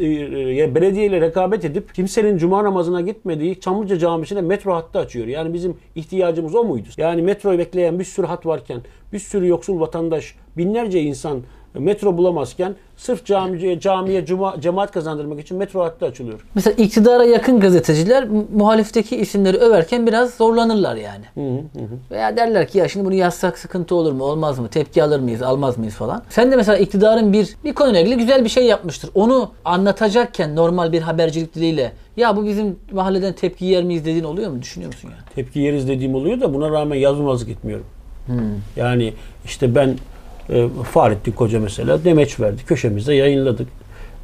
e, 0.00 0.06
e, 0.06 0.74
belediyeyle 0.74 1.20
rekabet 1.20 1.64
edip 1.64 1.94
kimsenin 1.94 2.38
cuma 2.38 2.64
namazına 2.64 3.00
gitmediği 3.00 3.60
Çamlıca 3.60 3.98
Camisi'ne 3.98 4.40
metro 4.40 4.74
hattı 4.74 4.98
açıyor. 4.98 5.26
Yani 5.26 5.54
bizim 5.54 5.76
ihtiyacımız 5.94 6.54
o 6.54 6.64
muydu? 6.64 6.88
Yani 6.96 7.22
metroyu 7.22 7.58
bekleyen 7.58 7.98
bir 7.98 8.04
sürü 8.04 8.26
hat 8.26 8.46
varken, 8.46 8.80
bir 9.12 9.18
sürü 9.18 9.48
yoksul 9.48 9.80
vatandaş, 9.80 10.34
binlerce 10.56 11.02
insan 11.02 11.42
metro 11.80 12.16
bulamazken 12.16 12.74
sırf 12.96 13.24
camiye, 13.26 13.80
camiye 13.80 14.26
cuma, 14.26 14.60
cemaat 14.60 14.92
kazandırmak 14.92 15.40
için 15.40 15.56
metro 15.56 15.80
hattı 15.84 16.06
açılıyor. 16.06 16.46
Mesela 16.54 16.74
iktidara 16.74 17.24
yakın 17.24 17.60
gazeteciler 17.60 18.28
mu- 18.28 18.46
muhalifteki 18.54 19.16
isimleri 19.16 19.56
överken 19.56 20.06
biraz 20.06 20.34
zorlanırlar 20.34 20.96
yani. 20.96 21.24
Veya 22.10 22.36
derler 22.36 22.68
ki 22.68 22.78
ya 22.78 22.88
şimdi 22.88 23.06
bunu 23.06 23.14
yazsak 23.14 23.58
sıkıntı 23.58 23.94
olur 23.94 24.12
mu 24.12 24.24
olmaz 24.24 24.58
mı 24.58 24.68
tepki 24.68 25.02
alır 25.02 25.20
mıyız 25.20 25.42
almaz 25.42 25.78
mıyız 25.78 25.94
falan. 25.94 26.22
Sen 26.28 26.52
de 26.52 26.56
mesela 26.56 26.78
iktidarın 26.78 27.32
bir 27.32 27.56
bir 27.64 27.72
konuyla 27.74 28.00
ilgili 28.00 28.16
güzel 28.16 28.44
bir 28.44 28.48
şey 28.48 28.64
yapmıştır. 28.64 29.10
Onu 29.14 29.50
anlatacakken 29.64 30.56
normal 30.56 30.92
bir 30.92 31.02
habercilik 31.02 31.54
diliyle 31.54 31.92
ya 32.16 32.36
bu 32.36 32.46
bizim 32.46 32.76
mahalleden 32.92 33.32
tepki 33.32 33.64
yer 33.64 33.84
miyiz 33.84 34.04
dediğin 34.04 34.24
oluyor 34.24 34.50
mu? 34.50 34.62
Düşünüyor 34.62 34.92
musun 34.92 35.08
yani? 35.10 35.20
tepki 35.34 35.58
yeriz 35.60 35.88
dediğim 35.88 36.14
oluyor 36.14 36.40
da 36.40 36.54
buna 36.54 36.70
rağmen 36.70 36.96
yazmamazlık 36.96 37.48
etmiyorum. 37.48 37.86
Yani 38.76 39.12
işte 39.44 39.74
ben 39.74 39.94
e, 40.50 40.68
Fahrettin 40.92 41.32
Koca 41.32 41.60
mesela 41.60 42.04
demeç 42.04 42.40
verdi. 42.40 42.62
Köşemizde 42.66 43.14
yayınladık. 43.14 43.68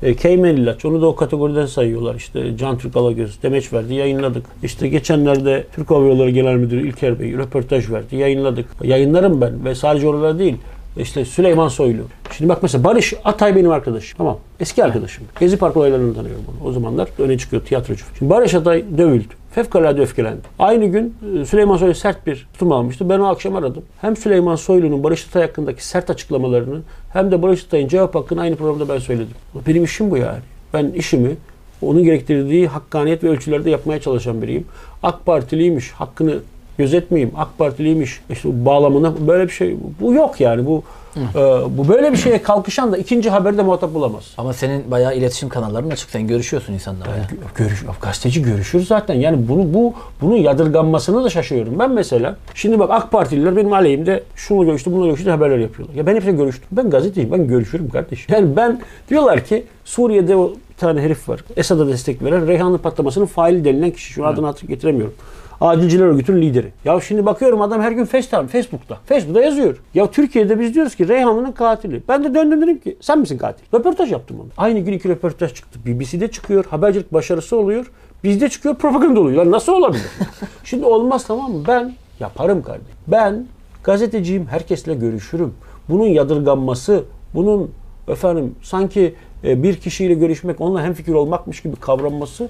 E, 0.03 0.15
Keymen 0.15 0.57
İlaç 0.57 0.85
onu 0.85 1.03
da 1.03 1.07
o 1.07 1.17
kategoriden 1.17 1.67
sayıyorlar. 1.67 2.15
İşte 2.15 2.57
Can 2.57 2.79
Türk 2.79 2.97
Alagöz 2.97 3.43
demeç 3.43 3.73
verdi 3.73 3.95
yayınladık. 3.95 4.47
İşte 4.63 4.89
geçenlerde 4.89 5.65
Türk 5.75 5.91
Hava 5.91 6.07
Yolları 6.07 6.31
Genel 6.31 6.55
Müdürü 6.55 6.89
İlker 6.89 7.21
Bey 7.21 7.33
röportaj 7.33 7.91
verdi 7.91 8.17
yayınladık. 8.17 8.67
Yayınlarım 8.83 9.41
ben 9.41 9.65
ve 9.65 9.75
sadece 9.75 10.09
oralar 10.09 10.39
değil. 10.39 10.57
İşte 10.97 11.25
Süleyman 11.25 11.69
Soylu. 11.69 12.03
Şimdi 12.37 12.49
bak 12.49 12.63
mesela 12.63 12.85
Barış 12.85 13.15
Atay 13.25 13.57
benim 13.57 13.71
arkadaşım. 13.71 14.19
Tamam. 14.19 14.39
Eski 14.61 14.85
arkadaşım. 14.85 15.25
Gezi 15.41 15.57
Park 15.57 15.77
olaylarını 15.77 16.15
tanıyorum 16.15 16.45
onu. 16.49 16.69
O 16.69 16.73
zamanlar 16.73 17.09
öne 17.19 17.39
çıkıyor 17.39 17.63
tiyatrocu. 17.63 18.05
Şimdi 18.19 18.31
Barış 18.31 18.55
Atay 18.55 18.85
dövüldü. 18.99 19.35
Fevkalade 19.55 20.01
öfkelendi. 20.01 20.41
Aynı 20.59 20.87
gün 20.87 21.15
e, 21.41 21.45
Süleyman 21.45 21.77
Soylu 21.77 21.95
sert 21.95 22.27
bir 22.27 22.47
tutum 22.53 22.73
almıştı. 22.73 23.09
Ben 23.09 23.19
o 23.19 23.25
akşam 23.25 23.57
aradım. 23.57 23.83
Hem 24.01 24.17
Süleyman 24.17 24.57
Soylu'nun 24.57 25.05
Barış 25.05 25.29
Atay 25.29 25.43
hakkındaki 25.43 25.87
sert 25.87 26.11
açıklamalarını 26.11 26.81
hem 27.13 27.31
de 27.31 27.43
Barış 27.43 27.65
Atay'ın 27.65 27.89
cevap 27.89 28.15
hakkını 28.15 28.41
aynı 28.41 28.57
programda 28.57 28.95
ben 28.95 28.99
söyledim. 28.99 29.35
Benim 29.67 29.85
işim 29.85 30.11
bu 30.11 30.17
yani. 30.17 30.41
Ben 30.75 30.87
işimi 30.87 31.37
onun 31.83 32.05
gerektirdiği 32.05 32.67
hakkaniyet 32.69 33.25
ve 33.25 33.29
ölçülerde 33.29 33.71
yapmaya 33.71 34.01
çalışan 34.01 34.43
biriyim. 34.43 34.65
AK 35.03 35.27
Partiliymiş, 35.27 35.91
hakkını 35.91 36.39
gözetmeyeyim. 36.79 37.33
AK 37.37 37.59
Partiliymiş, 37.59 38.21
işte 38.31 38.65
bağlamına 38.65 39.15
böyle 39.27 39.45
bir 39.45 39.53
şey 39.53 39.77
bu 40.01 40.15
yok 40.15 40.41
yani. 40.41 40.67
Bu 40.67 40.83
e, 41.17 41.39
bu 41.79 41.89
böyle 41.89 42.13
bir 42.13 42.17
şeye 42.17 42.43
kalkışan 42.43 42.93
da 42.93 42.97
ikinci 42.97 43.31
haberde 43.31 43.63
muhatap 43.63 43.95
bulamaz. 43.95 44.25
Ama 44.39 44.53
senin 44.53 44.91
bayağı 44.91 45.17
iletişim 45.17 45.49
kanalların 45.49 45.91
açık. 45.91 46.11
Sen 46.11 46.27
görüşüyorsun 46.27 46.73
insanlarla. 46.73 47.17
ya. 47.17 47.27
Görüş, 47.55 47.85
gazeteci 48.03 48.43
görüşür 48.43 48.87
zaten. 48.87 49.15
Yani 49.15 49.49
bunu 49.49 49.75
bu 49.75 49.95
bunun 50.21 50.37
yadırganmasını 50.37 51.25
da 51.25 51.31
şaşıyorum. 51.31 51.79
Ben 51.79 51.91
mesela 51.91 52.37
şimdi 52.55 52.79
bak 52.79 52.91
AK 52.91 53.11
Partililer 53.11 53.57
benim 53.57 53.73
aleyhimde 53.73 54.23
şunu 54.37 54.65
görüştü, 54.65 54.93
bunu 54.93 55.07
görüştü 55.07 55.31
haberler 55.31 55.59
yapıyorlar. 55.59 55.95
Ya 55.95 56.07
ben 56.07 56.15
hepsine 56.15 56.33
görüştüm. 56.33 56.69
Ben 56.73 56.91
gazeteciyim. 56.91 57.33
Ben 57.33 57.49
görüşürüm 57.49 57.89
kardeşim. 57.89 58.35
Yani 58.35 58.57
ben 58.57 58.81
diyorlar 59.11 59.45
ki 59.45 59.65
Suriye'de 59.85 60.37
o 60.37 60.51
bir 60.51 60.77
tane 60.77 61.01
herif 61.01 61.29
var. 61.29 61.45
Esad'a 61.57 61.89
destek 61.89 62.25
veren 62.25 62.47
Reyhanlı 62.47 62.79
patlamasının 62.79 63.27
faili 63.27 63.65
denilen 63.65 63.91
kişi. 63.91 64.13
Şu 64.13 64.27
adını 64.27 64.47
hatır 64.47 64.69
getiremiyorum. 64.69 65.15
Acilciler 65.63 66.05
örgütünün 66.05 66.43
lideri. 66.43 66.73
Ya 66.85 67.01
şimdi 67.01 67.27
bakıyorum 67.27 67.61
adam 67.61 67.81
her 67.81 67.93
gün 67.93 68.05
FaceTime, 68.05 68.47
Facebook'ta. 68.47 68.99
Facebook'ta 69.07 69.41
yazıyor. 69.41 69.77
Ya 69.95 70.11
Türkiye'de 70.11 70.61
biz 70.61 70.75
diyoruz 70.75 70.95
ki 70.95 71.09
Reyhanlı'nın 71.09 71.53
katili. 71.53 72.03
Ben 72.09 72.25
de 72.25 72.35
döndüm 72.35 72.63
dedim 72.63 72.79
ki 72.79 72.97
sen 73.01 73.19
misin 73.19 73.39
katil? 73.39 73.65
Röportaj 73.75 74.13
yaptım 74.13 74.41
onu. 74.41 74.49
Aynı 74.57 74.79
gün 74.79 74.93
iki 74.93 75.09
röportaj 75.09 75.55
çıktı. 75.55 75.79
BBC'de 75.87 76.31
çıkıyor. 76.31 76.65
Habercilik 76.65 77.13
başarısı 77.13 77.57
oluyor. 77.57 77.91
Bizde 78.25 78.49
çıkıyor 78.49 78.75
propaganda 78.75 79.21
oluyor. 79.21 79.45
Lan 79.45 79.51
nasıl 79.51 79.73
olabilir? 79.73 80.07
şimdi 80.65 80.85
olmaz 80.85 81.27
tamam 81.27 81.53
mı? 81.53 81.65
Ben 81.69 81.93
yaparım 82.21 82.63
kardeşim. 82.63 82.95
Ben 83.09 83.47
gazeteciyim. 83.85 84.47
Herkesle 84.47 84.95
görüşürüm. 84.95 85.55
Bunun 85.89 86.07
yadırganması, 86.07 87.05
bunun 87.35 87.71
efendim 88.09 88.55
sanki 88.63 89.15
e, 89.45 89.63
bir 89.63 89.77
kişiyle 89.77 90.15
görüşmek, 90.15 90.61
onunla 90.61 90.83
hemfikir 90.83 91.13
olmakmış 91.13 91.61
gibi 91.61 91.77
kavranması 91.77 92.49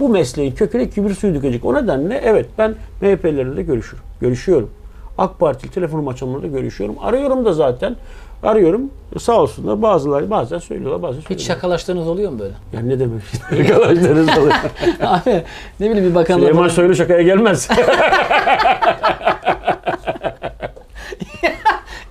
bu 0.00 0.08
mesleğin 0.08 0.52
köküne 0.52 0.88
kibir 0.90 1.14
suyu 1.14 1.34
dökecek. 1.34 1.64
O 1.64 1.74
nedenle 1.74 2.20
evet 2.24 2.46
ben 2.58 2.74
MHP'lerle 3.00 3.62
görüşürüm. 3.62 4.02
Görüşüyorum. 4.20 4.70
AK 5.18 5.38
Parti 5.38 5.70
telefonum 5.70 6.08
açanlarla 6.08 6.46
görüşüyorum. 6.46 6.96
Arıyorum 7.00 7.44
da 7.44 7.52
zaten. 7.52 7.96
Arıyorum. 8.42 8.82
Sağ 9.18 9.40
olsunlar 9.42 9.82
bazıları 9.82 10.30
bazen 10.30 10.58
söylüyorlar 10.58 11.02
bazen 11.02 11.20
Hiç 11.20 11.26
söylüyorlar. 11.26 11.54
şakalaştığınız 11.54 12.08
oluyor 12.08 12.30
mu 12.32 12.38
böyle? 12.38 12.54
Yani 12.72 12.88
ne 12.88 12.98
demek? 13.00 13.22
Arkadaşlarınız 13.52 14.38
oluyor. 14.38 14.54
Abi 15.02 15.42
ne 15.80 15.90
bileyim 15.90 16.10
bir 16.10 16.14
bakanla 16.14 16.40
Süleyman 16.40 16.62
falan- 16.62 16.74
Soylu 16.74 16.94
şakaya 16.94 17.22
gelmez. 17.22 17.68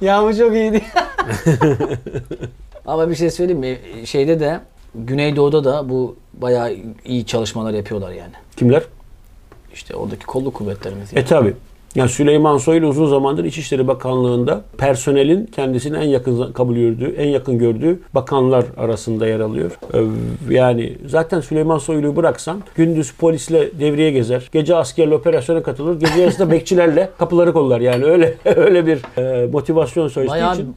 Ya 0.01 0.23
bu 0.23 0.37
çok 0.37 0.53
iyiydi. 0.53 0.81
Ama 2.85 3.09
bir 3.09 3.15
şey 3.15 3.31
söyleyeyim 3.31 3.59
mi? 3.59 3.77
Şeyde 4.05 4.39
de 4.39 4.59
Güneydoğu'da 4.95 5.63
da 5.63 5.89
bu 5.89 6.15
bayağı 6.41 6.75
iyi 7.05 7.25
çalışmalar 7.25 7.73
yapıyorlar 7.73 8.11
yani. 8.11 8.33
Kimler? 8.57 8.83
İşte 9.73 9.95
oradaki 9.95 10.25
kolluk 10.25 10.53
kuvvetlerimiz. 10.53 11.13
yani. 11.13 11.23
E 11.23 11.25
tabi. 11.25 11.53
Yani 11.95 12.09
Süleyman 12.09 12.57
Soylu 12.57 12.87
uzun 12.87 13.07
zamandır 13.09 13.43
İçişleri 13.43 13.87
Bakanlığı'nda 13.87 14.61
personelin 14.77 15.45
kendisini 15.45 15.97
en 15.97 16.07
yakın 16.07 16.53
kabul 16.53 16.75
gördüğü, 16.75 17.15
en 17.17 17.27
yakın 17.27 17.57
gördüğü 17.57 17.99
bakanlar 18.13 18.65
arasında 18.77 19.27
yer 19.27 19.39
alıyor. 19.39 19.71
Yani 20.49 20.97
zaten 21.05 21.41
Süleyman 21.41 21.77
Soylu'yu 21.77 22.15
bıraksan 22.15 22.63
gündüz 22.75 23.13
polisle 23.13 23.79
devreye 23.79 24.11
gezer, 24.11 24.49
gece 24.51 24.75
askerle 24.75 25.15
operasyona 25.15 25.63
katılır, 25.63 25.99
gece 25.99 26.21
yarısı 26.21 26.51
bekçilerle 26.51 27.09
kapıları 27.19 27.53
kollar. 27.53 27.79
Yani 27.79 28.05
öyle 28.05 28.35
öyle 28.45 28.85
bir 28.85 29.01
e, 29.17 29.47
motivasyon 29.47 30.11
Bayağı 30.27 30.53
için. 30.53 30.75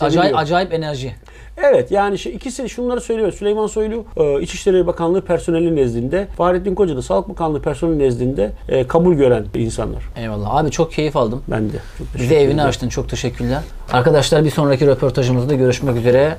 acayip, 0.00 0.36
acayip 0.36 0.72
enerji. 0.72 1.14
Evet 1.62 1.90
yani 1.90 2.18
şey, 2.18 2.34
ikisi 2.34 2.68
şunları 2.68 3.00
söylüyor. 3.00 3.32
Süleyman 3.32 3.66
Soylu 3.66 4.04
e, 4.16 4.42
İçişleri 4.42 4.86
Bakanlığı 4.86 5.20
personeli 5.20 5.76
nezdinde, 5.76 6.26
Fahrettin 6.36 6.74
Koca 6.74 6.96
da 6.96 7.02
Sağlık 7.02 7.28
Bakanlığı 7.28 7.62
personeli 7.62 7.98
nezdinde 7.98 8.52
e, 8.68 8.86
kabul 8.86 9.14
gören 9.14 9.44
insanlar. 9.54 10.02
Eyvallah. 10.16 10.54
Abi 10.54 10.70
çok 10.70 10.92
keyif 10.92 11.16
aldım. 11.16 11.42
Ben 11.48 11.68
de. 11.68 11.76
Çok 11.98 12.06
Bize 12.22 12.34
evini 12.34 12.62
açtın. 12.62 12.88
Çok 12.88 13.08
teşekkürler. 13.08 13.62
Arkadaşlar 13.92 14.44
bir 14.44 14.50
sonraki 14.50 14.86
röportajımızda 14.86 15.54
görüşmek 15.54 15.96
üzere. 15.96 16.36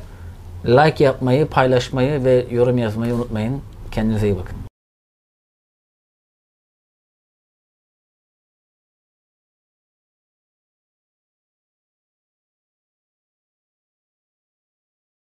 Like 0.66 1.04
yapmayı, 1.04 1.46
paylaşmayı 1.46 2.24
ve 2.24 2.46
yorum 2.52 2.78
yazmayı 2.78 3.14
unutmayın. 3.14 3.62
Kendinize 3.92 4.28
iyi 4.28 4.38
bakın. 4.38 4.69